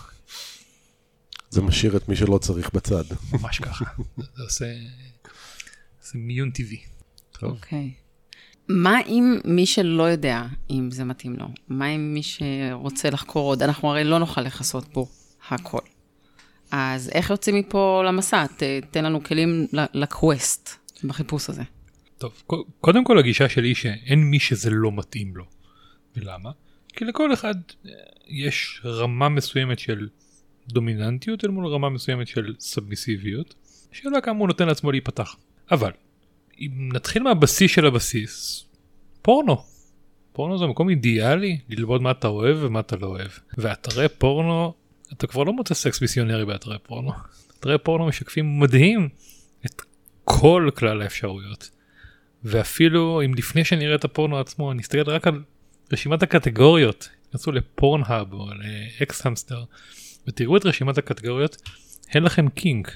זה 1.53 1.61
משאיר 1.61 1.97
את 1.97 2.09
מי 2.09 2.15
שלא 2.15 2.37
צריך 2.37 2.73
בצד. 2.73 3.03
ממש 3.31 3.59
ככה, 3.59 3.85
זה 4.17 4.43
עושה, 4.43 4.73
זה 6.01 6.17
מיון 6.17 6.51
טבעי. 6.51 6.83
טוב. 7.31 7.51
אוקיי. 7.51 7.93
מה 8.67 9.01
אם 9.07 9.39
מי 9.45 9.65
שלא 9.65 10.03
יודע 10.03 10.45
אם 10.69 10.91
זה 10.91 11.03
מתאים 11.03 11.35
לו? 11.39 11.47
מה 11.67 11.87
אם 11.87 12.13
מי 12.13 12.21
שרוצה 12.23 13.09
לחקור 13.09 13.47
עוד? 13.47 13.63
אנחנו 13.63 13.89
הרי 13.89 14.03
לא 14.03 14.19
נוכל 14.19 14.41
לכסות 14.41 14.85
פה 14.93 15.05
הכל. 15.49 15.79
אז 16.71 17.09
איך 17.09 17.29
יוצאים 17.29 17.55
מפה 17.55 18.03
למסע? 18.07 18.45
ת, 18.47 18.63
תן 18.91 19.05
לנו 19.05 19.23
כלים 19.23 19.67
לקווסט 19.93 20.69
בחיפוש 21.03 21.49
הזה. 21.49 21.63
טוב, 22.17 22.43
קודם 22.81 23.03
כל 23.03 23.19
הגישה 23.19 23.49
שלי 23.49 23.67
היא 23.67 23.75
שאין 23.75 24.23
מי 24.23 24.39
שזה 24.39 24.69
לא 24.69 24.91
מתאים 24.91 25.35
לו. 25.35 25.45
ולמה? 26.15 26.51
כי 26.93 27.05
לכל 27.05 27.33
אחד 27.33 27.55
אה, 27.85 27.91
יש 28.27 28.81
רמה 28.85 29.29
מסוימת 29.29 29.79
של 29.79 30.07
דומיננטיות 30.67 31.45
אל 31.45 31.49
מול 31.49 31.67
רמה 31.67 31.89
מסוימת 31.89 32.27
של 32.27 32.53
סאבמיסיביות. 32.59 33.55
שאלה 33.91 34.21
כמה 34.21 34.39
הוא 34.39 34.47
נותן 34.47 34.67
לעצמו 34.67 34.91
להיפתח. 34.91 35.35
אבל 35.71 35.91
אם 36.65 36.89
נתחיל 36.93 37.23
מהבסיס 37.23 37.71
של 37.71 37.85
הבסיס, 37.85 38.65
פורנו. 39.21 39.63
פורנו 40.33 40.57
זה 40.57 40.65
מקום 40.65 40.89
אידיאלי 40.89 41.59
ללמוד 41.69 42.01
מה 42.01 42.11
אתה 42.11 42.27
אוהב 42.27 42.57
ומה 42.61 42.79
אתה 42.79 42.95
לא 42.95 43.07
אוהב. 43.07 43.31
ואתרי 43.57 44.09
פורנו, 44.09 44.73
אתה 45.13 45.27
כבר 45.27 45.43
לא 45.43 45.53
מוצא 45.53 45.73
סקס 45.73 46.01
מיסיונרי 46.01 46.45
באתרי 46.45 46.77
פורנו. 46.83 47.11
אתרי 47.59 47.77
פורנו 47.77 48.05
משקפים 48.05 48.59
מדהים 48.59 49.09
את 49.65 49.81
כל 50.23 50.69
כלל 50.75 51.01
האפשרויות. 51.01 51.69
ואפילו 52.43 53.21
אם 53.25 53.33
לפני 53.33 53.65
שנראה 53.65 53.95
את 53.95 54.03
הפורנו 54.05 54.39
עצמו 54.39 54.73
נסתכל 54.73 55.09
רק 55.09 55.27
על 55.27 55.43
רשימת 55.93 56.23
הקטגוריות, 56.23 57.09
תיכנסו 57.23 57.51
ל 57.51 57.61
Pornhub 57.61 58.33
או 58.33 58.47
ל 58.99 59.25
xHamster 59.25 59.63
ותראו 60.27 60.57
את 60.57 60.65
רשימת 60.65 60.97
הקטגוריות, 60.97 61.57
אין 62.13 62.23
לכם 62.23 62.49
קינק. 62.49 62.87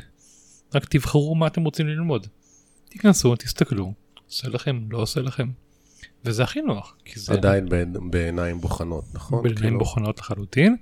רק 0.76 0.86
תבחרו 0.86 1.36
מה 1.36 1.48
אתם 1.48 1.64
רוצים 1.64 1.88
ללמוד. 1.88 2.28
תיכנסו, 2.90 3.36
תסתכלו, 3.36 3.94
עושה 4.26 4.50
לכם, 4.50 4.80
לא 4.92 4.98
עושה 4.98 5.22
לכם. 5.22 5.50
וזה 6.26 6.44
הכי 6.44 6.62
נוח. 6.62 6.96
כי 7.06 7.20
זה 7.20 7.34
עדיין 7.34 7.66
בעיניים 8.10 8.62
בוחנות, 8.62 9.04
נכון? 9.14 9.44
בעיניים 9.44 9.64
כאילו, 9.64 9.80
בוחנות 9.80 10.20
לחלוטין, 10.20 10.76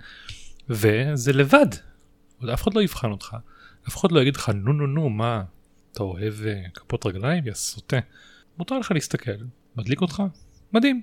וזה 0.69 1.33
לבד. 1.33 1.67
עוד 2.41 2.49
אף 2.49 2.63
אחד 2.63 2.73
לא 2.73 2.81
יבחן 2.81 3.11
אותך, 3.11 3.35
אף 3.87 3.97
אחד 3.97 4.11
לא 4.11 4.19
יגיד 4.19 4.35
לך 4.35 4.49
נו 4.49 4.73
נו 4.73 4.87
נו 4.87 5.09
מה, 5.09 5.43
אתה 5.91 6.03
אוהב 6.03 6.33
אה, 6.45 6.61
כפות 6.73 7.05
רגליים? 7.05 7.47
יא 7.47 7.53
סוטה. 7.53 7.97
מותר 8.57 8.79
לך 8.79 8.91
להסתכל, 8.91 9.31
מדליק 9.75 10.01
אותך? 10.01 10.23
מדהים. 10.73 11.01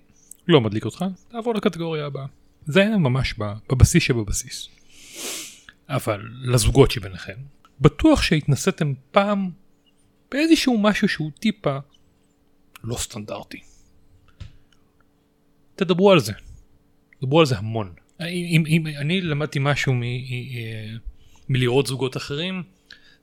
לא 0.48 0.60
מדליק 0.60 0.84
אותך? 0.84 1.04
תעבור 1.28 1.54
לקטגוריה 1.54 2.06
הבאה. 2.06 2.26
זה 2.66 2.84
ממש 2.84 3.34
ב- 3.38 3.52
בבסיס 3.70 4.02
שבבסיס. 4.02 4.68
אבל 5.88 6.28
לזוגות 6.42 6.90
שביניכם, 6.90 7.36
בטוח 7.80 8.22
שהתנסיתם 8.22 8.92
פעם 9.10 9.50
באיזשהו 10.32 10.78
משהו 10.78 11.08
שהוא 11.08 11.30
טיפה 11.40 11.78
לא 12.84 12.96
סטנדרטי. 12.96 13.60
תדברו 15.76 16.12
על 16.12 16.20
זה. 16.20 16.32
דברו 17.22 17.40
על 17.40 17.46
זה 17.46 17.58
המון. 17.58 17.92
אם, 18.20 18.26
אם, 18.66 18.66
אם 18.66 18.86
אני 18.86 19.20
למדתי 19.20 19.58
משהו 19.62 19.94
מ, 19.94 20.02
אה, 20.02 20.96
מלראות 21.48 21.86
זוגות 21.86 22.16
אחרים, 22.16 22.62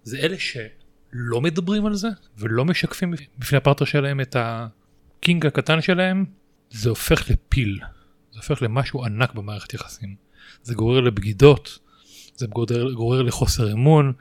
זה 0.04 0.18
אלה 0.18 0.36
שלא 0.40 1.42
מדברים 1.42 1.86
על 1.86 1.96
זה 1.96 2.08
ולא 2.38 2.66
משקפים 2.66 3.14
בפני 3.38 3.58
הפרטנר 3.58 3.88
שלהם 3.88 4.22
את 4.22 4.36
הקינג 4.40 5.46
הקטן 5.46 5.82
שלהם, 5.82 6.26
זה 6.70 6.90
הופך 6.90 7.30
לפיל. 7.30 7.80
זה 8.32 8.40
הופך 8.40 8.62
למשהו 8.62 9.06
ענק 9.06 9.34
במערכת 9.34 9.74
יחסים. 9.74 10.16
זה 10.64 10.74
גורר 10.74 11.00
לבגידות, 11.00 11.80
זה 12.36 12.48
גורר, 12.48 12.94
גורר 12.94 13.22
לחוסר 13.22 13.72
אמון, 13.72 14.14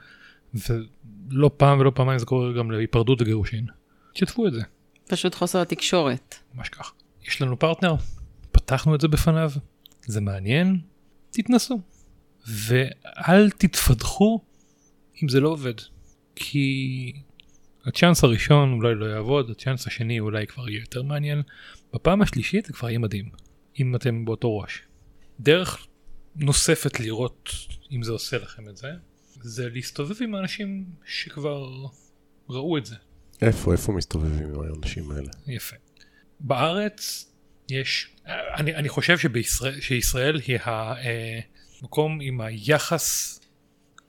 ולא 0.53 1.51
פעם 1.57 1.79
ולא 1.79 1.91
פעמיים 1.95 2.19
זה 2.19 2.25
גורר 2.25 2.57
גם 2.57 2.71
להיפרדות 2.71 3.21
וגירושין. 3.21 3.65
תשתפו 4.13 4.47
את 4.47 4.53
זה. 4.53 4.61
פשוט 5.07 5.35
חוסר 5.35 5.61
התקשורת. 5.61 6.35
ממש 6.53 6.69
כך. 6.69 6.93
יש 7.27 7.41
לנו 7.41 7.59
פרטנר, 7.59 7.95
פתחנו 8.51 8.95
את 8.95 9.01
זה 9.01 9.07
בפניו, 9.07 9.51
זה 10.01 10.21
מעניין, 10.21 10.79
תתנסו. 11.31 11.81
ואל 12.47 13.49
תתפתחו 13.49 14.41
אם 15.23 15.29
זה 15.29 15.39
לא 15.39 15.49
עובד. 15.49 15.73
כי 16.35 17.13
הצ'אנס 17.85 18.23
הראשון 18.23 18.73
אולי 18.73 18.95
לא 18.95 19.05
יעבוד, 19.05 19.49
הצ'אנס 19.49 19.87
השני 19.87 20.19
אולי 20.19 20.47
כבר 20.47 20.69
יהיה 20.69 20.79
יותר 20.79 21.03
מעניין, 21.03 21.41
בפעם 21.93 22.21
השלישית 22.21 22.65
זה 22.65 22.73
כבר 22.73 22.89
יהיה 22.89 22.99
מדהים, 22.99 23.29
אם 23.79 23.95
אתם 23.95 24.25
באותו 24.25 24.57
ראש. 24.57 24.81
דרך 25.39 25.87
נוספת 26.35 26.99
לראות 26.99 27.49
אם 27.91 28.03
זה 28.03 28.11
עושה 28.11 28.37
לכם 28.37 28.69
את 28.69 28.77
זה, 28.77 28.87
זה 29.41 29.69
להסתובב 29.69 30.15
עם 30.21 30.35
האנשים 30.35 30.85
שכבר 31.05 31.69
ראו 32.49 32.77
את 32.77 32.85
זה. 32.85 32.95
איפה, 33.41 33.71
איפה 33.71 33.91
מסתובבים 33.91 34.47
עם 34.53 34.61
האנשים 34.61 35.11
האלה? 35.11 35.29
יפה. 35.47 35.75
בארץ 36.39 37.31
יש, 37.69 38.09
אני, 38.27 38.75
אני 38.75 38.89
חושב 38.89 39.17
שבישראל, 39.17 39.81
שישראל 39.81 40.39
היא 40.47 40.57
המקום 41.81 42.19
עם 42.21 42.41
היחס 42.41 43.39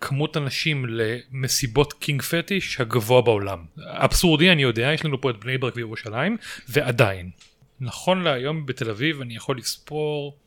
כמות 0.01 0.37
אנשים 0.37 0.87
למסיבות 0.89 1.93
קינג 1.93 2.23
פטיש 2.23 2.81
הגבוה 2.81 3.23
בעולם. 3.23 3.65
אבסורדי 3.79 4.51
אני 4.51 4.63
יודע, 4.63 4.91
יש 4.95 5.05
לנו 5.05 5.21
פה 5.21 5.31
את 5.31 5.37
בני 5.37 5.59
ברק 5.59 5.77
וירושלים, 5.77 6.37
ועדיין. 6.69 7.31
נכון 7.81 8.23
להיום 8.23 8.67
בתל 8.67 8.91
אביב 8.91 9.21
אני 9.21 9.37
יכול 9.37 9.59
לספור 9.59 10.39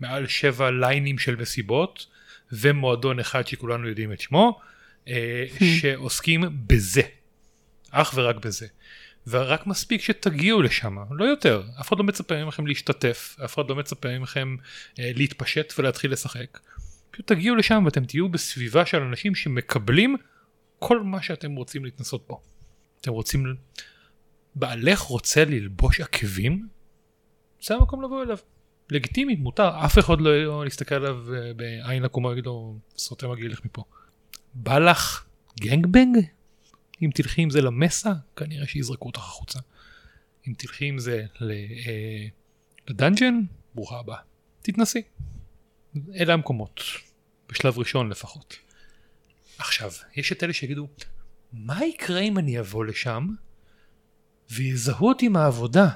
מעל 0.00 0.26
שבע 0.26 0.70
ליינים 0.70 1.18
של 1.18 1.36
מסיבות 1.36 2.06
ומועדון 2.52 3.18
אחד 3.18 3.46
שכולנו 3.46 3.88
יודעים 3.88 4.12
את 4.12 4.20
שמו 4.20 4.60
אה, 5.08 5.44
שעוסקים 5.80 6.44
בזה. 6.66 7.02
אך 7.90 8.12
ורק 8.16 8.36
בזה. 8.36 8.66
ורק 9.26 9.66
מספיק 9.66 10.00
שתגיעו 10.00 10.62
לשם 10.62 10.96
לא 11.10 11.24
יותר. 11.24 11.62
אף 11.80 11.88
אחד 11.88 11.98
לא 11.98 12.04
מצפה 12.04 12.44
מכם 12.44 12.66
להשתתף 12.66 13.36
אף 13.44 13.54
אחד 13.54 13.70
לא 13.70 13.76
מצפה 13.76 14.18
מכם 14.18 14.56
אה, 14.98 15.10
להתפשט 15.14 15.72
ולהתחיל 15.78 16.12
לשחק. 16.12 16.58
פשוט 17.10 17.26
תגיעו 17.26 17.56
לשם 17.56 17.82
ואתם 17.84 18.04
תהיו 18.04 18.28
בסביבה 18.28 18.86
של 18.86 19.02
אנשים 19.02 19.34
שמקבלים 19.34 20.16
כל 20.78 21.02
מה 21.02 21.22
שאתם 21.22 21.54
רוצים 21.54 21.84
להתנסות 21.84 22.26
בו. 22.28 22.42
אתם 23.00 23.10
רוצים 23.10 23.56
בעלך 24.54 25.00
רוצה 25.00 25.44
ללבוש 25.44 26.00
עקבים? 26.00 26.68
זה 27.62 27.74
המקום 27.74 28.02
לבוא 28.02 28.22
אליו 28.22 28.38
לגיטימי 28.90 29.36
מותר 29.36 29.84
אף 29.84 29.98
אחד 29.98 30.20
לא 30.20 30.66
יסתכל 30.66 30.94
עליו 30.94 31.34
אה, 31.34 31.52
בעין 31.54 32.04
עקומה 32.04 32.28
ויגיד 32.28 32.46
לו 32.46 32.78
סוטה 32.96 33.28
מגעיל 33.28 33.52
לך 33.52 33.64
מפה. 33.64 33.84
בא 34.54 34.78
לך 34.78 35.24
גנגבנג? 35.60 36.16
אם 37.02 37.10
תלכי 37.14 37.42
עם 37.42 37.50
זה 37.50 37.60
למסה 37.60 38.12
כנראה 38.36 38.66
שיזרקו 38.66 39.08
אותך 39.08 39.18
החוצה. 39.18 39.58
אם 40.48 40.52
תלכי 40.58 40.84
עם 40.84 40.98
זה 40.98 41.26
אה, 41.42 42.26
לדאנג'ן 42.88 43.40
ברוכה 43.74 43.98
הבאה. 43.98 44.18
תתנסי. 44.62 45.02
אלה 46.14 46.32
המקומות 46.32 46.80
בשלב 47.48 47.78
ראשון 47.78 48.10
לפחות. 48.10 48.56
עכשיו 49.58 49.90
יש 50.16 50.32
את 50.32 50.42
אלה 50.42 50.52
שיגידו 50.52 50.88
מה 51.52 51.84
יקרה 51.84 52.20
אם 52.20 52.38
אני 52.38 52.60
אבוא 52.60 52.84
לשם 52.84 53.28
ויזהו 54.50 55.08
אותי 55.08 55.28
מהעבודה. 55.28 55.88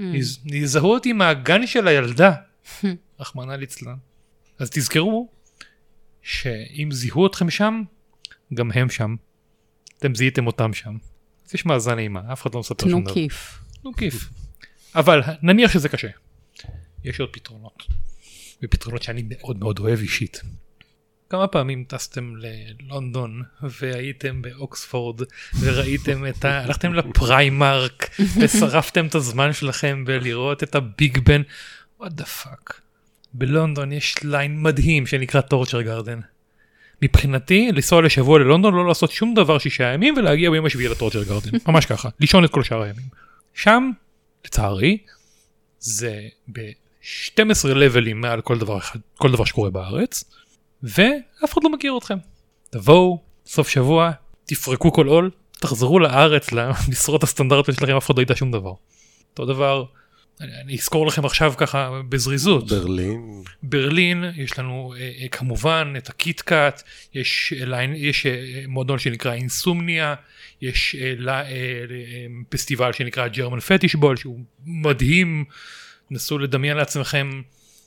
יז- 0.00 0.38
יזהו 0.54 0.92
אותי 0.94 1.12
מהגן 1.12 1.66
של 1.66 1.88
הילדה, 1.88 2.32
רחמנא 3.20 3.52
ליצלן. 3.52 3.94
אז 4.58 4.70
תזכרו 4.70 5.28
שאם 6.22 6.88
זיהו 6.92 7.26
אתכם 7.26 7.50
שם, 7.50 7.82
גם 8.54 8.70
הם 8.74 8.90
שם. 8.90 9.16
אתם 9.98 10.14
זיהיתם 10.14 10.46
אותם 10.46 10.74
שם. 10.74 10.96
אז 11.46 11.54
יש 11.54 11.66
מאזן 11.66 11.98
אימה, 11.98 12.32
אף 12.32 12.42
אחד 12.42 12.54
לא 12.54 12.60
מספר 12.60 12.88
שום 12.88 12.90
תנו 12.90 13.00
דבר. 13.04 13.14
כיף. 13.14 13.58
תנו 13.82 13.92
כיף. 13.94 14.30
אבל 14.94 15.20
נניח 15.42 15.72
שזה 15.72 15.88
קשה. 15.88 16.08
יש 17.04 17.20
עוד 17.20 17.28
פתרונות. 17.32 17.86
ופתרונות 18.62 19.02
שאני 19.02 19.22
מאוד 19.28 19.58
מאוד 19.58 19.78
אוהב 19.78 19.98
אישית. 19.98 20.40
כמה 21.30 21.46
פעמים 21.46 21.84
טסתם 21.88 22.34
ללונדון 22.36 23.42
והייתם 23.62 24.42
באוקספורד 24.42 25.20
וראיתם 25.60 26.26
את 26.26 26.44
ה... 26.44 26.64
הלכתם 26.64 26.94
לפריימרק 26.94 28.10
ושרפתם 28.40 29.06
את 29.06 29.14
הזמן 29.14 29.52
שלכם 29.52 30.04
בלראות 30.04 30.62
את 30.62 30.74
הביג 30.74 31.18
בן. 31.18 31.42
What 32.00 32.12
the 32.12 32.24
fuck. 32.24 32.80
בלונדון 33.34 33.92
יש 33.92 34.14
ליין 34.24 34.62
מדהים 34.62 35.06
שנקרא 35.06 35.40
Torture 35.40 35.82
Garden. 35.82 36.20
מבחינתי 37.02 37.72
לנסוע 37.72 38.02
לשבוע 38.02 38.38
ללונדון 38.38 38.74
לא 38.74 38.86
לעשות 38.86 39.10
שום 39.10 39.34
דבר 39.34 39.58
שישה 39.58 39.84
ימים 39.84 40.14
ולהגיע 40.16 40.50
ביום 40.50 40.66
השביעי 40.66 40.88
ל 40.88 40.92
Torture 40.92 41.22
Garden 41.22 41.50
ממש 41.68 41.86
ככה 41.86 42.08
לישון 42.20 42.44
את 42.44 42.50
כל 42.50 42.62
שאר 42.62 42.82
הימים. 42.82 43.06
שם 43.54 43.90
לצערי 44.44 44.98
זה 45.80 46.20
ב-12 46.52 47.68
לבלים 47.68 48.20
מעל 48.20 48.40
כל 48.40 48.58
דבר 48.58 48.78
אחד 48.78 48.98
כל 49.18 49.32
דבר 49.32 49.44
שקורה 49.44 49.70
בארץ 49.70 50.24
ואף 50.82 51.52
אחד 51.52 51.64
לא 51.64 51.72
מכיר 51.72 51.98
אתכם. 51.98 52.18
תבואו 52.70 53.18
סוף 53.46 53.68
שבוע 53.68 54.10
תפרקו 54.44 54.92
כל 54.92 55.06
עול 55.06 55.30
תחזרו 55.60 55.98
לארץ 55.98 56.52
למשרות 56.52 57.22
הסטנדרטיות 57.22 57.76
שלכם 57.78 57.96
אף 57.96 58.06
אחד 58.06 58.16
לא 58.16 58.22
ידע 58.22 58.36
שום 58.36 58.50
דבר. 58.50 58.72
אותו 59.32 59.46
דבר 59.46 59.84
אני, 60.40 60.52
אני 60.64 60.76
אזכור 60.76 61.06
לכם 61.06 61.24
עכשיו 61.24 61.52
ככה 61.56 62.00
בזריזות. 62.08 62.68
ברלין, 62.68 63.42
ברלין 63.62 64.24
יש 64.36 64.58
לנו 64.58 64.94
אה, 64.96 65.10
אה, 65.22 65.28
כמובן 65.28 65.94
את 65.98 66.08
הקיט 66.08 66.40
קאט 66.40 66.82
יש, 67.14 67.52
אה, 67.72 67.84
יש 67.94 68.26
אה, 68.26 68.64
מועדון 68.68 68.98
שנקרא 68.98 69.32
אינסומניה 69.32 70.14
יש 70.62 70.96
אה, 71.00 71.28
אה, 71.28 71.42
אה, 71.42 72.26
פסטיבל 72.48 72.92
שנקרא 72.92 73.28
German 73.28 73.60
Fetish 73.60 73.94
Ball 73.94 74.16
שהוא 74.16 74.40
מדהים 74.66 75.44
נסו 76.10 76.38
לדמיין 76.38 76.76
לעצמכם 76.76 77.42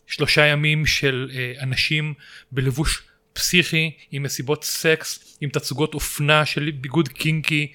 שלושה 0.08 0.46
ימים 0.46 0.86
של 0.86 1.32
אה, 1.36 1.54
אנשים 1.62 2.14
בלבוש 2.52 3.02
פסיכי 3.34 3.92
עם 4.12 4.24
מסיבות 4.24 4.64
סקס 4.64 5.38
עם 5.42 5.50
תצוגות 5.50 5.94
אופנה 5.94 6.46
של 6.46 6.72
ביגוד 6.72 7.08
קינקי. 7.08 7.72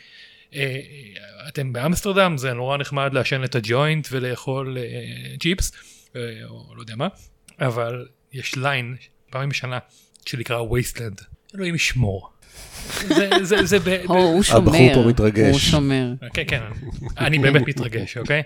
אה, 0.55 0.61
אה, 0.61 1.49
אתם 1.49 1.73
באמסטרדם 1.73 2.39
זה 2.39 2.53
נורא 2.53 2.77
נחמד 2.77 3.15
לעשן 3.15 3.45
את 3.45 3.55
הג'וינט 3.55 4.09
ולאכול 4.11 4.77
צ'יפס 5.41 5.73
אה, 6.17 6.21
או 6.49 6.75
לא 6.77 6.81
יודע 6.81 6.97
מה 6.97 7.09
אבל 7.61 8.07
יש 8.33 8.57
ליין 8.57 8.97
פעמיים 9.31 9.49
בשנה 9.49 9.79
שנקרא 10.27 10.61
וייסטלנד. 10.61 11.21
אלוהים 11.55 11.75
ישמור. 11.75 12.31
זה, 13.09 13.31
זה, 13.43 13.65
זה, 13.65 13.79
ב- 13.79 14.03
הוא 14.09 14.43
שומר. 14.43 14.59
הבחור 14.59 14.95
פה 14.95 15.09
מתרגש. 15.09 15.51
הוא 15.51 15.59
שומר. 15.59 16.13
כן, 16.35 16.43
כן, 16.49 16.63
אני 17.19 17.39
באמת 17.39 17.69
מתרגש, 17.69 18.17
אוקיי? 18.17 18.43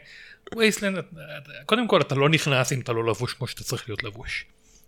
וייסלנד, 0.57 1.05
קודם 1.67 1.89
כל 1.89 2.01
אתה 2.01 2.15
לא 2.15 2.29
נכנס 2.29 2.73
אם 2.73 2.81
אתה 2.81 2.93
לא 2.93 3.07
לבוש 3.07 3.33
כמו 3.33 3.47
שאתה 3.47 3.65
צריך 3.65 3.89
להיות 3.89 4.03
לבוש. 4.03 4.45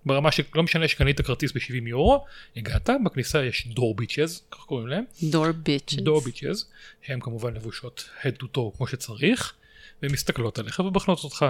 ברמה 0.06 0.32
שלא 0.32 0.62
משנה 0.62 0.88
שקנית 0.88 1.20
כרטיס 1.20 1.52
ב-70 1.52 1.88
יורו, 1.88 2.24
הגעת, 2.56 2.90
בכניסה 3.04 3.44
יש 3.44 3.68
דור 3.68 3.96
ביצ'ז, 3.96 4.42
כך 4.50 4.58
קוראים 4.58 4.86
להם, 4.86 5.04
דור 5.22 5.52
ביצ'ס. 5.52 5.94
דור 5.94 6.20
ביצ'ז, 6.20 6.70
שהן 7.02 7.20
כמובן 7.20 7.54
לבושות 7.54 8.08
head 8.22 8.42
to 8.42 8.46
toe 8.56 8.76
כמו 8.76 8.86
שצריך, 8.86 9.54
והן 10.02 10.12
מסתכלות 10.12 10.58
עליך 10.58 10.80
ובחנות 10.80 11.24
אותך 11.24 11.46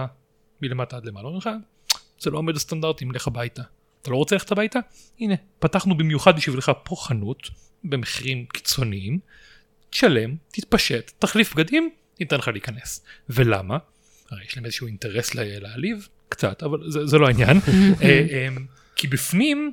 מלמטה 0.63 0.97
עד 0.97 1.07
למעלה, 1.07 1.27
אומרים 1.27 1.39
לך, 1.39 1.51
זה 2.19 2.31
לא 2.31 2.39
עומד 2.39 2.55
בסטנדרטים, 2.55 3.13
לך 3.13 3.27
הביתה. 3.27 3.63
אתה 4.03 4.11
לא 4.11 4.17
רוצה 4.17 4.35
ללכת 4.35 4.53
הביתה? 4.53 4.79
הנה, 5.21 5.35
פתחנו 5.59 5.97
במיוחד 5.97 6.37
בשבילך 6.37 6.73
פה 6.85 6.97
חנות, 6.97 7.51
במחירים 7.85 8.47
קיצוניים, 8.47 9.19
תשלם, 9.91 10.37
תתפשט, 10.49 11.13
תחליף 11.19 11.55
בגדים, 11.55 11.91
ניתן 12.21 12.37
לך 12.37 12.49
להיכנס. 12.49 13.05
ולמה? 13.29 13.79
הרי 14.31 14.45
יש 14.49 14.57
להם 14.57 14.65
איזשהו 14.65 14.87
אינטרס 14.87 15.35
להעליב, 15.35 16.09
קצת, 16.29 16.63
אבל 16.63 16.91
זה, 16.91 17.07
זה 17.07 17.19
לא 17.19 17.27
העניין. 17.27 17.57
אה, 18.03 18.27
אה, 18.33 18.49
כי 18.97 19.07
בפנים 19.07 19.73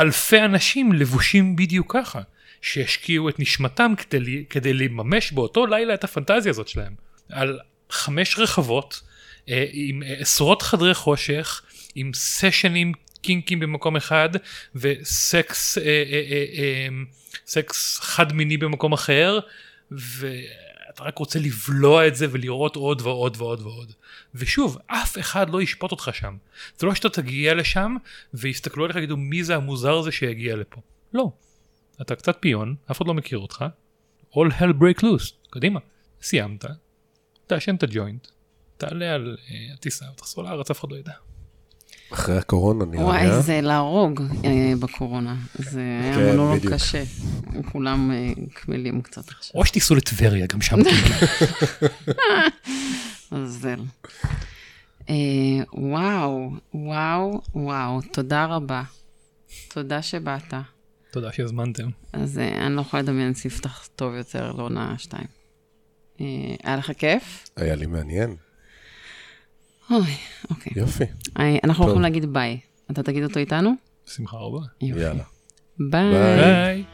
אלפי 0.00 0.40
אנשים 0.40 0.92
לבושים 0.92 1.56
בדיוק 1.56 1.96
ככה, 1.96 2.20
שהשקיעו 2.60 3.28
את 3.28 3.38
נשמתם 3.38 3.92
כדי, 4.10 4.44
כדי 4.50 4.72
לממש 4.72 5.32
באותו 5.32 5.66
לילה 5.66 5.94
את 5.94 6.04
הפנטזיה 6.04 6.50
הזאת 6.50 6.68
שלהם. 6.68 6.94
על 7.28 7.58
חמש 7.90 8.38
רחבות, 8.38 9.00
אה, 9.48 9.66
עם 9.72 10.02
אה, 10.02 10.14
עשרות 10.18 10.62
חדרי 10.62 10.94
חושך, 10.94 11.62
עם 11.94 12.10
סשנים 12.14 12.92
קינקים 13.22 13.60
במקום 13.60 13.96
אחד, 13.96 14.28
וסקס 14.74 15.78
אה, 15.78 15.84
אה, 15.84 16.22
אה, 16.30 16.44
אה, 16.58 16.88
סקס 17.46 17.98
חד 18.00 18.32
מיני 18.32 18.56
במקום 18.56 18.92
אחר, 18.92 19.38
ואתה 20.94 21.04
רק 21.04 21.18
רוצה 21.18 21.38
לבלוע 21.38 22.06
את 22.08 22.16
זה 22.16 22.26
ולראות 22.30 22.76
עוד 22.76 23.02
ועוד 23.02 23.36
ועוד 23.38 23.60
ועוד. 23.60 23.92
ושוב, 24.34 24.78
אף 24.86 25.18
אחד 25.18 25.50
לא 25.50 25.62
ישפוט 25.62 25.90
אותך 25.90 26.10
שם. 26.12 26.36
זה 26.78 26.86
לא 26.86 26.94
שאתה 26.94 27.08
תגיע 27.08 27.54
לשם 27.54 27.96
ויסתכלו 28.34 28.84
עליך 28.84 28.96
ויגידו 28.96 29.16
מי 29.16 29.44
זה 29.44 29.56
המוזר 29.56 29.94
הזה 29.94 30.12
שהגיע 30.12 30.56
לפה. 30.56 30.80
לא. 31.12 31.30
אתה 32.00 32.14
קצת 32.14 32.36
פיון, 32.40 32.74
אף 32.90 32.96
אחד 32.96 33.06
לא 33.06 33.14
מכיר 33.14 33.38
אותך. 33.38 33.64
All 34.32 34.50
hell 34.60 34.72
break 34.80 35.02
loose, 35.02 35.32
קדימה. 35.50 35.80
סיימת, 36.22 36.64
תעשן 37.46 37.74
את 37.74 37.82
הג'וינט, 37.82 38.28
תעלה 38.76 39.14
על 39.14 39.36
אה, 39.50 39.74
הטיסה 39.74 40.06
ותחזור 40.12 40.44
לארץ, 40.44 40.70
אף 40.70 40.80
אחד 40.80 40.90
לא 40.90 40.96
ידע. 40.96 41.12
אחרי 42.14 42.38
הקורונה 42.38 42.84
נראה 42.84 43.04
וואי? 43.04 43.42
זה 43.42 43.60
להרוג 43.60 44.22
אה, 44.44 44.72
בקורונה. 44.80 45.36
זה 45.58 45.80
היה 46.02 46.14
כן, 46.14 46.36
מונולוג. 46.36 46.74
קשה. 46.74 47.02
כולם 47.72 48.10
אה, 48.10 48.32
קמלים 48.54 49.02
קצת 49.02 49.28
עכשיו. 49.28 49.60
או 49.60 49.66
שתיסעו 49.66 49.96
לטבריה, 49.96 50.46
גם 50.46 50.60
שם. 50.60 50.76
עזל. 53.30 53.80
אה, 55.10 55.14
וואו, 55.72 56.50
וואו, 56.74 57.40
וואו, 57.54 58.00
תודה 58.12 58.44
רבה. 58.44 58.82
תודה 59.68 60.02
שבאת. 60.02 60.54
תודה 61.10 61.32
שהזמנתם. 61.32 61.88
אז 62.12 62.38
אני 62.38 62.76
לא 62.76 62.80
יכולה 62.80 63.02
לדמיין 63.02 63.34
ספתח 63.34 63.88
טוב 63.96 64.14
יותר 64.14 64.52
לעונה 64.52 64.94
2. 64.98 65.24
אה, 66.20 66.26
היה 66.62 66.76
לך 66.76 66.92
כיף? 66.98 67.48
היה 67.56 67.74
לי 67.74 67.86
מעניין. 67.86 68.36
אוי, 69.90 70.14
אוקיי. 70.50 70.72
יופי, 70.76 71.04
אנחנו 71.64 71.74
טוב. 71.74 71.82
הולכים 71.82 72.02
להגיד 72.02 72.32
ביי. 72.32 72.60
אתה 72.90 73.02
תגיד 73.02 73.24
אותו 73.24 73.38
איתנו? 73.38 73.70
בשמחה 74.06 74.36
רבה. 74.36 74.58
יופי. 74.80 75.00
יאללה. 75.00 75.22
ביי. 75.90 76.10
ביי. 76.12 76.36
ביי. 76.36 76.84